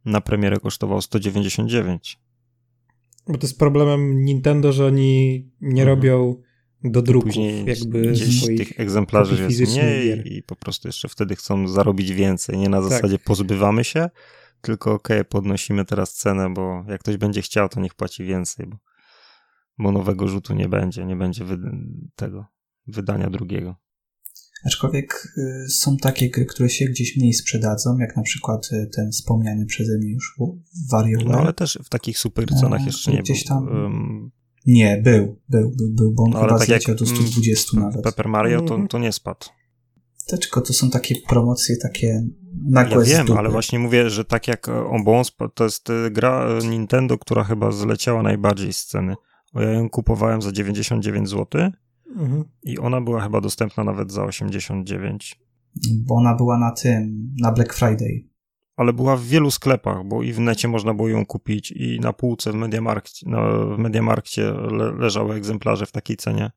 [0.06, 2.20] na premierę kosztował 199.
[3.28, 5.88] Bo to jest problemem Nintendo, że oni nie mhm.
[5.88, 6.42] robią
[6.84, 10.28] do druków Później jakby gdzieś tych egzemplarzy jest mniej gier.
[10.28, 12.58] i po prostu jeszcze wtedy chcą zarobić więcej.
[12.58, 12.90] Nie na tak.
[12.90, 13.28] zasadzie tak.
[13.28, 14.10] pozbywamy się,
[14.62, 18.68] tylko okej, okay, podnosimy teraz cenę, bo jak ktoś będzie chciał, to niech płaci więcej.
[18.68, 18.78] Bo
[19.78, 21.58] bo nowego rzutu nie będzie, nie będzie wy
[22.16, 22.46] tego
[22.88, 23.76] wydania drugiego.
[24.66, 29.12] Aczkolwiek y, są takie gry, które się gdzieś mniej sprzedadzą, jak na przykład y, ten
[29.12, 30.36] wspomniany przeze mnie już
[30.92, 31.28] WarioWare.
[31.28, 33.56] No ale też w takich super cenach no, jeszcze nie gdzieś był.
[33.56, 33.68] Tam...
[33.68, 34.32] Um...
[34.66, 38.04] Nie, był, był, był, był bo on no, chyba tak zleciał do 120 mm, nawet.
[38.04, 39.46] Paper Mario to, to nie spadł.
[40.28, 42.28] To tylko to są takie promocje, takie
[42.70, 47.18] nagłe Ja wiem, ale właśnie mówię, że tak jak Obons, to jest y, gra Nintendo,
[47.18, 49.16] która chyba zleciała najbardziej z ceny
[49.56, 51.62] bo ja ją kupowałem za 99 zł
[52.16, 52.44] mhm.
[52.64, 55.40] i ona była chyba dostępna nawet za 89.
[56.06, 58.30] Bo ona była na tym, na Black Friday.
[58.76, 62.14] Ale była w wielu sklepach, bo i w necie można było ją kupić i na
[62.14, 66.52] półce w Mediamarkcie, no, w Mediamarkcie le, leżały egzemplarze w takiej cenie,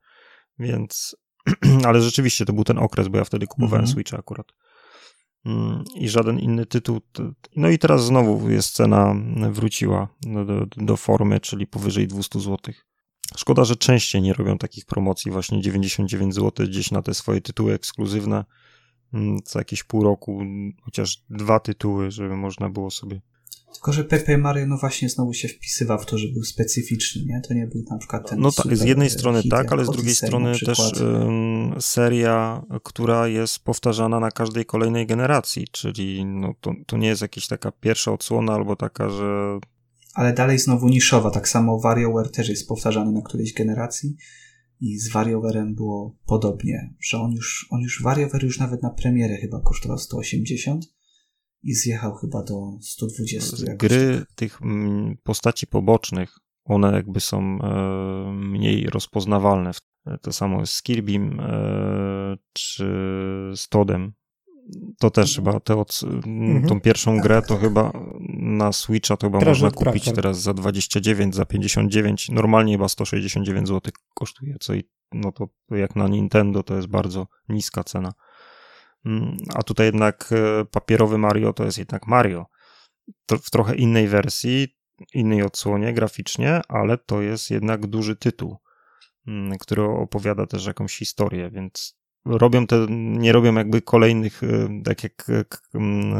[0.58, 1.16] więc
[1.86, 3.92] ale rzeczywiście to był ten okres, bo ja wtedy kupowałem mhm.
[3.92, 4.52] Switcha akurat.
[5.46, 7.00] Mm, I żaden inny tytuł.
[7.56, 9.14] No i teraz znowu jest cena,
[9.50, 12.74] wróciła do, do, do formy, czyli powyżej 200 zł.
[13.36, 17.72] Szkoda, że częściej nie robią takich promocji, właśnie 99 zł gdzieś na te swoje tytuły
[17.72, 18.44] ekskluzywne mm,
[19.44, 20.42] co jakieś pół roku,
[20.82, 23.20] chociaż dwa tytuły, żeby można było sobie.
[23.72, 27.40] Tylko, że Pepe Mario no właśnie znowu się wpisywa w to, że był specyficzny, nie?
[27.48, 30.14] To nie był na przykład ten No tak, z jednej strony tak, ale z drugiej
[30.14, 36.96] strony też um, seria, która jest powtarzana na każdej kolejnej generacji, czyli no to, to
[36.96, 39.58] nie jest jakaś taka pierwsza odsłona albo taka, że
[40.14, 41.30] ale dalej znowu niszowa.
[41.30, 44.16] Tak samo WarioWare też jest powtarzany na którejś generacji
[44.80, 49.36] i z WarioWare'em było podobnie, że on już, on już WarioWare już nawet na premierę
[49.36, 50.86] chyba kosztował 180
[51.62, 53.74] i zjechał chyba do 120.
[53.74, 54.32] Gry tak.
[54.34, 59.70] tych mm, postaci pobocznych, one jakby są e, mniej rozpoznawalne.
[60.22, 62.84] To samo z Kirbym e, czy
[63.56, 64.12] z Todem
[64.98, 66.66] to też chyba te od, mhm.
[66.66, 67.92] tą pierwszą grę to chyba
[68.38, 72.28] na Switcha to chyba można kupić teraz za 29, za 59.
[72.28, 77.26] Normalnie chyba 169 zł kosztuje, co i no to jak na Nintendo to jest bardzo
[77.48, 78.12] niska cena.
[79.06, 82.46] Mm, a tutaj jednak e, papierowy Mario to jest jednak Mario.
[83.26, 84.68] To w trochę innej wersji,
[85.14, 88.56] innej odsłonie graficznie, ale to jest jednak duży tytuł,
[89.26, 95.02] mm, który opowiada też jakąś historię, więc robią te, nie robią jakby kolejnych, e, tak
[95.02, 95.26] jak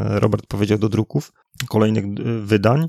[0.09, 1.33] Robert powiedział, do druków,
[1.69, 2.09] kolejnych e,
[2.41, 2.89] wydań,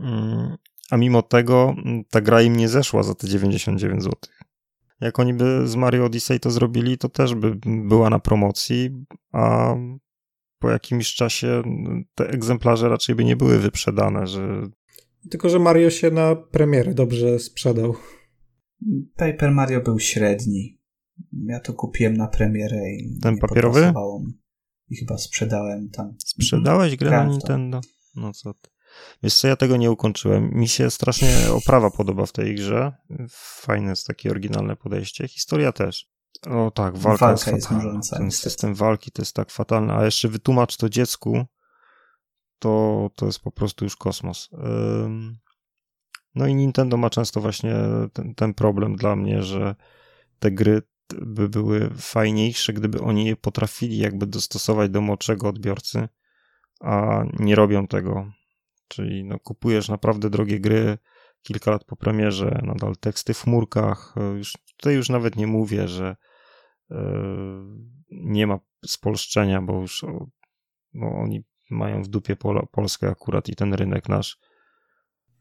[0.00, 0.56] mm,
[0.90, 1.74] a mimo tego
[2.10, 4.16] ta gra im nie zeszła za te 99 zł.
[5.00, 8.90] Jak oni by z Mario Odyssey to zrobili, to też by była na promocji,
[9.32, 9.74] a
[10.58, 11.62] po jakimś czasie
[12.14, 14.68] te egzemplarze raczej by nie były wyprzedane, że...
[15.30, 17.94] Tylko, że Mario się na premierę dobrze sprzedał.
[19.16, 20.79] Paper Mario był średni.
[21.32, 23.92] Ja to kupiłem na premierę i Ten papierowy?
[24.88, 26.14] I chyba sprzedałem tam.
[26.26, 27.80] Sprzedałeś grę na Nintendo?
[28.16, 28.70] No co ty.
[29.22, 30.50] Wiesz co, ja tego nie ukończyłem.
[30.54, 32.92] Mi się strasznie oprawa podoba w tej grze.
[33.30, 35.28] Fajne jest takie oryginalne podejście.
[35.28, 36.10] Historia też.
[36.46, 37.94] O tak, walka, walka jest fatalna.
[37.94, 39.92] Jest Ten system walki to jest tak fatalny.
[39.92, 41.44] A jeszcze wytłumacz to dziecku,
[42.58, 44.50] to, to jest po prostu już kosmos.
[46.34, 47.74] No i Nintendo ma często właśnie
[48.12, 49.74] ten, ten problem dla mnie, że
[50.38, 50.82] te gry
[51.14, 56.08] by były fajniejsze, gdyby oni je potrafili jakby dostosować do młodszego odbiorcy,
[56.80, 58.32] a nie robią tego.
[58.88, 60.98] Czyli no, kupujesz naprawdę drogie gry
[61.42, 64.14] kilka lat po premierze, nadal teksty w chmurkach.
[64.36, 66.16] Już, tutaj już nawet nie mówię, że
[66.90, 66.96] yy,
[68.10, 70.04] nie ma spolszczenia, bo już
[70.94, 74.38] no, oni mają w dupie Pol Polskę akurat i ten rynek nasz.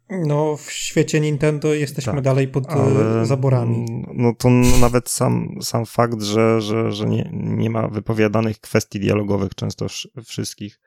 [0.09, 3.85] No, w świecie Nintendo jesteśmy tak, dalej pod ale, zaborami.
[4.13, 4.49] No to
[4.81, 9.85] nawet sam, sam fakt, że, że, że nie, nie ma wypowiadanych kwestii dialogowych często
[10.25, 10.79] wszystkich,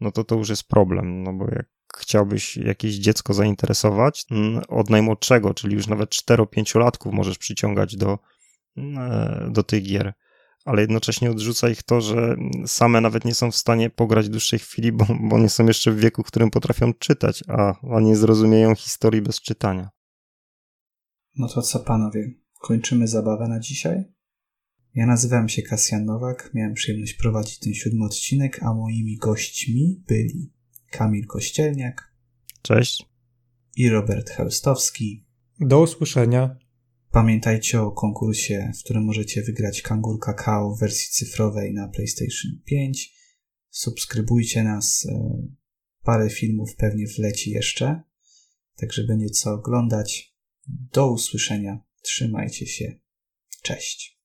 [0.00, 4.24] no to to już jest problem, no bo jak chciałbyś jakieś dziecko zainteresować,
[4.68, 8.18] od najmłodszego, czyli już nawet 4-5 latków możesz przyciągać do,
[8.76, 10.14] e, do tych gier
[10.66, 12.36] ale jednocześnie odrzuca ich to, że
[12.66, 16.00] same nawet nie są w stanie pograć dłuższej chwili, bo, bo nie są jeszcze w
[16.00, 19.90] wieku, w którym potrafią czytać, a, a nie zrozumieją historii bez czytania.
[21.36, 24.04] No to co panowie, kończymy zabawę na dzisiaj?
[24.94, 30.52] Ja nazywam się Kasjan Nowak, miałem przyjemność prowadzić ten siódmy odcinek, a moimi gośćmi byli
[30.90, 32.12] Kamil Kościelniak.
[32.62, 33.06] Cześć.
[33.76, 35.26] I Robert Chełstowski.
[35.60, 36.56] Do usłyszenia.
[37.16, 43.14] Pamiętajcie o konkursie, w którym możecie wygrać kangur kakao w wersji cyfrowej na PlayStation 5.
[43.70, 45.06] Subskrybujcie nas.
[45.08, 45.42] E,
[46.02, 48.02] parę filmów pewnie wleci jeszcze,
[48.76, 50.36] tak żeby nieco oglądać.
[50.92, 51.80] Do usłyszenia.
[52.02, 52.98] Trzymajcie się.
[53.62, 54.20] Cześć.